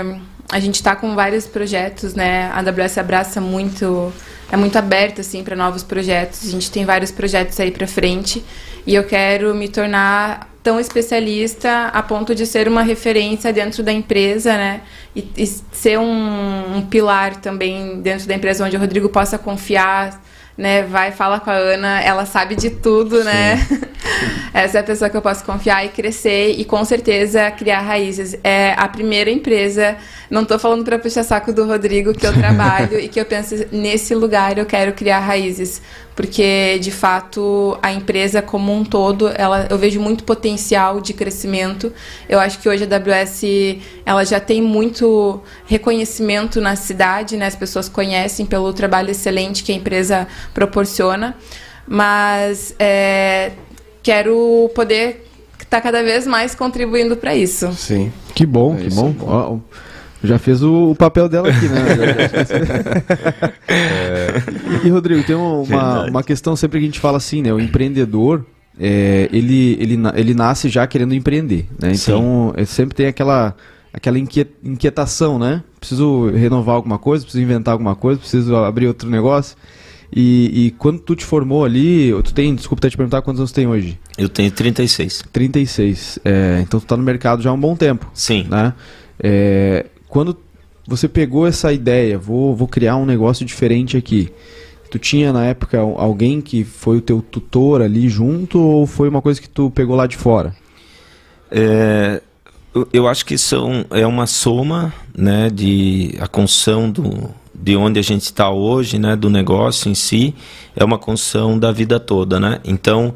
a 0.50 0.60
gente 0.60 0.76
está 0.76 0.96
com 0.96 1.14
vários 1.14 1.46
projetos, 1.46 2.14
né? 2.14 2.50
A 2.54 2.60
AWS 2.60 2.98
abraça 2.98 3.42
muito 3.42 4.12
é 4.52 4.56
muito 4.56 4.78
aberta 4.78 5.22
assim 5.22 5.44
para 5.44 5.56
novos 5.56 5.84
projetos. 5.84 6.48
A 6.48 6.52
gente 6.52 6.72
tem 6.72 6.86
vários 6.86 7.12
projetos 7.12 7.60
aí 7.60 7.72
para 7.72 7.88
frente 7.88 8.44
e 8.88 8.96
eu 8.96 9.04
quero 9.04 9.54
me 9.54 9.68
tornar 9.68 10.55
tão 10.66 10.80
especialista 10.80 11.90
a 11.94 12.02
ponto 12.02 12.34
de 12.34 12.44
ser 12.44 12.68
uma 12.68 12.82
referência 12.82 13.54
dentro 13.54 13.84
da 13.84 13.94
empresa, 13.94 14.52
né? 14.58 14.82
E, 15.16 15.24
e 15.38 15.46
ser 15.46 16.00
um, 16.00 16.78
um, 16.78 16.82
pilar 16.82 17.36
também 17.36 18.02
dentro 18.02 18.28
da 18.28 18.34
empresa 18.34 18.66
onde 18.66 18.76
o 18.76 18.80
Rodrigo 18.80 19.08
possa 19.08 19.38
confiar, 19.38 20.20
né? 20.58 20.82
Vai, 20.82 21.12
fala 21.12 21.40
com 21.40 21.52
a 21.52 21.54
Ana, 21.54 22.02
ela 22.02 22.26
sabe 22.26 22.56
de 22.56 22.72
tudo, 22.72 23.24
né? 23.24 23.58
Sim. 23.58 23.76
né? 23.76 23.82
Essa 24.56 24.78
é 24.78 24.82
a 24.82 24.84
pessoa 24.84 25.10
que 25.10 25.16
eu 25.16 25.22
posso 25.22 25.44
confiar 25.44 25.86
e 25.86 25.90
crescer 25.90 26.56
e 26.58 26.66
com 26.66 26.84
certeza 26.84 27.52
criar 27.52 27.82
raízes. 27.82 28.36
É 28.44 28.74
a 28.76 28.88
primeira 28.88 29.30
empresa, 29.30 29.98
não 30.32 30.42
estou 30.42 30.58
falando 30.58 30.84
para 30.84 30.98
puxar 30.98 31.24
saco 31.24 31.54
do 31.54 31.68
Rodrigo 31.68 32.12
que 32.12 32.26
eu 32.26 32.34
trabalho 32.40 33.00
e 33.00 33.08
que 33.08 33.20
eu 33.20 33.26
penso 33.26 33.54
nesse 33.72 34.16
lugar 34.16 34.58
eu 34.58 34.66
quero 34.66 34.94
criar 34.94 35.20
raízes, 35.20 35.82
porque 36.16 36.80
de 36.80 36.92
fato 36.92 37.78
a 37.82 37.92
empresa 37.92 38.42
como 38.42 38.74
um 38.74 38.84
todo, 38.84 39.30
ela 39.36 39.68
eu 39.70 39.78
vejo 39.78 40.00
muito 40.00 40.24
potencial 40.24 41.02
de 41.02 41.14
crescimento. 41.14 41.92
Eu 42.30 42.40
acho 42.40 42.60
que 42.60 42.70
hoje 42.70 42.84
a 42.84 42.88
AWS 42.88 43.42
ela 44.06 44.24
já 44.24 44.40
tem 44.40 44.62
muito 44.62 45.42
reconhecimento 45.66 46.62
na 46.62 46.76
cidade, 46.76 47.36
né? 47.36 47.48
As 47.48 47.56
pessoas 47.56 47.90
conhecem 47.90 48.46
pelo 48.46 48.72
trabalho 48.74 49.12
excelente 49.12 49.64
que 49.64 49.72
a 49.72 49.76
empresa 49.76 50.28
proporciona 50.54 51.36
mas 51.88 52.74
é, 52.80 53.52
quero 54.02 54.70
poder 54.74 55.26
estar 55.54 55.78
tá 55.78 55.82
cada 55.82 56.04
vez 56.04 56.26
mais 56.26 56.56
contribuindo 56.56 57.16
para 57.16 57.36
isso. 57.36 57.72
Sim. 57.74 58.12
Que 58.34 58.46
bom, 58.46 58.76
é 58.76 58.84
que 58.84 58.90
bom. 58.90 59.16
Ó, 59.22 59.58
já 60.24 60.40
fez 60.40 60.64
o, 60.64 60.92
o, 60.92 60.96
papel 60.96 61.30
dela 61.30 61.50
aqui, 61.50 61.68
né? 61.68 61.82
é. 63.68 64.86
E, 64.86 64.90
Rodrigo, 64.90 65.24
tem 65.24 65.36
uma, 65.36 66.06
uma 66.06 66.24
questão 66.24 66.56
sempre 66.56 66.80
que 66.80 66.86
a 66.86 66.88
gente 66.88 67.00
fala 67.00 67.18
assim, 67.18 67.42
né? 67.42 67.54
O 67.54 67.60
empreendedor, 67.60 68.46
é, 68.80 69.30
ele, 69.32 69.78
ele, 69.80 70.00
ele 70.16 70.34
nasce 70.34 70.70
já 70.70 70.86
querendo 70.88 71.14
empreender, 71.14 71.68
né? 71.80 71.92
Então, 71.94 72.54
é, 72.56 72.66
sempre 72.66 72.96
tem 72.96 73.08
aquela, 73.08 73.56
aquela 73.94 74.18
inquietação, 74.18 75.38
né? 75.38 75.64
Preciso 75.80 76.30
renovar 76.30 76.76
alguma 76.76 76.98
coisa, 76.98 77.24
preciso 77.24 77.44
inventar 77.44 77.74
alguma 77.74 77.96
coisa, 77.96 78.20
preciso 78.20 78.56
abrir 78.56 78.88
outro 78.88 79.10
negócio. 79.10 79.56
E, 80.16 80.68
e, 80.68 80.72
quando 80.72 81.00
tu 81.00 81.16
te 81.16 81.26
formou 81.26 81.66
ali, 81.66 82.12
tu 82.24 82.34
tem, 82.34 82.56
desculpa 82.56 82.80
até 82.82 82.90
te 82.90 82.98
perguntar 82.98 83.22
quantos 83.22 83.40
anos 83.40 83.52
tem 83.52 83.68
hoje? 83.68 84.00
Eu 84.18 84.30
tenho 84.30 84.50
36. 84.50 85.24
36. 85.32 86.20
É, 86.24 86.60
então 86.62 86.80
tu 86.80 86.86
tá 86.86 86.96
no 86.96 87.04
mercado 87.04 87.42
já 87.42 87.50
há 87.50 87.54
um 87.54 87.60
bom 87.60 87.76
tempo. 87.76 88.10
Sim. 88.14 88.46
Né? 88.50 88.74
É, 89.20 89.86
quando 90.16 90.38
você 90.88 91.10
pegou 91.10 91.46
essa 91.46 91.74
ideia, 91.74 92.18
vou, 92.18 92.56
vou 92.56 92.70
criar 92.70 92.96
um 92.96 93.06
negócio 93.06 93.46
diferente 93.46 93.98
aqui. 93.98 94.32
Tu 94.90 94.98
tinha 94.98 95.34
na 95.34 95.44
época 95.44 95.78
alguém 95.78 96.40
que 96.40 96.64
foi 96.64 97.00
o 97.00 97.02
teu 97.02 97.22
tutor 97.22 97.82
ali 97.82 98.08
junto 98.08 98.58
ou 98.58 98.88
foi 98.88 99.10
uma 99.10 99.22
coisa 99.22 99.42
que 99.42 99.50
tu 99.50 99.70
pegou 99.70 99.94
lá 99.94 100.08
de 100.08 100.16
fora? 100.16 100.56
É, 101.52 102.22
eu 102.94 103.10
acho 103.10 103.26
que 103.26 103.38
são, 103.38 103.86
é 103.90 104.08
uma 104.08 104.26
soma 104.26 104.94
né, 105.14 105.50
de 105.50 106.16
a 106.18 106.30
construção 106.30 106.90
do, 106.90 107.30
de 107.54 107.76
onde 107.76 108.00
a 108.00 108.04
gente 108.04 108.22
está 108.22 108.50
hoje, 108.50 108.98
né, 108.98 109.18
do 109.18 109.30
negócio 109.30 109.92
em 109.92 109.96
si, 109.96 110.34
é 110.78 110.86
uma 110.86 110.98
construção 110.98 111.60
da 111.60 111.74
vida 111.74 112.00
toda, 112.00 112.40
né? 112.40 112.62
Então, 112.64 113.16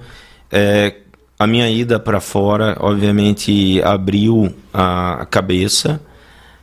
é, 0.52 0.98
a 1.40 1.48
minha 1.48 1.70
ida 1.70 1.98
para 1.98 2.20
fora, 2.20 2.76
obviamente, 2.78 3.82
abriu 3.86 4.54
a 4.74 5.26
cabeça 5.32 6.02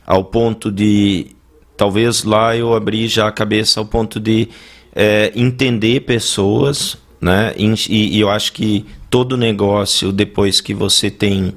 ao 0.07 0.23
ponto 0.23 0.71
de, 0.71 1.27
talvez 1.75 2.23
lá 2.23 2.55
eu 2.55 2.73
abri 2.73 3.09
já 3.09 3.27
a 3.27 3.31
cabeça 3.31 3.81
ao 3.81 3.85
ponto 3.85 4.19
de 4.19 4.47
é, 4.95 5.33
entender 5.35 5.99
pessoas, 6.01 6.97
né? 7.19 7.53
E, 7.57 8.17
e 8.17 8.19
eu 8.19 8.29
acho 8.29 8.53
que 8.53 8.85
todo 9.09 9.35
negócio, 9.35 10.13
depois 10.13 10.61
que 10.61 10.73
você 10.73 11.11
tem 11.11 11.53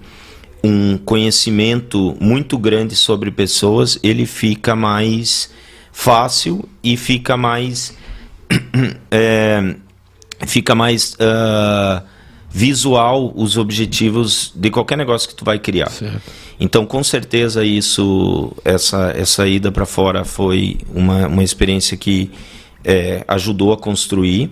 um 0.62 0.98
conhecimento 0.98 2.16
muito 2.20 2.58
grande 2.58 2.96
sobre 2.96 3.30
pessoas, 3.30 3.98
ele 4.02 4.26
fica 4.26 4.74
mais 4.74 5.50
fácil 5.92 6.68
e 6.82 6.96
fica 6.96 7.36
mais 7.36 7.96
é, 9.10 9.76
fica 10.46 10.74
mais 10.74 11.14
uh, 11.14 12.02
visual 12.50 13.32
os 13.36 13.56
objetivos 13.56 14.52
de 14.54 14.70
qualquer 14.70 14.98
negócio 14.98 15.28
que 15.28 15.34
tu 15.34 15.44
vai 15.44 15.58
criar. 15.58 15.90
Certo. 15.90 16.20
Então, 16.58 16.84
com 16.84 17.02
certeza 17.02 17.64
isso, 17.64 18.52
essa 18.64 19.12
essa 19.16 19.46
ida 19.46 19.70
para 19.70 19.86
fora 19.86 20.24
foi 20.24 20.78
uma, 20.92 21.26
uma 21.26 21.44
experiência 21.44 21.96
que 21.96 22.30
é, 22.84 23.24
ajudou 23.28 23.72
a 23.72 23.76
construir. 23.76 24.50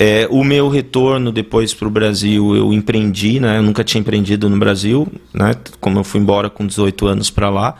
É, 0.00 0.28
o 0.30 0.44
meu 0.44 0.68
retorno 0.68 1.32
depois 1.32 1.74
para 1.74 1.88
o 1.88 1.90
Brasil, 1.90 2.56
eu 2.56 2.72
empreendi, 2.72 3.40
né? 3.40 3.58
Eu 3.58 3.62
nunca 3.62 3.82
tinha 3.82 4.00
empreendido 4.00 4.48
no 4.48 4.56
Brasil, 4.56 5.08
né? 5.34 5.54
Como 5.80 5.98
eu 5.98 6.04
fui 6.04 6.20
embora 6.20 6.48
com 6.48 6.66
18 6.66 7.06
anos 7.06 7.30
para 7.30 7.50
lá 7.50 7.76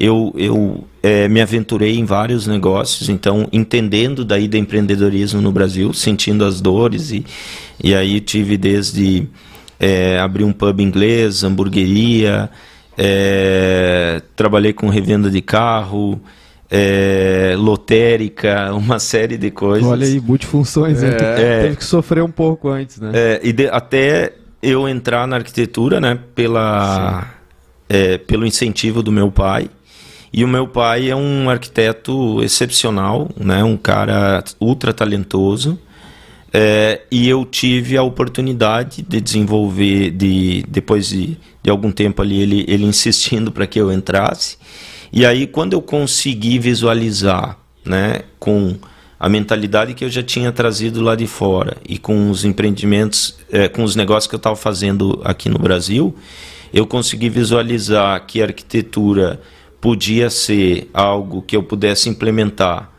eu, 0.00 0.32
eu 0.34 0.84
é, 1.02 1.28
me 1.28 1.42
aventurei 1.42 1.98
em 1.98 2.06
vários 2.06 2.46
negócios, 2.46 3.10
então 3.10 3.46
entendendo 3.52 4.24
daí 4.24 4.48
do 4.48 4.56
empreendedorismo 4.56 5.42
no 5.42 5.52
Brasil, 5.52 5.92
sentindo 5.92 6.42
as 6.42 6.60
dores 6.60 7.10
e, 7.10 7.26
e 7.84 7.94
aí 7.94 8.18
tive 8.18 8.56
desde 8.56 9.28
é, 9.78 10.18
abrir 10.18 10.44
um 10.44 10.52
pub 10.52 10.80
inglês, 10.80 11.44
hamburgueria, 11.44 12.50
é, 12.96 14.22
trabalhei 14.34 14.72
com 14.72 14.88
revenda 14.88 15.30
de 15.30 15.42
carro, 15.42 16.18
é, 16.70 17.54
lotérica, 17.58 18.72
uma 18.76 18.98
série 18.98 19.36
de 19.36 19.50
coisas. 19.50 19.86
Olha 19.86 20.06
aí, 20.06 20.18
multifunções, 20.18 21.02
é, 21.02 21.08
é, 21.08 21.62
teve 21.62 21.76
que 21.76 21.84
sofrer 21.84 22.22
um 22.22 22.30
pouco 22.30 22.70
antes, 22.70 22.98
né? 22.98 23.10
É, 23.12 23.40
e 23.42 23.52
de, 23.52 23.68
até 23.68 24.32
eu 24.62 24.88
entrar 24.88 25.26
na 25.26 25.36
arquitetura, 25.36 26.00
né, 26.00 26.18
pela, 26.34 27.26
é, 27.86 28.16
pelo 28.16 28.46
incentivo 28.46 29.02
do 29.02 29.12
meu 29.12 29.30
pai, 29.30 29.68
e 30.32 30.44
o 30.44 30.48
meu 30.48 30.66
pai 30.66 31.10
é 31.10 31.16
um 31.16 31.50
arquiteto 31.50 32.42
excepcional, 32.42 33.28
né? 33.36 33.64
um 33.64 33.76
cara 33.76 34.44
ultra 34.60 34.92
talentoso. 34.92 35.78
É, 36.52 37.02
e 37.10 37.28
eu 37.28 37.44
tive 37.44 37.96
a 37.96 38.02
oportunidade 38.02 39.02
de 39.02 39.20
desenvolver, 39.20 40.10
de, 40.10 40.64
depois 40.68 41.08
de, 41.08 41.36
de 41.62 41.70
algum 41.70 41.92
tempo 41.92 42.22
ali, 42.22 42.40
ele, 42.40 42.64
ele 42.68 42.84
insistindo 42.84 43.52
para 43.52 43.66
que 43.66 43.80
eu 43.80 43.92
entrasse. 43.92 44.56
E 45.12 45.24
aí, 45.26 45.46
quando 45.46 45.72
eu 45.72 45.82
consegui 45.82 46.58
visualizar 46.58 47.56
né, 47.84 48.22
com 48.38 48.76
a 49.18 49.28
mentalidade 49.28 49.94
que 49.94 50.04
eu 50.04 50.08
já 50.08 50.22
tinha 50.22 50.50
trazido 50.50 51.00
lá 51.02 51.14
de 51.14 51.26
fora 51.26 51.76
e 51.88 51.98
com 51.98 52.30
os 52.30 52.44
empreendimentos, 52.44 53.36
é, 53.50 53.68
com 53.68 53.84
os 53.84 53.94
negócios 53.94 54.28
que 54.28 54.34
eu 54.34 54.38
estava 54.38 54.56
fazendo 54.56 55.20
aqui 55.24 55.48
no 55.48 55.58
Brasil, 55.58 56.16
eu 56.72 56.86
consegui 56.86 57.28
visualizar 57.28 58.24
que 58.26 58.40
a 58.40 58.46
arquitetura 58.46 59.40
podia 59.80 60.28
ser 60.28 60.88
algo 60.92 61.42
que 61.42 61.56
eu 61.56 61.62
pudesse 61.62 62.08
implementar 62.08 62.90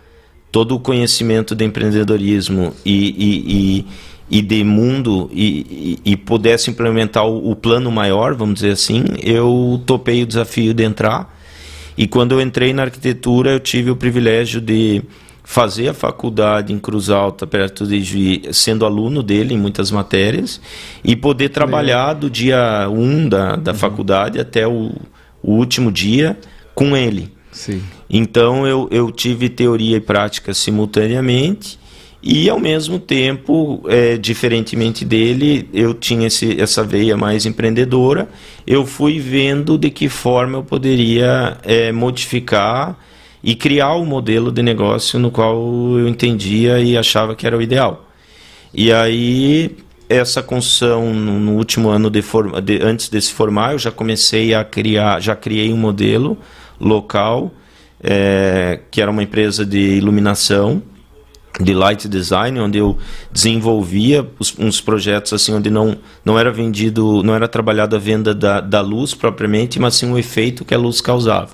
todo 0.51 0.75
o 0.75 0.79
conhecimento 0.79 1.55
de 1.55 1.63
empreendedorismo 1.63 2.73
e, 2.83 3.09
e, 3.09 3.85
e, 4.29 4.39
e 4.39 4.41
de 4.41 4.63
mundo 4.63 5.29
e, 5.31 5.99
e, 6.03 6.17
pudesse 6.17 6.69
implementar 6.69 7.25
o, 7.25 7.51
o, 7.51 7.55
plano 7.55 7.89
maior, 7.91 8.33
vamos 8.33 8.55
dizer 8.55 8.71
assim, 8.71 9.03
eu 9.23 9.81
topei 9.85 10.23
o 10.23 10.25
desafio 10.25 10.73
de 10.73 10.83
entrar. 10.83 11.37
E 11.97 12.07
quando 12.07 12.33
eu 12.33 12.41
entrei 12.41 12.73
na 12.73 12.83
arquitetura, 12.83 13.51
eu 13.51 13.59
tive 13.59 13.91
o 13.91 13.95
privilégio 13.95 14.59
de 14.59 15.03
fazer 15.43 15.89
a 15.89 15.93
faculdade 15.93 16.73
em 16.73 16.79
Cruz 16.79 17.09
Alta, 17.09 17.45
perto 17.45 17.85
de 17.85 18.01
Juiz, 18.01 18.57
sendo 18.57 18.85
aluno 18.85 19.21
dele 19.21 19.53
em 19.53 19.57
muitas 19.57 19.91
matérias, 19.91 20.61
e 21.03 21.15
poder 21.15 21.49
trabalhar 21.49 22.13
do 22.13 22.29
dia 22.29 22.87
1 22.89 22.93
um 22.93 23.29
da, 23.29 23.55
da 23.55 23.71
uhum. 23.71 23.77
faculdade 23.77 24.39
até 24.39 24.67
o, 24.67 24.91
o 25.41 25.53
último 25.53 25.91
dia 25.91 26.37
com 26.73 26.95
ele. 26.95 27.31
Sim. 27.51 27.81
Então 28.09 28.65
eu, 28.65 28.87
eu 28.91 29.11
tive 29.11 29.49
teoria 29.49 29.97
e 29.97 30.01
prática 30.01 30.53
simultaneamente 30.53 31.79
e 32.23 32.47
ao 32.49 32.59
mesmo 32.59 32.99
tempo, 32.99 33.83
é, 33.87 34.15
diferentemente 34.15 35.03
dele, 35.03 35.67
eu 35.73 35.93
tinha 35.93 36.27
esse, 36.27 36.61
essa 36.61 36.83
veia 36.83 37.17
mais 37.17 37.47
empreendedora. 37.47 38.29
Eu 38.65 38.85
fui 38.85 39.19
vendo 39.19 39.75
de 39.75 39.89
que 39.89 40.07
forma 40.07 40.59
eu 40.59 40.63
poderia 40.63 41.57
é, 41.63 41.91
modificar 41.91 42.95
e 43.43 43.55
criar 43.55 43.93
o 43.93 44.03
um 44.03 44.05
modelo 44.05 44.51
de 44.51 44.61
negócio 44.61 45.17
no 45.17 45.31
qual 45.31 45.55
eu 45.97 46.07
entendia 46.07 46.79
e 46.79 46.95
achava 46.95 47.35
que 47.35 47.47
era 47.47 47.57
o 47.57 47.61
ideal. 47.61 48.07
E 48.71 48.91
aí 48.91 49.75
essa 50.07 50.43
construção 50.43 51.11
no, 51.13 51.53
último 51.53 51.89
ano 51.89 52.09
de, 52.09 52.21
forma, 52.21 52.61
de, 52.61 52.83
antes 52.83 53.09
de 53.09 53.19
se 53.19 53.33
formar, 53.33 53.71
eu 53.71 53.79
já 53.79 53.91
comecei 53.91 54.53
a 54.53 54.63
criar, 54.63 55.19
já 55.21 55.35
criei 55.35 55.73
um 55.73 55.77
modelo 55.77 56.37
local, 56.81 57.51
é, 58.03 58.79
que 58.89 59.01
era 59.01 59.11
uma 59.11 59.23
empresa 59.23 59.65
de 59.65 59.97
iluminação, 59.97 60.81
de 61.59 61.73
light 61.73 62.07
design, 62.07 62.59
onde 62.59 62.77
eu 62.77 62.97
desenvolvia 63.31 64.27
os, 64.39 64.57
uns 64.57 64.81
projetos 64.81 65.33
assim 65.33 65.53
onde 65.53 65.69
não, 65.69 65.97
não 66.23 66.39
era 66.39 66.51
vendido, 66.51 67.21
não 67.23 67.35
era 67.35 67.47
trabalhada 67.47 67.97
a 67.97 67.99
venda 67.99 68.33
da, 68.33 68.61
da 68.61 68.81
luz 68.81 69.13
propriamente, 69.13 69.79
mas 69.79 69.95
sim 69.95 70.11
o 70.11 70.17
efeito 70.17 70.65
que 70.65 70.73
a 70.73 70.77
luz 70.77 71.01
causava. 71.01 71.51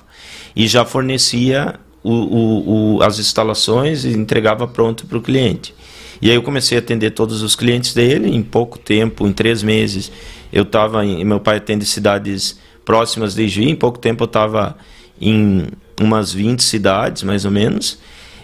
E 0.54 0.66
já 0.66 0.84
fornecia 0.84 1.74
o, 2.02 2.12
o, 2.12 2.96
o, 2.96 3.02
as 3.02 3.18
instalações 3.18 4.04
e 4.04 4.12
entregava 4.12 4.66
pronto 4.66 5.06
para 5.06 5.18
o 5.18 5.22
cliente. 5.22 5.74
E 6.20 6.30
aí 6.30 6.36
eu 6.36 6.42
comecei 6.42 6.78
a 6.78 6.80
atender 6.80 7.10
todos 7.10 7.42
os 7.42 7.54
clientes 7.54 7.92
dele 7.94 8.34
em 8.34 8.42
pouco 8.42 8.78
tempo, 8.78 9.26
em 9.26 9.32
três 9.32 9.62
meses. 9.62 10.10
Eu 10.52 10.62
estava. 10.64 11.04
Meu 11.04 11.38
pai 11.38 11.58
atende 11.58 11.84
cidades 11.84 12.58
próximas 12.84 13.34
de 13.34 13.46
Juí, 13.46 13.68
em 13.68 13.76
pouco 13.76 13.98
tempo 13.98 14.24
eu 14.24 14.26
estava 14.26 14.76
em 15.20 15.66
umas 16.00 16.32
20 16.32 16.62
cidades, 16.62 17.22
mais 17.22 17.44
ou 17.44 17.50
menos. 17.50 17.98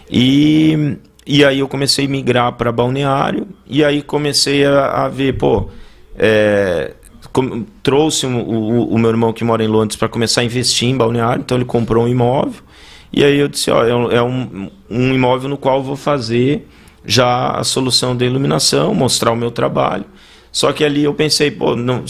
E, 0.09 0.97
e 1.25 1.43
aí 1.43 1.59
eu 1.59 1.67
comecei 1.67 2.05
a 2.05 2.09
migrar 2.09 2.53
para 2.53 2.71
balneário, 2.71 3.47
e 3.67 3.83
aí 3.83 4.01
comecei 4.01 4.65
a, 4.65 5.05
a 5.05 5.09
ver, 5.09 5.37
pô. 5.37 5.69
É, 6.17 6.93
com, 7.33 7.65
trouxe 7.83 8.25
o, 8.25 8.29
o, 8.29 8.93
o, 8.93 8.97
meu 8.97 9.09
irmão 9.09 9.33
que 9.33 9.43
mora 9.43 9.61
em 9.61 9.67
Londres 9.67 9.97
para 9.97 10.07
começar 10.07 10.39
a 10.39 10.43
investir 10.45 10.87
em 10.87 10.95
balneário, 10.95 11.41
então 11.41 11.57
ele 11.57 11.65
comprou 11.65 12.05
um 12.05 12.07
imóvel. 12.07 12.61
E 13.11 13.23
aí 13.23 13.37
eu 13.37 13.47
disse, 13.47 13.69
ó, 13.71 13.83
é, 13.83 14.15
é 14.15 14.21
um, 14.21 14.69
um 14.89 15.13
imóvel 15.13 15.49
no 15.49 15.57
qual 15.57 15.83
vou 15.83 15.95
fazer 15.97 16.67
já 17.05 17.51
a 17.51 17.63
solução 17.63 18.15
de 18.15 18.25
iluminação, 18.25 18.93
mostrar 18.93 19.31
o 19.31 19.35
meu 19.35 19.51
trabalho. 19.51 20.05
Só 20.51 20.71
que 20.71 20.83
ali 20.83 21.03
eu 21.03 21.13
pensei, 21.13 21.51
pô, 21.51 21.75
não, 21.75 22.05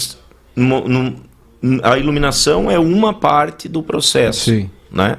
não, 0.54 1.14
a 1.82 1.98
iluminação 1.98 2.70
é 2.70 2.78
uma 2.78 3.12
parte 3.12 3.68
do 3.68 3.82
processo. 3.82 4.50
Sim. 4.50 4.70
Né? 4.90 5.16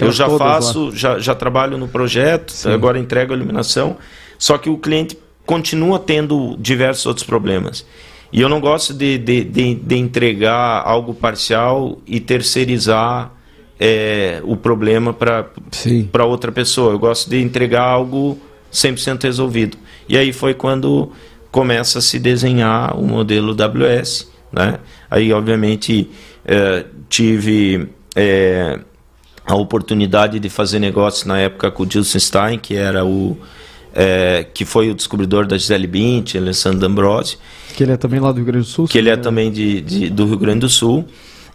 eu 0.00 0.10
já 0.10 0.28
faço, 0.30 0.90
já, 0.96 1.18
já 1.18 1.34
trabalho 1.34 1.78
no 1.78 1.86
projeto, 1.86 2.52
Sim. 2.52 2.72
agora 2.72 2.98
entrego 2.98 3.32
a 3.32 3.36
iluminação, 3.36 3.96
só 4.38 4.58
que 4.58 4.68
o 4.68 4.76
cliente 4.76 5.16
continua 5.46 5.98
tendo 5.98 6.56
diversos 6.58 7.06
outros 7.06 7.24
problemas. 7.24 7.84
E 8.32 8.40
eu 8.40 8.48
não 8.48 8.60
gosto 8.60 8.94
de, 8.94 9.18
de, 9.18 9.44
de, 9.44 9.74
de 9.74 9.96
entregar 9.96 10.82
algo 10.84 11.12
parcial 11.12 11.98
e 12.06 12.20
terceirizar 12.20 13.32
é, 13.78 14.40
o 14.44 14.56
problema 14.56 15.12
para 15.12 16.24
outra 16.24 16.52
pessoa. 16.52 16.92
Eu 16.92 16.98
gosto 16.98 17.28
de 17.28 17.42
entregar 17.42 17.82
algo 17.82 18.38
100% 18.72 19.24
resolvido. 19.24 19.76
E 20.08 20.16
aí 20.16 20.32
foi 20.32 20.54
quando 20.54 21.10
começa 21.50 21.98
a 21.98 22.02
se 22.02 22.18
desenhar 22.18 22.96
o 22.96 23.02
modelo 23.02 23.52
WS. 23.52 24.30
Né? 24.52 24.78
Aí, 25.10 25.32
obviamente, 25.32 26.08
é, 26.44 26.84
tive 27.08 27.88
é, 28.14 28.78
a 29.44 29.54
oportunidade 29.56 30.38
de 30.38 30.48
fazer 30.48 30.78
negócio 30.78 31.26
na 31.26 31.38
época 31.38 31.70
com 31.70 31.82
o 31.82 31.90
Gilson 31.90 32.18
Stein, 32.18 32.58
que 32.58 32.76
era 32.76 33.04
o 33.04 33.36
é, 33.94 34.46
que 34.54 34.64
foi 34.64 34.90
o 34.90 34.94
descobridor 34.94 35.46
da 35.46 35.58
Gisele 35.58 35.86
Bint, 35.86 36.36
Alessandro 36.36 36.78
D'Ambrosio. 36.78 37.38
Que 37.74 37.82
ele 37.82 37.92
é 37.92 37.96
também 37.96 38.20
lá 38.20 38.30
do 38.30 38.36
Rio 38.36 38.46
Grande 38.46 38.66
do 38.66 38.70
Sul? 38.70 38.86
Que 38.86 38.98
ele 38.98 39.10
é 39.10 39.16
também 39.16 39.50
de, 39.50 39.80
de, 39.80 40.10
do 40.10 40.26
Rio 40.26 40.38
Grande 40.38 40.60
do 40.60 40.68
Sul. 40.68 41.04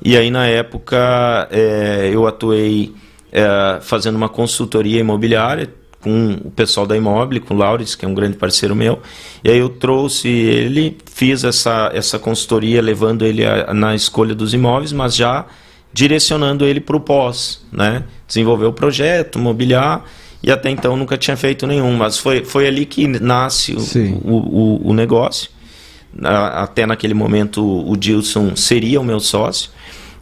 E 0.04 0.18
aí, 0.18 0.30
na 0.30 0.46
época, 0.46 1.48
é, 1.52 2.10
eu 2.12 2.28
atuei 2.28 2.94
é, 3.32 3.80
fazendo 3.82 4.16
uma 4.16 4.30
consultoria 4.30 5.00
imobiliária, 5.00 5.70
com 6.06 6.34
o 6.46 6.52
pessoal 6.52 6.86
da 6.86 6.96
Imóvel, 6.96 7.42
com 7.42 7.56
o 7.56 7.58
Laures, 7.58 7.96
que 7.96 8.06
é 8.06 8.08
um 8.08 8.14
grande 8.14 8.38
parceiro 8.38 8.76
meu. 8.76 9.02
E 9.44 9.50
aí 9.50 9.58
eu 9.58 9.70
trouxe 9.70 10.28
ele, 10.28 10.96
fiz 11.12 11.44
essa, 11.44 11.90
essa 11.96 12.20
consultoria, 12.20 12.80
levando 12.80 13.26
ele 13.26 13.44
a, 13.44 13.74
na 13.74 13.96
escolha 13.96 14.36
dos 14.36 14.54
imóveis, 14.54 14.94
mas 14.94 15.16
já 15.16 15.48
direcionando 15.92 16.64
ele 16.64 16.80
para 16.80 16.96
o 16.96 17.00
pós, 17.00 17.66
né? 17.72 18.04
Desenvolver 18.28 18.66
o 18.66 18.74
projeto, 18.74 19.40
mobiliar, 19.40 20.06
e 20.44 20.52
até 20.52 20.70
então 20.70 20.96
nunca 20.96 21.18
tinha 21.18 21.36
feito 21.36 21.66
nenhum, 21.66 21.98
mas 21.98 22.20
foi, 22.20 22.46
foi 22.46 22.68
ali 22.68 22.86
que 22.86 23.08
nasce 23.08 23.74
o, 23.74 23.80
o, 24.24 24.36
o, 24.36 24.90
o, 24.90 24.94
negócio. 24.94 25.50
Até 26.22 26.86
naquele 26.86 27.16
momento 27.16 27.66
o 27.66 27.98
Dilson 27.98 28.56
seria 28.56 29.02
o 29.02 29.04
meu 29.04 29.20
sócio. 29.20 29.72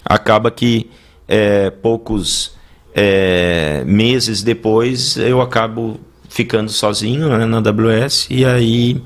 Acaba 0.05 0.49
que 0.49 0.89
é, 1.27 1.69
poucos 1.69 2.55
é, 2.93 3.83
meses 3.85 4.43
depois 4.43 5.17
eu 5.17 5.41
acabo 5.41 5.99
ficando 6.29 6.69
sozinho 6.69 7.29
né, 7.29 7.45
na 7.45 7.57
AWS 7.57 8.27
e 8.29 8.45
aí 8.45 9.01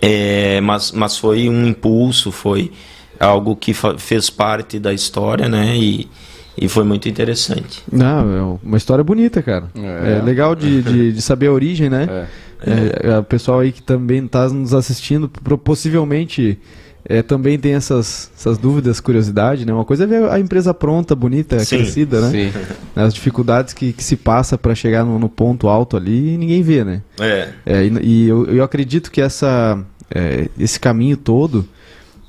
é, 0.00 0.60
mas, 0.60 0.92
mas 0.92 1.16
foi 1.16 1.48
um 1.48 1.66
impulso 1.66 2.30
foi 2.30 2.70
algo 3.18 3.56
que 3.56 3.72
fez 3.98 4.30
parte 4.30 4.78
da 4.78 4.92
história 4.92 5.48
né 5.48 5.76
e, 5.76 6.08
e 6.56 6.68
foi 6.68 6.84
muito 6.84 7.08
interessante. 7.08 7.82
Não 7.90 8.56
é 8.56 8.58
uma 8.62 8.76
história 8.76 9.02
bonita 9.02 9.42
cara. 9.42 9.68
É, 9.74 10.18
é 10.18 10.22
legal 10.22 10.54
de, 10.54 10.82
de, 10.82 11.12
de, 11.12 11.22
saber 11.22 11.46
a 11.46 11.52
origem 11.52 11.88
né? 11.88 12.06
É. 12.08 12.26
É, 12.64 13.10
é 13.10 13.18
o 13.18 13.24
pessoal 13.24 13.60
aí 13.60 13.72
que 13.72 13.82
também 13.82 14.24
está 14.24 14.48
nos 14.48 14.72
assistindo 14.72 15.28
possivelmente 15.28 16.58
é, 17.04 17.20
também 17.20 17.58
tem 17.58 17.74
essas, 17.74 18.30
essas 18.36 18.56
dúvidas, 18.58 19.00
curiosidade, 19.00 19.66
né? 19.66 19.72
Uma 19.72 19.84
coisa 19.84 20.04
é 20.04 20.06
ver 20.06 20.30
a 20.30 20.38
empresa 20.38 20.72
pronta, 20.72 21.14
bonita, 21.14 21.58
sim, 21.60 21.78
crescida, 21.78 22.20
né? 22.20 22.52
Sim. 22.52 22.58
As 22.94 23.12
dificuldades 23.12 23.74
que, 23.74 23.92
que 23.92 24.04
se 24.04 24.16
passa 24.16 24.56
para 24.56 24.74
chegar 24.74 25.04
no, 25.04 25.18
no, 25.18 25.28
ponto 25.28 25.68
alto 25.68 25.96
ali 25.96 26.38
ninguém 26.38 26.62
vê, 26.62 26.84
né? 26.84 27.02
É. 27.18 27.48
é 27.66 27.84
e, 27.84 27.98
e 28.02 28.28
eu, 28.28 28.46
eu 28.46 28.62
acredito 28.62 29.10
que 29.10 29.20
essa, 29.20 29.82
é, 30.10 30.48
esse 30.56 30.78
caminho 30.78 31.16
todo, 31.16 31.66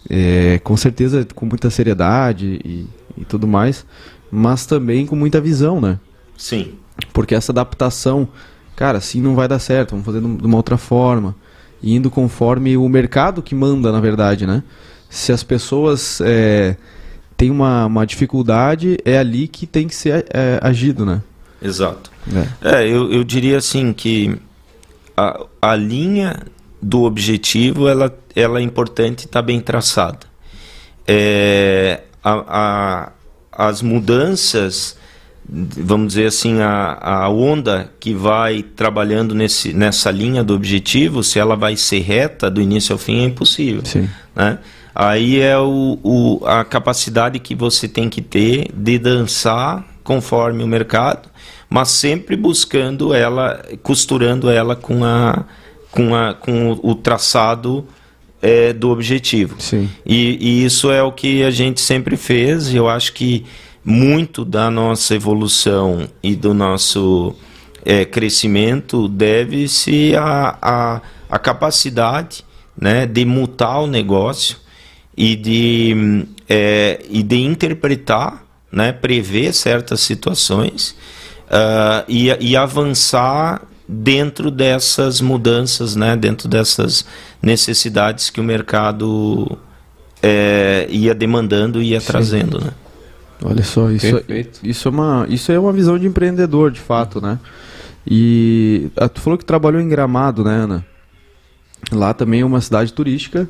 é, 0.10 0.60
com 0.64 0.76
certeza 0.76 1.26
com 1.36 1.46
muita 1.46 1.70
seriedade 1.70 2.60
e, 2.66 2.88
e 3.16 3.26
tudo 3.26 3.48
mais, 3.48 3.86
mas 4.32 4.66
também 4.66 5.06
com 5.06 5.16
muita 5.16 5.40
visão, 5.40 5.80
né? 5.80 6.00
Sim. 6.36 6.74
Porque 7.12 7.36
essa 7.36 7.52
adaptação, 7.52 8.28
cara, 8.76 8.98
assim 8.98 9.22
não 9.22 9.36
vai 9.36 9.48
dar 9.48 9.60
certo, 9.60 9.92
vamos 9.92 10.06
fazer 10.06 10.20
de 10.20 10.26
uma 10.26 10.58
outra 10.58 10.78
forma 10.78 11.36
indo 11.84 12.10
conforme 12.10 12.78
o 12.78 12.88
mercado 12.88 13.42
que 13.42 13.54
manda, 13.54 13.92
na 13.92 14.00
verdade, 14.00 14.48
né? 14.48 14.64
Se 15.10 15.32
as 15.32 15.44
pessoas 15.44 16.22
é, 16.22 16.78
têm 17.36 17.52
uma, 17.52 17.86
uma 17.86 18.06
dificuldade, 18.06 18.98
é 19.04 19.18
ali 19.18 19.48
que 19.48 19.68
tem 19.68 19.88
que 19.88 19.96
ser 19.96 20.26
é, 20.34 20.60
agido, 20.62 21.06
né? 21.06 21.22
Exato. 21.62 22.12
É, 22.62 22.84
é 22.84 22.88
eu, 22.88 23.12
eu 23.12 23.24
diria 23.24 23.58
assim 23.58 23.94
que 23.94 24.36
a, 25.16 25.46
a 25.62 25.76
linha 25.76 26.40
do 26.82 27.04
objetivo 27.04 27.88
ela, 27.88 28.14
ela 28.36 28.60
é 28.60 28.62
importante 28.62 29.26
estar 29.26 29.40
tá 29.40 29.42
bem 29.42 29.60
traçada. 29.60 30.20
É, 31.08 32.02
a, 32.24 33.12
a, 33.52 33.68
as 33.70 33.82
mudanças 33.82 34.98
vamos 35.48 36.08
dizer 36.08 36.28
assim, 36.28 36.62
a, 36.62 36.98
a 37.02 37.30
onda 37.30 37.92
que 38.00 38.14
vai 38.14 38.64
trabalhando 38.64 39.36
nesse, 39.36 39.74
nessa 39.74 40.10
linha 40.10 40.44
do 40.44 40.56
objetivo, 40.56 41.24
se 41.24 41.38
ela 41.38 41.56
vai 41.56 41.76
ser 41.76 42.00
reta 42.00 42.50
do 42.50 42.62
início 42.62 42.94
ao 42.94 43.00
fim, 43.00 43.22
é 43.22 43.26
impossível. 43.26 43.86
Sim. 43.86 44.10
Né? 44.36 44.58
Aí 44.96 45.40
é 45.40 45.58
o, 45.58 46.00
o, 46.04 46.46
a 46.46 46.64
capacidade 46.64 47.40
que 47.40 47.56
você 47.56 47.88
tem 47.88 48.10
que 48.10 48.22
ter 48.22 48.72
de 48.74 48.98
dançar 48.98 49.86
conforme 50.04 50.64
o 50.64 50.68
mercado, 50.68 51.30
mas 51.70 51.90
sempre 51.90 52.36
buscando 52.36 53.14
ela, 53.14 53.64
costurando 53.82 54.50
ela 54.50 54.76
com, 54.76 55.04
a, 55.04 55.44
com, 55.92 56.16
a, 56.16 56.34
com 56.34 56.80
o 56.84 56.94
traçado 56.94 57.86
é, 58.42 58.74
do 58.74 58.90
objetivo. 58.90 59.56
Sim. 59.60 59.90
E, 60.06 60.38
e 60.40 60.66
isso 60.66 60.92
é 60.92 61.02
o 61.02 61.12
que 61.12 61.44
a 61.44 61.50
gente 61.50 61.82
sempre 61.82 62.16
fez, 62.16 62.72
e 62.72 62.76
eu 62.76 62.88
acho 62.88 63.14
que 63.14 63.46
muito 63.84 64.46
da 64.46 64.70
nossa 64.72 65.16
evolução 65.16 66.08
e 66.22 66.36
do 66.36 66.54
nosso 66.54 67.36
é, 67.84 68.06
crescimento 68.06 69.08
deve-se 69.08 70.16
à 70.16 70.58
a, 70.62 70.96
a, 70.96 71.02
a, 71.30 71.40
capacidade 71.40 72.46
né, 72.80 73.06
de 73.06 73.26
mutar 73.26 73.82
o 73.82 73.88
negócio 73.88 74.58
e 75.16 75.36
de, 75.36 76.26
é, 76.48 77.04
e 77.10 77.22
de 77.22 77.42
interpretar, 77.42 78.44
né, 78.72 78.92
prever 78.92 79.54
certas 79.54 80.00
situações 80.00 80.96
uh, 81.48 82.04
e, 82.08 82.30
e 82.40 82.56
avançar 82.56 83.62
dentro 83.88 84.50
dessas 84.50 85.22
mudanças, 85.22 85.96
né, 85.96 86.16
dentro 86.16 86.48
dessas 86.48 87.06
necessidades 87.42 88.30
que 88.30 88.40
o 88.40 88.44
mercado 88.44 89.58
é, 90.22 90.88
ia 90.90 91.14
demandando 91.14 91.82
e 91.82 91.90
ia 91.90 92.00
Sim. 92.00 92.08
trazendo. 92.08 92.60
Né? 92.62 92.72
Olha 93.46 93.64
só, 93.64 93.90
isso, 93.90 94.24
isso, 94.64 94.88
é 94.88 94.92
uma, 94.92 95.26
isso 95.30 95.52
é 95.52 95.60
uma 95.60 95.74
visão 95.74 96.00
de 96.00 96.08
empreendedor, 96.08 96.72
de 96.72 96.80
fato, 96.80 97.22
né? 97.22 97.38
E 98.08 98.90
ah, 98.96 99.10
tu 99.10 99.20
falou 99.20 99.38
que 99.38 99.44
trabalhou 99.44 99.82
em 99.82 99.88
Gramado, 99.88 100.44
né, 100.44 100.52
Ana? 100.52 100.86
Lá 101.92 102.14
também 102.14 102.42
é 102.42 102.46
uma 102.46 102.62
cidade 102.62 102.94
turística, 102.94 103.48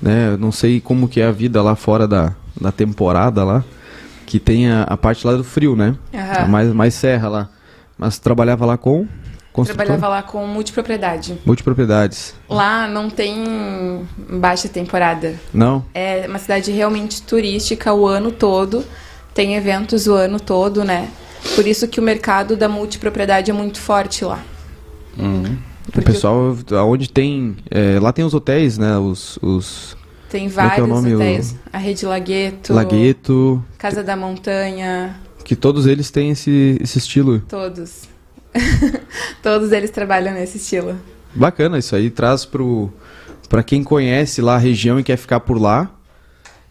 né? 0.00 0.36
Não 0.38 0.50
sei 0.50 0.80
como 0.80 1.08
que 1.08 1.20
é 1.20 1.26
a 1.26 1.32
vida 1.32 1.62
lá 1.62 1.76
fora 1.76 2.08
da, 2.08 2.32
da 2.58 2.72
temporada 2.72 3.44
lá, 3.44 3.62
que 4.24 4.40
tem 4.40 4.70
a, 4.70 4.84
a 4.84 4.96
parte 4.96 5.26
lá 5.26 5.34
do 5.34 5.44
frio, 5.44 5.76
né? 5.76 5.94
Uhum. 6.12 6.48
mais, 6.48 6.72
mais 6.72 6.94
serra 6.94 7.28
lá. 7.28 7.48
Mas 7.98 8.18
trabalhava 8.18 8.64
lá 8.64 8.78
com 8.78 9.06
Trabalhava 9.64 10.06
lá 10.06 10.22
com 10.22 10.46
multipropriedade. 10.46 11.36
Multipropriedades. 11.44 12.32
Lá 12.48 12.86
não 12.86 13.10
tem 13.10 14.06
baixa 14.16 14.68
temporada. 14.68 15.34
Não? 15.52 15.84
É 15.92 16.26
uma 16.28 16.38
cidade 16.38 16.70
realmente 16.70 17.22
turística 17.22 17.92
o 17.92 18.06
ano 18.06 18.30
todo 18.30 18.84
tem 19.38 19.54
eventos 19.54 20.08
o 20.08 20.14
ano 20.14 20.40
todo, 20.40 20.82
né? 20.82 21.08
Por 21.54 21.64
isso 21.64 21.86
que 21.86 22.00
o 22.00 22.02
mercado 22.02 22.56
da 22.56 22.68
multipropriedade 22.68 23.52
é 23.52 23.54
muito 23.54 23.80
forte 23.80 24.24
lá. 24.24 24.42
Uhum. 25.16 25.56
O 25.96 26.02
pessoal, 26.02 26.56
aonde 26.76 27.08
tem. 27.08 27.56
É, 27.70 28.00
lá 28.00 28.12
tem 28.12 28.24
os 28.24 28.34
hotéis, 28.34 28.76
né? 28.78 28.98
Os. 28.98 29.38
os 29.40 29.96
tem 30.28 30.48
vários 30.48 31.04
é 31.04 31.10
é 31.10 31.14
hotéis. 31.14 31.56
A 31.72 31.78
Rede 31.78 32.04
Lagueto. 32.04 32.74
Lagueto. 32.74 33.64
Casa 33.78 34.02
da 34.02 34.16
Montanha. 34.16 35.14
que 35.44 35.54
todos 35.54 35.86
eles 35.86 36.10
têm 36.10 36.30
esse, 36.30 36.76
esse 36.80 36.98
estilo. 36.98 37.38
Todos. 37.48 38.08
todos 39.40 39.70
eles 39.70 39.90
trabalham 39.90 40.34
nesse 40.34 40.56
estilo. 40.56 40.96
Bacana, 41.32 41.78
isso 41.78 41.94
aí 41.94 42.10
traz 42.10 42.44
pro 42.44 42.92
para 43.48 43.62
quem 43.62 43.84
conhece 43.84 44.42
lá 44.42 44.56
a 44.56 44.58
região 44.58 44.98
e 44.98 45.04
quer 45.04 45.16
ficar 45.16 45.38
por 45.38 45.60
lá. 45.60 45.88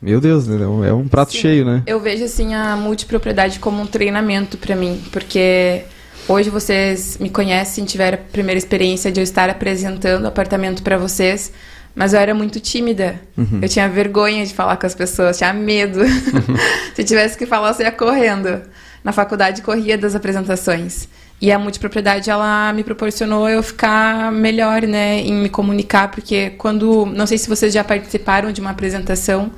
Meu 0.01 0.21
Deus, 0.21 0.47
né? 0.47 0.57
é 0.87 0.93
um 0.93 1.07
prato 1.07 1.31
Sim. 1.31 1.39
cheio, 1.39 1.65
né? 1.65 1.83
Eu 1.87 1.99
vejo 1.99 2.23
assim 2.23 2.53
a 2.53 2.75
multipropriedade 2.75 3.59
como 3.59 3.81
um 3.81 3.85
treinamento 3.85 4.57
para 4.57 4.75
mim, 4.75 5.01
porque 5.11 5.83
hoje 6.27 6.49
vocês 6.49 7.17
me 7.17 7.29
conhecem, 7.29 7.83
tiveram 7.83 8.17
a 8.17 8.21
primeira 8.31 8.57
experiência 8.57 9.11
de 9.11 9.19
eu 9.19 9.23
estar 9.23 9.49
apresentando 9.49 10.25
o 10.25 10.27
apartamento 10.27 10.83
para 10.83 10.97
vocês, 10.97 11.51
mas 11.95 12.13
eu 12.13 12.19
era 12.19 12.33
muito 12.33 12.59
tímida. 12.59 13.19
Uhum. 13.35 13.59
Eu 13.59 13.67
tinha 13.67 13.89
vergonha 13.89 14.45
de 14.45 14.53
falar 14.53 14.77
com 14.77 14.85
as 14.85 14.93
pessoas, 14.93 15.37
tinha 15.37 15.51
medo. 15.51 16.01
Uhum. 16.01 16.55
Se 16.93 17.03
tivesse 17.03 17.35
que 17.35 17.47
falar, 17.47 17.75
eu 17.79 17.85
ia 17.85 17.91
correndo. 17.91 18.61
Na 19.03 19.11
faculdade 19.11 19.63
corria 19.63 19.97
das 19.97 20.13
apresentações. 20.13 21.07
E 21.39 21.51
a 21.51 21.57
multipropriedade, 21.57 22.29
ela 22.29 22.73
me 22.73 22.83
proporcionou 22.83 23.47
eu 23.47 23.61
ficar 23.61 24.31
melhor, 24.31 24.81
né, 24.83 25.19
em 25.19 25.33
me 25.33 25.49
comunicar, 25.49 26.09
porque 26.09 26.51
quando, 26.51 27.05
não 27.05 27.27
sei 27.27 27.37
se 27.37 27.47
vocês 27.47 27.71
já 27.71 27.83
participaram 27.83 28.51
de 28.51 28.59
uma 28.59 28.71
apresentação 28.71 29.51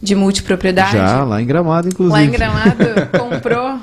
de 0.00 0.14
multipropriedade. 0.14 0.92
Já, 0.92 1.24
lá 1.24 1.40
em 1.40 1.46
Gramado, 1.46 1.88
inclusive. 1.88 2.18
Lá 2.18 2.24
em 2.24 2.30
Gramado, 2.30 2.84
comprou? 3.18 3.78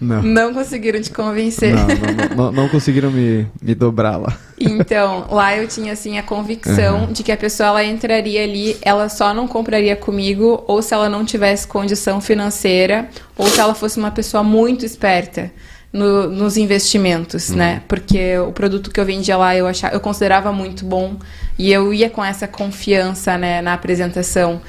Não. 0.00 0.22
Não 0.22 0.54
conseguiram 0.54 1.00
te 1.00 1.10
convencer. 1.10 1.74
Não, 1.74 1.86
não, 1.86 2.36
não, 2.36 2.52
não 2.52 2.68
conseguiram 2.68 3.10
me, 3.10 3.46
me 3.60 3.74
dobrar 3.74 4.16
lá. 4.16 4.36
Então, 4.58 5.26
lá 5.30 5.56
eu 5.56 5.66
tinha, 5.66 5.92
assim, 5.92 6.18
a 6.18 6.22
convicção 6.22 7.00
uhum. 7.00 7.12
de 7.12 7.22
que 7.22 7.32
a 7.32 7.36
pessoa, 7.36 7.68
ela 7.68 7.84
entraria 7.84 8.42
ali, 8.42 8.76
ela 8.82 9.08
só 9.08 9.34
não 9.34 9.46
compraria 9.48 9.96
comigo, 9.96 10.62
ou 10.66 10.80
se 10.82 10.94
ela 10.94 11.08
não 11.08 11.24
tivesse 11.24 11.66
condição 11.66 12.20
financeira, 12.20 13.08
ou 13.36 13.46
se 13.46 13.60
ela 13.60 13.74
fosse 13.74 13.98
uma 13.98 14.10
pessoa 14.10 14.42
muito 14.42 14.84
esperta 14.84 15.50
no, 15.92 16.28
nos 16.30 16.56
investimentos, 16.56 17.50
uhum. 17.50 17.56
né? 17.56 17.82
Porque 17.88 18.38
o 18.38 18.52
produto 18.52 18.90
que 18.90 19.00
eu 19.00 19.04
vendia 19.04 19.36
lá 19.36 19.56
eu 19.56 19.66
achava, 19.66 19.94
eu 19.94 20.00
considerava 20.00 20.52
muito 20.52 20.84
bom 20.84 21.16
e 21.58 21.72
eu 21.72 21.92
ia 21.92 22.10
com 22.10 22.24
essa 22.24 22.46
confiança, 22.46 23.36
né, 23.36 23.60
na 23.60 23.74
apresentação. 23.74 24.60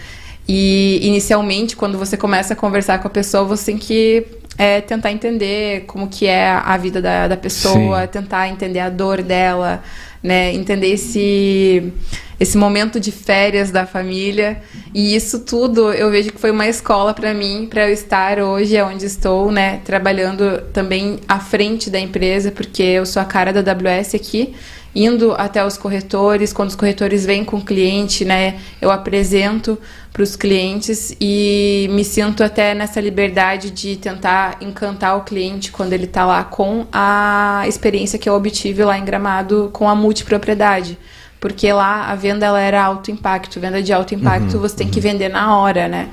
E 0.52 1.00
inicialmente, 1.04 1.76
quando 1.76 1.96
você 1.96 2.18
começa 2.18 2.56
a 2.56 2.58
conversar 2.58 2.98
com 2.98 3.08
a 3.08 3.12
pessoa, 3.12 3.44
você 3.44 3.68
tem 3.68 3.78
que 3.78 4.26
é, 4.58 4.82
tentar 4.82 5.12
entender 5.12 5.84
como 5.86 6.08
que 6.08 6.26
é 6.26 6.50
a 6.50 6.76
vida 6.76 7.00
da, 7.00 7.28
da 7.28 7.38
pessoa, 7.38 8.02
Sim. 8.02 8.08
tentar 8.08 8.50
entender 8.50 8.80
a 8.80 8.90
dor 8.90 9.22
dela, 9.22 9.84
né? 10.24 10.52
Entender 10.52 10.88
esse 10.88 11.94
esse 12.40 12.58
momento 12.58 13.00
de 13.00 13.12
férias 13.12 13.70
da 13.70 13.86
família. 13.86 14.60
E 14.92 15.16
isso 15.16 15.42
tudo 15.42 15.92
eu 15.92 16.10
vejo 16.10 16.32
que 16.32 16.40
foi 16.40 16.50
uma 16.50 16.68
escola 16.68 17.14
para 17.14 17.32
mim, 17.32 17.68
para 17.70 17.88
eu 17.88 17.94
estar 17.94 18.40
hoje 18.40 18.82
onde 18.82 19.06
estou, 19.06 19.52
né, 19.52 19.82
trabalhando 19.84 20.62
também 20.74 21.20
à 21.28 21.40
frente 21.40 21.90
da 21.90 22.00
empresa, 22.00 22.50
porque 22.50 22.82
eu 22.82 23.06
sou 23.06 23.22
a 23.22 23.26
cara 23.26 23.52
da 23.52 23.72
AWS 23.72 24.16
aqui, 24.16 24.56
indo 25.04 25.34
até 25.38 25.66
os 25.66 25.78
corretores, 25.78 26.52
quando 26.52 26.70
os 26.70 26.76
corretores 26.76 27.26
vêm 27.26 27.46
com 27.46 27.58
o 27.58 27.62
cliente, 27.62 28.26
né, 28.26 28.60
eu 28.82 28.92
apresento 28.92 29.78
para 30.12 30.24
os 30.24 30.36
clientes 30.36 31.16
e 31.22 31.88
me 31.92 32.04
sinto 32.04 32.44
até 32.44 32.74
nessa 32.74 33.00
liberdade 33.00 33.72
de 33.72 33.96
tentar 33.96 34.58
encantar 34.60 35.18
o 35.18 35.22
cliente 35.22 35.72
quando 35.72 35.94
ele 35.94 36.06
está 36.06 36.26
lá 36.26 36.44
com 36.44 36.86
a 36.92 37.64
experiência 37.68 38.20
que 38.20 38.28
eu 38.28 38.34
obtive 38.34 38.84
lá 38.84 38.98
em 38.98 39.06
Gramado 39.06 39.70
com 39.72 39.88
a 39.88 39.96
multipropriedade 39.96 40.98
porque 41.40 41.72
lá 41.72 42.08
a 42.08 42.16
venda 42.16 42.46
ela 42.46 42.60
era 42.60 42.84
alto 42.84 43.10
impacto, 43.12 43.60
venda 43.60 43.82
de 43.82 43.94
alto 43.94 44.14
impacto 44.14 44.56
uhum, 44.56 44.60
você 44.60 44.76
tem 44.76 44.88
uhum. 44.88 44.94
que 44.94 45.00
vender 45.00 45.30
na 45.30 45.58
hora, 45.58 45.88
né? 45.88 46.10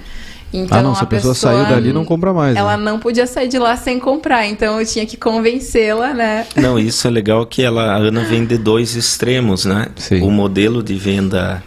Então, 0.53 0.79
ah, 0.79 0.83
não, 0.83 0.95
se 0.95 1.03
a 1.03 1.07
pessoa, 1.07 1.35
pessoa 1.35 1.53
saiu 1.53 1.69
dali, 1.69 1.93
não 1.93 2.05
compra 2.05 2.33
mais. 2.33 2.57
Ela 2.57 2.77
né? 2.77 2.85
não 2.85 2.99
podia 2.99 3.27
sair 3.27 3.49
de 3.49 3.59
lá 3.59 3.77
sem 3.77 3.99
comprar, 3.99 4.47
então 4.47 4.81
eu 4.81 4.87
tinha 4.87 5.05
que 5.05 5.17
convencê-la, 5.17 6.15
né? 6.15 6.47
Não, 6.57 6.79
isso 6.79 7.07
é 7.07 7.11
legal 7.11 7.45
que 7.47 7.63
ela, 7.63 7.93
a 7.93 7.97
Ana 7.97 8.25
vem 8.25 8.45
de 8.45 8.57
dois 8.57 8.95
extremos, 8.95 9.65
né? 9.65 9.89
Sim. 9.97 10.23
O 10.23 10.31
modelo 10.31 10.83
de 10.83 10.95
venda 10.95 11.63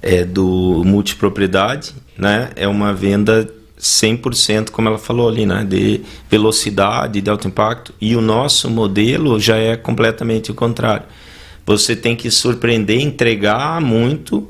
é 0.00 0.24
do 0.24 0.82
multipropriedade, 0.84 1.94
né? 2.16 2.50
É 2.54 2.68
uma 2.68 2.94
venda 2.94 3.48
100%, 3.78 4.70
como 4.70 4.88
ela 4.88 4.98
falou 4.98 5.28
ali, 5.28 5.44
né? 5.44 5.64
De 5.68 6.00
velocidade, 6.30 7.20
de 7.20 7.28
alto 7.28 7.48
impacto. 7.48 7.92
E 8.00 8.14
o 8.14 8.20
nosso 8.20 8.70
modelo 8.70 9.38
já 9.40 9.56
é 9.56 9.76
completamente 9.76 10.50
o 10.50 10.54
contrário 10.54 11.04
você 11.64 11.94
tem 11.94 12.16
que 12.16 12.30
surpreender, 12.30 13.00
entregar 13.00 13.80
muito, 13.80 14.48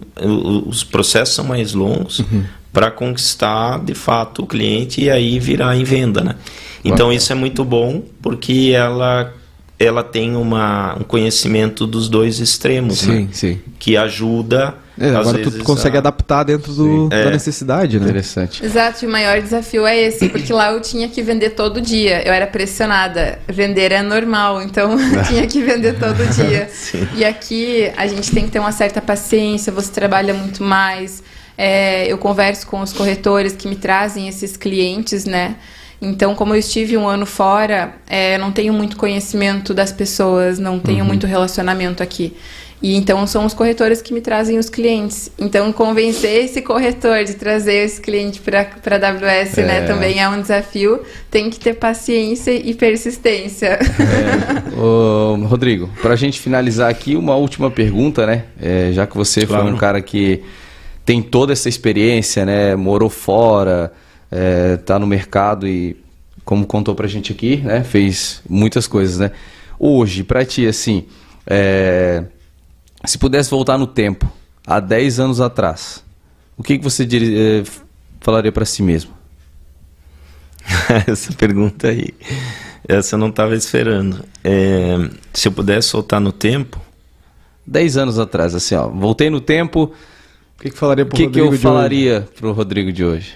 os 0.66 0.82
processos 0.82 1.34
são 1.34 1.44
mais 1.44 1.74
longos 1.74 2.20
uhum. 2.20 2.44
Para 2.72 2.90
conquistar 2.90 3.78
de 3.84 3.94
fato 3.94 4.42
o 4.42 4.46
cliente 4.46 5.02
e 5.02 5.10
aí 5.10 5.38
virar 5.38 5.76
em 5.76 5.84
venda, 5.84 6.22
né? 6.22 6.36
Então 6.84 7.12
isso 7.12 7.30
é 7.32 7.34
muito 7.34 7.64
bom 7.64 8.02
porque 8.20 8.72
ela 8.74 9.32
ela 9.78 10.04
tem 10.04 10.36
uma, 10.36 10.96
um 10.98 11.02
conhecimento 11.02 11.86
dos 11.86 12.08
dois 12.08 12.38
extremos, 12.38 13.00
sim, 13.00 13.22
né? 13.22 13.28
sim. 13.32 13.60
que 13.80 13.96
ajuda 13.96 14.76
é, 15.00 15.08
agora 15.08 15.38
vezes, 15.38 15.54
tu 15.54 15.64
consegue 15.64 15.96
a... 15.96 16.00
adaptar 16.00 16.44
dentro 16.44 16.72
do, 16.72 17.08
da 17.08 17.16
é. 17.16 17.30
necessidade, 17.30 17.98
né? 17.98 18.04
Interessante. 18.04 18.64
Exato, 18.64 19.04
e 19.04 19.08
o 19.08 19.10
maior 19.10 19.40
desafio 19.40 19.86
é 19.86 19.98
esse, 19.98 20.28
porque 20.28 20.52
lá 20.52 20.72
eu 20.72 20.80
tinha 20.80 21.08
que 21.08 21.22
vender 21.22 21.50
todo 21.50 21.80
dia. 21.80 22.22
Eu 22.26 22.32
era 22.32 22.46
pressionada. 22.46 23.38
Vender 23.48 23.90
é 23.90 24.02
normal, 24.02 24.62
então 24.62 24.92
eu 25.00 25.24
tinha 25.24 25.46
que 25.46 25.62
vender 25.62 25.98
todo 25.98 26.24
dia. 26.34 26.68
e 27.16 27.24
aqui 27.24 27.90
a 27.96 28.06
gente 28.06 28.30
tem 28.30 28.44
que 28.44 28.50
ter 28.50 28.58
uma 28.58 28.72
certa 28.72 29.00
paciência, 29.00 29.72
você 29.72 29.90
trabalha 29.90 30.34
muito 30.34 30.62
mais. 30.62 31.22
É, 31.56 32.10
eu 32.10 32.18
converso 32.18 32.66
com 32.66 32.80
os 32.80 32.92
corretores 32.92 33.54
que 33.54 33.68
me 33.68 33.76
trazem 33.76 34.28
esses 34.28 34.56
clientes, 34.56 35.24
né? 35.24 35.56
Então, 36.00 36.34
como 36.34 36.52
eu 36.52 36.58
estive 36.58 36.96
um 36.96 37.06
ano 37.06 37.24
fora, 37.24 37.94
é, 38.08 38.36
não 38.36 38.50
tenho 38.50 38.72
muito 38.72 38.96
conhecimento 38.96 39.72
das 39.72 39.92
pessoas, 39.92 40.58
não 40.58 40.80
tenho 40.80 41.00
uhum. 41.00 41.06
muito 41.06 41.26
relacionamento 41.26 42.02
aqui. 42.02 42.34
E 42.82 42.96
então 42.96 43.24
são 43.28 43.46
os 43.46 43.54
corretores 43.54 44.02
que 44.02 44.12
me 44.12 44.20
trazem 44.20 44.58
os 44.58 44.68
clientes. 44.68 45.30
Então 45.38 45.72
convencer 45.72 46.44
esse 46.44 46.60
corretor 46.60 47.22
de 47.22 47.34
trazer 47.34 47.84
esse 47.84 48.00
cliente 48.00 48.40
para 48.40 48.60
a 48.60 49.08
AWS, 49.08 49.56
né, 49.56 49.62
é. 49.62 49.66
né, 49.66 49.86
também 49.86 50.20
é 50.20 50.28
um 50.28 50.40
desafio. 50.40 51.00
Tem 51.30 51.48
que 51.48 51.60
ter 51.60 51.74
paciência 51.74 52.50
e 52.50 52.74
persistência. 52.74 53.78
É. 53.78 54.76
Ô, 54.76 55.36
Rodrigo, 55.46 55.88
para 56.02 56.14
a 56.14 56.16
gente 56.16 56.40
finalizar 56.40 56.90
aqui, 56.90 57.14
uma 57.14 57.36
última 57.36 57.70
pergunta, 57.70 58.26
né? 58.26 58.44
É, 58.60 58.90
já 58.92 59.06
que 59.06 59.16
você 59.16 59.46
claro. 59.46 59.62
foi 59.62 59.72
um 59.72 59.76
cara 59.76 60.00
que 60.00 60.42
tem 61.04 61.22
toda 61.22 61.52
essa 61.52 61.68
experiência, 61.68 62.44
né? 62.44 62.76
Morou 62.76 63.10
fora, 63.10 63.92
é, 64.30 64.78
no 64.98 65.06
mercado 65.06 65.66
e, 65.66 65.96
como 66.44 66.66
contou 66.66 66.94
para 66.94 67.06
a 67.06 67.08
gente 67.08 67.32
aqui, 67.32 67.56
né? 67.58 67.82
Fez 67.84 68.42
muitas 68.48 68.86
coisas, 68.86 69.18
né? 69.18 69.32
Hoje, 69.78 70.22
para 70.22 70.44
ti, 70.44 70.66
assim, 70.66 71.06
é, 71.46 72.24
se 73.04 73.18
pudesse 73.18 73.50
voltar 73.50 73.76
no 73.76 73.86
tempo, 73.86 74.30
há 74.66 74.78
10 74.78 75.20
anos 75.20 75.40
atrás, 75.40 76.04
o 76.56 76.62
que, 76.62 76.78
que 76.78 76.84
você 76.84 77.04
diria, 77.04 77.60
eh, 77.60 77.64
falaria 78.20 78.52
para 78.52 78.64
si 78.64 78.82
mesmo? 78.82 79.10
essa 81.06 81.32
pergunta 81.32 81.88
aí, 81.88 82.14
essa 82.86 83.16
eu 83.16 83.18
não 83.18 83.28
estava 83.28 83.56
esperando. 83.56 84.24
É, 84.44 85.10
se 85.32 85.48
eu 85.48 85.52
pudesse 85.52 85.92
voltar 85.92 86.20
no 86.20 86.32
tempo... 86.32 86.80
10 87.64 87.96
anos 87.96 88.18
atrás, 88.18 88.54
assim, 88.54 88.74
ó, 88.74 88.88
voltei 88.88 89.30
no 89.30 89.40
tempo... 89.40 89.92
O 90.62 90.64
que, 90.64 90.70
que 90.70 90.78
falaria 90.78 91.04
pro 91.04 91.16
que 91.16 91.24
Rodrigo 91.24 91.48
que 91.48 91.54
eu 91.56 91.60
falaria 91.60 92.28
para 92.38 92.46
o 92.46 92.52
Rodrigo 92.52 92.92
de 92.92 93.04
hoje? 93.04 93.34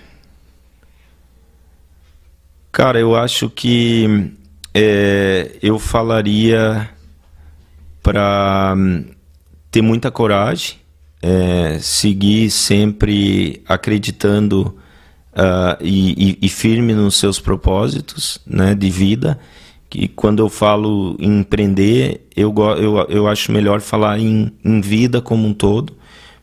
Cara, 2.70 3.00
eu 3.00 3.16
acho 3.16 3.50
que 3.50 4.30
é, 4.72 5.56
eu 5.60 5.76
falaria 5.76 6.88
para 8.00 8.76
ter 9.72 9.82
muita 9.82 10.08
coragem, 10.08 10.76
é, 11.20 11.80
seguir 11.80 12.48
sempre 12.48 13.60
acreditando 13.66 14.76
uh, 15.32 15.76
e, 15.80 16.30
e, 16.30 16.38
e, 16.42 16.48
firme 16.48 16.94
nos 16.94 17.16
seus 17.16 17.40
propósitos 17.40 18.38
né, 18.46 18.72
de 18.72 18.88
vida. 18.88 19.36
Que 19.90 20.06
quando 20.06 20.44
eu 20.44 20.48
falo 20.48 21.16
em 21.18 21.40
empreender, 21.40 22.24
eu, 22.36 22.54
eu, 22.78 22.98
eu 23.08 23.26
acho 23.26 23.50
melhor 23.50 23.80
falar 23.80 24.20
em, 24.20 24.52
em 24.64 24.80
vida 24.80 25.20
como 25.20 25.48
um 25.48 25.52
todo, 25.52 25.92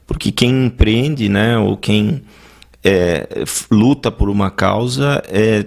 porque 0.05 0.31
quem 0.31 0.65
empreende, 0.65 1.29
né, 1.29 1.57
ou 1.57 1.77
quem 1.77 2.23
é, 2.83 3.27
luta 3.71 4.11
por 4.11 4.29
uma 4.29 4.51
causa, 4.51 5.23
é, 5.27 5.65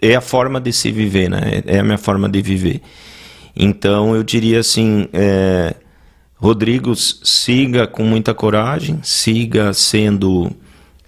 é 0.00 0.14
a 0.14 0.20
forma 0.20 0.60
de 0.60 0.72
se 0.72 0.92
viver, 0.92 1.28
né? 1.30 1.62
É 1.66 1.78
a 1.78 1.82
minha 1.82 1.98
forma 1.98 2.28
de 2.28 2.40
viver. 2.40 2.82
Então 3.56 4.14
eu 4.14 4.22
diria 4.22 4.60
assim, 4.60 5.08
é, 5.12 5.74
Rodrigo, 6.36 6.94
siga 6.94 7.86
com 7.86 8.04
muita 8.04 8.32
coragem, 8.32 9.00
siga 9.02 9.72
sendo 9.72 10.50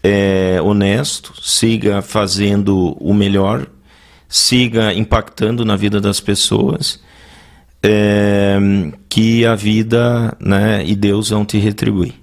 é, 0.03 0.61
honesto, 0.63 1.33
siga 1.41 2.03
fazendo 2.03 2.97
o 3.01 3.15
melhor, 3.15 3.67
siga 4.29 4.93
impactando 4.93 5.65
na 5.65 5.77
vida 5.77 6.01
das 6.01 6.19
pessoas, 6.19 7.01
é, 7.83 8.59
que 9.09 9.47
a 9.47 9.55
vida 9.55 10.37
né, 10.41 10.83
e 10.85 10.97
Deus 10.97 11.31
vão 11.31 11.45
te 11.45 11.59
retribuir. 11.59 12.15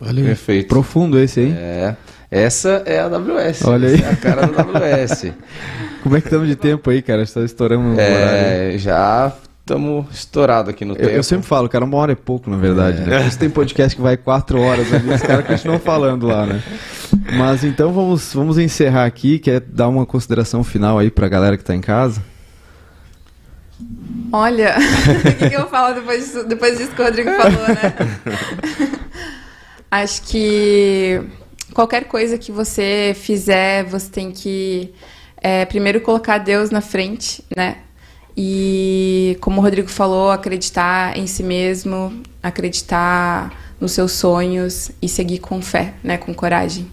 Olha 0.00 0.20
aí. 0.20 0.26
Perfeito. 0.26 0.68
Profundo 0.68 1.18
esse, 1.18 1.40
hein? 1.40 1.54
É. 1.56 1.96
Essa 2.30 2.82
é 2.86 3.00
a 3.00 3.06
AWS. 3.06 3.64
Olha 3.64 3.88
aí. 3.88 3.94
Essa 3.94 4.04
é 4.06 4.12
a 4.12 4.16
cara 4.16 4.46
da 4.46 4.62
AWS. 4.62 5.32
Como 6.02 6.16
é 6.16 6.20
que 6.20 6.26
estamos 6.28 6.46
de 6.46 6.56
tempo 6.56 6.88
aí, 6.90 7.02
cara? 7.02 7.22
Está 7.22 7.40
estourando 7.42 7.88
o 7.88 7.92
horário. 7.94 8.12
é, 8.12 8.74
já 8.78 9.32
estamos 9.60 10.06
estourados 10.14 10.70
aqui 10.70 10.84
no 10.84 10.92
Eu, 10.94 10.96
tempo. 10.96 11.10
eu 11.10 11.22
sempre 11.22 11.46
falo, 11.46 11.68
cara, 11.68 11.84
uma 11.84 11.96
hora 11.98 12.12
é 12.12 12.14
pouco, 12.14 12.48
na 12.48 12.56
verdade. 12.56 13.00
Né? 13.02 13.18
Por 13.18 13.26
isso 13.26 13.38
tem 13.38 13.50
podcast 13.50 13.94
que 13.96 14.00
vai 14.00 14.16
quatro 14.16 14.60
horas 14.60 14.90
ali, 14.92 15.12
os 15.12 15.20
caras 15.20 15.44
continuam 15.46 15.78
falando 15.78 16.26
lá, 16.26 16.46
né? 16.46 16.62
Mas 17.36 17.64
então 17.64 17.92
vamos, 17.92 18.32
vamos 18.32 18.56
encerrar 18.56 19.04
aqui. 19.04 19.38
Quer 19.38 19.60
dar 19.60 19.88
uma 19.88 20.06
consideração 20.06 20.62
final 20.64 20.98
aí 20.98 21.10
pra 21.10 21.28
galera 21.28 21.56
que 21.58 21.64
tá 21.64 21.74
em 21.74 21.80
casa? 21.82 22.22
Olha, 24.32 24.74
o 24.78 25.34
que, 25.36 25.50
que 25.50 25.56
eu 25.56 25.66
falo 25.68 25.94
depois 25.94 26.24
disso, 26.24 26.44
depois 26.44 26.78
disso 26.78 26.90
que 26.92 27.02
o 27.02 27.04
Rodrigo 27.04 27.30
falou, 27.32 27.68
né? 27.68 27.94
Acho 29.90 30.22
que 30.22 31.20
qualquer 31.72 32.04
coisa 32.04 32.36
que 32.36 32.52
você 32.52 33.14
fizer, 33.18 33.84
você 33.84 34.10
tem 34.10 34.30
que 34.30 34.92
é, 35.40 35.64
primeiro 35.64 36.00
colocar 36.00 36.38
Deus 36.38 36.70
na 36.70 36.80
frente, 36.80 37.42
né? 37.56 37.78
E 38.36 39.36
como 39.40 39.60
o 39.60 39.62
Rodrigo 39.64 39.88
falou, 39.88 40.30
acreditar 40.30 41.16
em 41.16 41.26
si 41.26 41.42
mesmo, 41.42 42.22
acreditar 42.42 43.52
nos 43.80 43.92
seus 43.92 44.12
sonhos 44.12 44.90
e 45.00 45.08
seguir 45.08 45.38
com 45.38 45.60
fé, 45.62 45.94
né? 46.04 46.18
Com 46.18 46.34
coragem. 46.34 46.86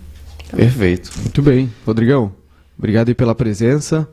Perfeito. 0.56 1.12
Muito 1.18 1.42
bem. 1.42 1.72
Rodrigão, 1.86 2.32
obrigado 2.78 3.10
aí 3.10 3.16
pela 3.16 3.36
presença. 3.36 4.08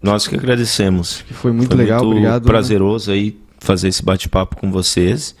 Nós 0.00 0.26
que 0.26 0.34
agradecemos. 0.34 1.22
Que 1.22 1.34
foi 1.34 1.52
muito 1.52 1.68
Foi 1.68 1.84
legal, 1.84 2.00
muito 2.04 2.16
obrigado. 2.16 2.44
prazeroso 2.44 3.12
aí 3.12 3.38
fazer 3.60 3.88
esse 3.88 4.02
bate-papo 4.02 4.56
com 4.56 4.72
vocês 4.72 5.36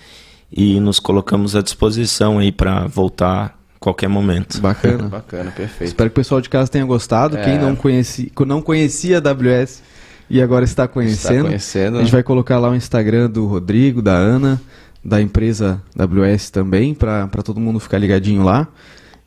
e 0.52 0.78
nos 0.78 1.00
colocamos 1.00 1.56
à 1.56 1.62
disposição 1.62 2.38
aí 2.38 2.52
para 2.52 2.86
voltar 2.86 3.46
a 3.46 3.78
qualquer 3.80 4.08
momento. 4.08 4.60
Bacana. 4.60 5.04
Bacana, 5.08 5.50
perfeito. 5.50 5.88
Espero 5.88 6.10
que 6.10 6.14
o 6.14 6.16
pessoal 6.16 6.40
de 6.40 6.48
casa 6.48 6.70
tenha 6.70 6.84
gostado. 6.84 7.38
É. 7.38 7.44
Quem 7.44 7.58
não, 7.58 7.74
conheci, 7.74 8.30
não 8.46 8.60
conhecia 8.60 9.18
a 9.18 9.30
AWS 9.30 9.82
e 10.28 10.42
agora 10.42 10.64
está 10.64 10.86
conhecendo. 10.86 11.34
Está 11.34 11.48
conhecendo. 11.48 11.98
A 11.98 12.00
gente 12.02 12.12
vai 12.12 12.22
colocar 12.22 12.58
lá 12.58 12.70
o 12.70 12.74
Instagram 12.74 13.30
do 13.30 13.46
Rodrigo, 13.46 14.02
da 14.02 14.12
Ana, 14.12 14.60
da 15.02 15.20
empresa 15.20 15.82
AWS 15.98 16.50
também, 16.50 16.92
para 16.92 17.28
todo 17.42 17.58
mundo 17.58 17.80
ficar 17.80 17.98
ligadinho 17.98 18.42
lá. 18.42 18.68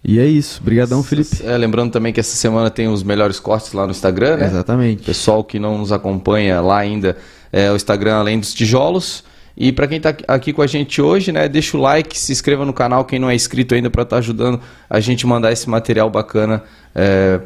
E 0.08 0.20
é 0.20 0.26
isso. 0.26 0.62
Obrigadão, 0.62 1.02
Felipe. 1.02 1.44
É, 1.44 1.58
lembrando 1.58 1.92
também 1.92 2.14
que 2.14 2.20
essa 2.20 2.36
semana 2.36 2.70
tem 2.70 2.88
os 2.88 3.02
melhores 3.02 3.40
cortes 3.40 3.74
lá 3.74 3.86
no 3.86 3.92
Instagram, 3.92 4.38
né? 4.38 4.46
Exatamente. 4.46 5.02
Pessoal 5.02 5.44
que 5.44 5.58
não 5.58 5.80
nos 5.80 5.92
acompanha 5.92 6.62
lá 6.62 6.78
ainda, 6.78 7.18
é 7.52 7.72
o 7.72 7.76
Instagram 7.76 8.18
Além 8.18 8.40
dos 8.40 8.54
Tijolos. 8.54 9.24
E 9.58 9.72
para 9.72 9.88
quem 9.88 9.98
está 9.98 10.14
aqui 10.28 10.52
com 10.52 10.62
a 10.62 10.68
gente 10.68 11.02
hoje, 11.02 11.32
né, 11.32 11.48
deixa 11.48 11.78
o 11.78 11.82
like, 11.82 12.18
se 12.20 12.32
inscreva 12.32 12.66
no 12.66 12.74
canal, 12.74 13.06
quem 13.06 13.18
não 13.20 13.30
é 13.30 13.36
inscrito 13.36 13.74
ainda, 13.74 13.90
para 13.90 14.04
estar 14.04 14.18
ajudando 14.18 14.60
a 14.90 15.00
gente 15.00 15.26
a 15.26 15.28
mandar 15.30 15.52
esse 15.52 15.70
material 15.70 16.10
bacana 16.10 16.62
é, 16.94 17.40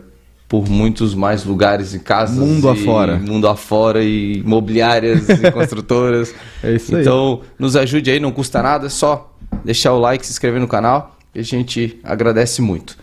por 0.48 0.68
muitos 0.68 1.14
mais 1.14 1.46
lugares 1.46 1.94
e 1.94 2.00
casas. 2.00 2.36
Mundo 2.38 2.68
e- 2.68 2.72
afora. 2.72 3.18
Mundo 3.18 3.48
afora 3.48 4.04
e 4.04 4.40
imobiliárias 4.40 5.30
e 5.30 5.52
construtoras. 5.54 6.34
É 6.64 6.72
isso 6.74 6.96
aí. 6.96 7.02
Então, 7.02 7.42
nos 7.60 7.76
ajude 7.76 8.10
aí, 8.10 8.20
não 8.20 8.32
custa 8.32 8.64
nada, 8.64 8.88
é 8.88 8.90
só 8.90 9.32
deixar 9.64 9.94
o 9.94 10.00
like, 10.00 10.26
se 10.26 10.32
inscrever 10.32 10.60
no 10.60 10.68
canal, 10.68 11.16
que 11.32 11.40
a 11.40 11.44
gente 11.44 12.00
agradece 12.04 12.60
muito. 12.60 12.98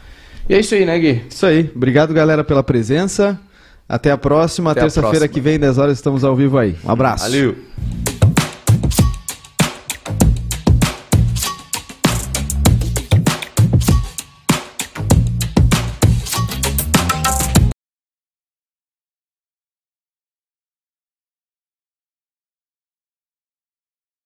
E 0.48 0.54
é 0.54 0.58
isso 0.58 0.74
aí, 0.74 0.84
né, 0.84 0.98
Gui? 0.98 1.22
Isso 1.30 1.46
aí. 1.46 1.70
Obrigado, 1.74 2.12
galera, 2.12 2.42
pela 2.42 2.62
presença. 2.62 3.38
Até 3.88 4.10
a 4.10 4.18
próxima. 4.18 4.74
Terça-feira 4.74 5.28
que 5.28 5.40
vem, 5.40 5.60
10 5.60 5.78
horas, 5.78 5.96
estamos 5.98 6.24
ao 6.24 6.34
vivo 6.34 6.58
aí. 6.58 6.74
Um 6.84 6.90
abraço. 6.90 7.24
Valeu! 7.24 8.15